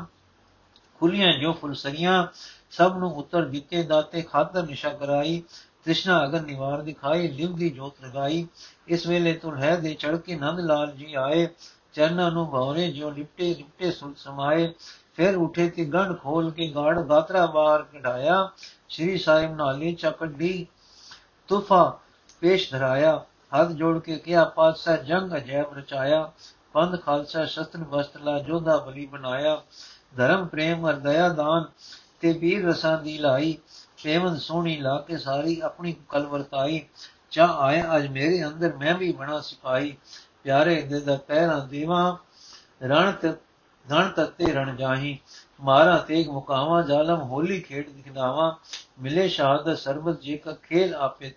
ਖੁੱਲੀਆਂ 1.00 1.34
ਜੋ 1.34 1.54
ਫੁਲਸਰੀਆਂ 1.54 2.28
ਸਭ 2.72 2.98
ਨੂੰ 2.98 3.12
ਉਤਰ 3.16 3.46
ਦਿੱਤੇ, 3.46 3.84
ਦਾਤੇ 3.84 4.22
ਖਾਤਰ 4.22 4.64
ਨਿਸ਼ਾ 4.64 4.90
ਕਰਾਈ, 4.90 5.42
ਤ੍ਰਿਸ਼ਨਾ 5.84 6.24
ਅਗਰ 6.26 6.42
ਨਿਵਾਰ 6.42 6.82
ਦਿਖਾਈ 6.82 7.28
ਲਿਵ 7.28 7.56
ਦੀ 7.56 7.70
ਜੋਤ 7.70 8.06
ਲਗਾਈ, 8.06 8.48
ਇਸ 8.88 9.08
ਵੇਲੇ 9.08 9.34
ਤੁਲਹਿ 9.34 9.78
ਦੇ 9.78 9.94
ਚੜ 9.94 10.16
ਕੇ 10.18 10.36
ਨੰਦ 10.36 10.60
ਲਾਲ 10.60 10.92
ਜੀ 10.92 11.14
ਆਏ 11.14 11.48
ਚਰਨਾਂ 11.96 12.32
ਨੂੰ 12.32 12.50
ਭੌਰੇ 12.50 12.92
ਜੋ 12.92 13.10
ਲਿਪਟੇ 13.12 13.54
ਲਿਪਟੇ 13.54 13.92
ਸੁਲ 13.92 14.14
ਸਮਾਏ, 14.16 14.74
ਫਿਰ 15.16 15.36
ਉਠੇ 15.36 15.70
ਤੇ 15.70 15.86
ਗੰਢ 15.86 16.18
ਖੋਲ 16.20 16.52
ਕੇ 16.52 16.68
ਗਾੜ 16.68 17.00
ਗਾਤਰਾ 17.00 17.46
ਬਾਹਰ 17.46 17.84
ਕਢਾਇਆ, 17.84 18.50
ਸ੍ਰੀ 18.90 19.18
ਸਾਹਿਬ 19.18 19.56
ਨਾਲੇ 19.56 19.92
ਚੱਕੜੀ 19.94 20.66
ਤੁਫਾ 21.50 22.00
ਪੇਸ਼ 22.42 22.70
ਧਰਾਇਆ, 22.72 23.26
ਹੱਥ 23.54 23.72
ਜੋੜ 23.72 23.98
ਕੇ 24.00 24.18
ਕਿਹਾ, 24.18 24.44
ਪਾਤਸ਼ਾਹ, 24.46 24.98
ਜੰਗ 24.98 25.36
ਅਜੈਬ 25.38 25.74
ਰਚਾਇਆ 25.74 26.32
ਪੰਧ 26.74 27.00
ਖਾਲਸਾ 27.02 27.46
ਸ਼ਸਤਰ 27.46 27.84
ਵਸਤਲਾ 27.84 28.40
ਜੋਧਾ 28.40 28.78
ਬਲੀ 28.78 29.06
ਬਣਾਇਆ, 29.06 29.62
ਧਰਮ, 30.18 30.46
ਪ੍ਰੇਮ 30.46 30.90
ਅਰ 30.90 30.96
ਦਇਆ 31.00 31.30
ਦਾਨ 31.30 31.66
ਤੇ 32.22 32.32
ਵੀਰ 32.32 32.66
ਰਸਾਂ 32.66 32.98
ਦੀ 32.98 33.18
ਲਾਈ 33.18 33.58
ਪ੍ਰੇਮਨ 34.04 34.38
ਸੋਹਣੀ 34.38 34.78
ਲਾ 34.78 34.98
ਕੇ 34.98 35.18
ਸਾਰੀ 35.18 35.60
ਆਪਣੀ 35.60 35.96
ਕਲ 36.10 36.26
ਵਰਤਾਈ 36.26 36.82
ਚਾ 37.32 37.46
ਆਏ 37.60 37.82
ਅਜ 37.98 38.08
ਮੇਰੇ 38.08 38.44
ਅੰਦਰ 38.46 38.76
ਮੈਂ 38.78 38.94
ਵੀ 38.96 39.12
ਬਣਾ 39.12 39.40
ਸਿਪਾਈ 39.40 39.96
ਪਿਆਰੇ 40.44 40.82
ਦੇ 40.82 41.00
ਦਾ 41.00 41.16
ਪਹਿਰਾ 41.18 41.60
ਦੇਵਾ, 41.60 42.18
ਰਣ 42.84 43.12
ਤੇ 43.12 43.34
ਧਣ 43.90 44.10
ਤਤੇ 44.10 44.54
ਰਣ 44.54 44.76
ਜਾਹੀ, 44.76 45.20
ਮਾਰਾ 45.62 45.98
ਤੇਗ 45.98 46.30
ਮੁਕਾਵਾ, 46.30 46.82
ਜ਼ਾਲਮ 46.82 47.22
ਹੋਲੀ 47.22 47.62
ਖੇਡ 47.62 47.90
ਦਿਖਾਵਾ 47.90 48.58
ਮਿਲੇ 49.00 49.28
ਸ਼ਹਾਦਤ 49.30 49.78
ਸਰਬਤ 49.78 50.22
ਜੀ 50.22 50.38
ਕਾ 50.38 50.52
ਖੇਲ 50.52 50.96
ਆਪੇ, 50.96 51.34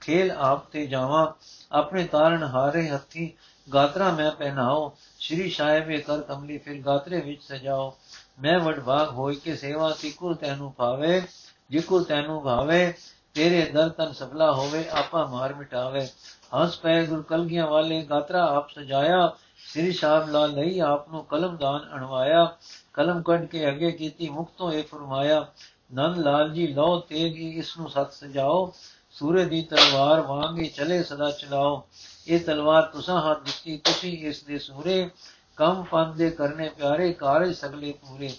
ਖੇਲ 0.00 0.30
ਆਪ 0.30 0.70
ਤੇ 0.70 0.86
ਜਾਵਾ, 0.86 1.34
ਆਪਣੇ 1.72 2.04
ਤਾਰਨ 2.04 2.42
ਹਾਰੇ 2.42 2.88
ਹੱਥੀ, 2.88 3.32
ਗਾਤਰਾ 3.74 4.10
ਮੈਂ 4.12 4.30
ਪਹਿਨਾਓ, 4.30 4.96
ਸ਼੍ਰੀ 5.18 5.50
ਸਾਹਿਬੇ 5.50 5.98
ਕਰ 5.98 6.20
ਕਮਲੀ, 6.20 6.58
ਫਿਰ 6.58 6.80
ਗਾਤਰੇ 6.82 7.20
ਵਿੱਚ 7.20 7.42
ਸਜਾਓ, 7.42 7.96
ਮੈਂ 8.40 8.58
ਵਡ 8.58 8.80
ਭਾਗ 8.80 9.08
ਹੋਈ 9.08 9.34
ਕੇ 9.34 9.56
ਸੇਵਾ 9.56 9.90
ਤਿਕੁਰ 10.00 10.34
ਤੈਨੂੰ 10.34 10.72
ਪਾਵੇ 10.72 11.22
ਜਿਕੁਰ 11.70 12.04
ਤੈਨੂੰ 12.04 12.42
ਭਾਵੇ 12.42 12.94
ਤੇਰੇ 13.34 13.64
ਦਰ 13.64 13.88
ਤਨ 13.88 14.12
ਸਫਲਾ 14.12 14.52
ਹੋਵੇ, 14.52 14.88
ਆਪਾ 14.88 15.26
ਮਾਰ 15.26 15.54
ਮਿਟਾਵੇ। 15.54 16.08
ਹੰਸ 16.54 16.78
ਪੈ 16.78 17.04
ਗੁਰ 17.04 17.22
ਕਲਗੀਆਂ 17.22 17.66
ਵਾਲੇ 17.66 18.02
ਗਾਤਰਾ 18.02 18.46
ਆਪ 18.56 18.70
ਸਜਾਇਆ। 18.70 19.32
ਸ੍ਰੀ 19.56 19.92
ਸਾਹਿਬ 19.92 20.28
ਲਾ 20.28 20.46
ਲਈ 20.46 20.78
ਆਪ 20.78 21.08
ਨੂੰ 21.08 21.24
ਕਲਮਦਾਨ 21.24 21.90
ਅਣਵਾਇਆ। 21.94 22.56
ਕਲਮ 22.92 23.22
ਕੱਢ 23.22 23.44
ਕੇ 23.44 23.68
ਅੱਗੇ 23.68 23.92
ਕੀਤੀ 23.92 24.28
ਮੁਕਤੋਂ 24.28 24.72
ਇਹ 24.72 24.84
ਫਰਮਾਇਆ, 24.84 25.46
ਨੰਦ 25.94 26.18
ਲਾਲ 26.18 26.50
ਜੀ 26.50 26.66
ਲੋ 26.66 27.00
ਤੇਗੀ 27.00 27.48
ਇਸ 27.50 27.78
ਨੂੰ 27.78 27.90
ਸਤ 27.90 28.12
ਸਜਾਓ। 28.12 28.72
ਸੂਰੇ 29.10 29.44
ਦੀ 29.44 29.62
ਤਲਵਾਰ 29.62 30.20
ਵਾਂਗੇ 30.20 30.66
ਚਲੇ 30.66 31.02
ਸਦਾ 31.02 31.30
ਚਲਾਓ। 31.30 31.82
ਇਹ 32.28 32.40
ਤਲਵਾਰ 32.40 32.82
ਤੁਸਾਂ 32.82 33.30
ਹੱਥ 33.30 33.42
ਦਿੱਤੀ, 33.42 33.76
ਤੁਸੀਂ 33.76 34.18
ਇਸ 34.18 34.42
ਦੇ 34.42 34.58
ਸੂਰੇ। 34.58 35.10
ਕੰਮ 35.56 35.82
ਪੰਦ 35.82 36.14
ਦੇ 36.14 36.30
ਕਰਨੇ 36.30 36.68
ਪਿਆਰੇ, 36.68 37.12
ਕਾਰਜ 37.12 37.56
ਸਗਲੇ 37.56 37.92
ਪੂਰੇ। 37.92 38.32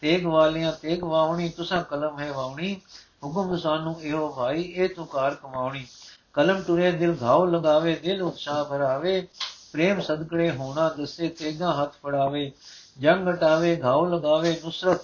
ਤੇਗ 0.00 0.26
ਵਾਲੀਆਂ 0.26 0.72
ਤੇਗ 0.72 1.04
ਵਾਵਣੀ 1.04 1.48
ਤੁਸਾਂ 1.48 1.84
ਕਲਮ 1.84 2.18
ਹੈ 2.18 2.32
ਵਾਵਣੀ 2.32 2.80
ਹੁਕਮ 3.24 3.56
ਸਾਨੂੰ 3.56 4.02
ਇਹੋ 4.02 4.28
ਭਾਈ, 4.28 4.62
ਇਹ 4.62 4.88
ਤੂੰ 4.88 5.06
ਕਾਰ 5.06 5.34
ਕਮਾਉਣੀ। 5.34 5.86
ਕਲਮ 6.32 6.62
ਟੁਰੇ, 6.62 6.92
ਦਿਲ 6.92 7.16
ਘਾਉ 7.22 7.46
ਲਗਾਵੇ, 7.46 7.96
ਦਿਲ 7.96 8.22
ਉਤਸ਼ਾਹ 8.22 8.64
ਭਰਾਵੇ। 8.64 9.28
ਪ੍ਰੇਮ 9.72 10.00
ਸਦਕੜੇ 10.00 10.50
ਹੋਣਾ, 10.50 10.88
ਦੱਸੇ 10.88 11.28
ਤੇਗਾ 11.28 11.82
ਹੱਥ 11.82 11.92
ਫੜਾਵੇ। 11.92 12.52
ਜੰਗ 13.00 13.28
ਹਟਾਵੇ, 13.28 13.80
ਘਾਉ 13.84 14.06
ਲਗਾਵੇ, 14.06 14.60
ਨੁਸਰਤ 14.64 15.00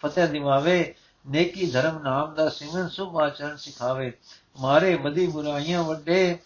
ਫਤਿਹ 0.00 0.28
ਦਿਵਾਵੇ। 0.28 0.94
ਨੇਕੀ 1.28 1.66
ਧਰਮ 1.66 2.02
ਨਾਮ 2.02 2.34
ਦਾ 2.34 2.48
ਸਿਮਰਨ, 2.48 2.88
ਸੁਭ 2.88 3.16
ਆਚਰਣ 3.18 3.56
ਸਿਖਾਵੇ। 3.56 4.12
ਮਾਰੇ 4.60 4.96
ਬਦੀ 4.96 5.26
ਬੁਰਾਈਆਂ 5.26 5.84
ਵੱਡੇ। 5.84 6.38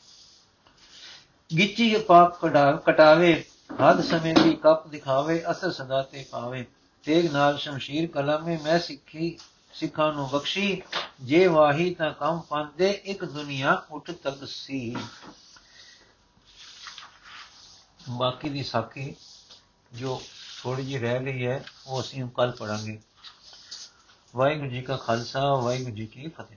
ਗਿੱਚੀ 1.59 1.99
ਪਾਪ 1.99 2.41
ਕਢਾ, 2.41 2.73
ਕਟਾਵੇ। 2.73 3.45
ਹੱਦ 3.83 4.01
ਸਮੇਂ 4.01 4.35
ਦੀ 4.35 4.55
ਕੱਪ 4.55 4.87
ਦਿਖਾਵੇ, 4.89 5.45
ਅਸਰ 5.51 5.73
ਸਦਾ 5.73 6.03
ਤੇ 6.03 6.25
ਪਾਵੇ। 6.31 6.67
ਤੇਗ 7.05 7.33
ਨਾਲ 7.33 7.59
ਸ਼ਮਸ਼ੀਰ 7.59 8.11
ਕਲਮੇ 8.11 8.59
ਮੈਂ 8.65 8.79
ਸਿੱਖੀ 8.79 9.39
ਸਿੱਖਾਂ 9.75 10.13
ਨੂੰ 10.13 10.29
ਬਖਸ਼ੀ, 10.29 10.83
ਜੇ 11.21 11.47
ਵਾਹੀ 11.47 11.95
ਤਾਂ 11.95 12.13
ਕੰਮ 12.13 12.41
ਪੰਦੇ 12.41 12.91
ਇੱਕ 12.91 13.25
ਦੁਨੀਆ 13.25 13.87
ਉੱਠ 13.91 14.11
ਤੱਕ 14.11 14.45
ਸੀ। 14.49 14.97
ਬਾਕੀ 18.11 18.49
ਦੀ 18.49 18.63
ਸਾਖੀ 18.63 19.17
ਜੋ 19.93 20.23
ਥੋੜੀ 20.63 20.85
ਜਿਹੀ 20.85 20.99
ਰਹਿ 20.99 21.25
ਗਈ 21.25 21.47
ਹੈ, 21.47 21.65
ਉਹ 21.87 22.01
ਅਸੀਂ 22.01 22.29
ਕੱਲ 22.29 22.51
ਪੜਾਂਗੇ 22.51 23.01
ਵਾਹਿਗੁਰੂ 24.37 24.71
ਜੀ 24.71 24.83
ਕਾ 24.83 24.97
ਖਾਲਸਾ, 24.97 25.55
ਵਾਹਿਗੁਰੂ 25.55 25.95
ਜੀ 25.97 26.07
ਕੀ 26.07 26.29
ਫਤਿਹ। 26.29 26.57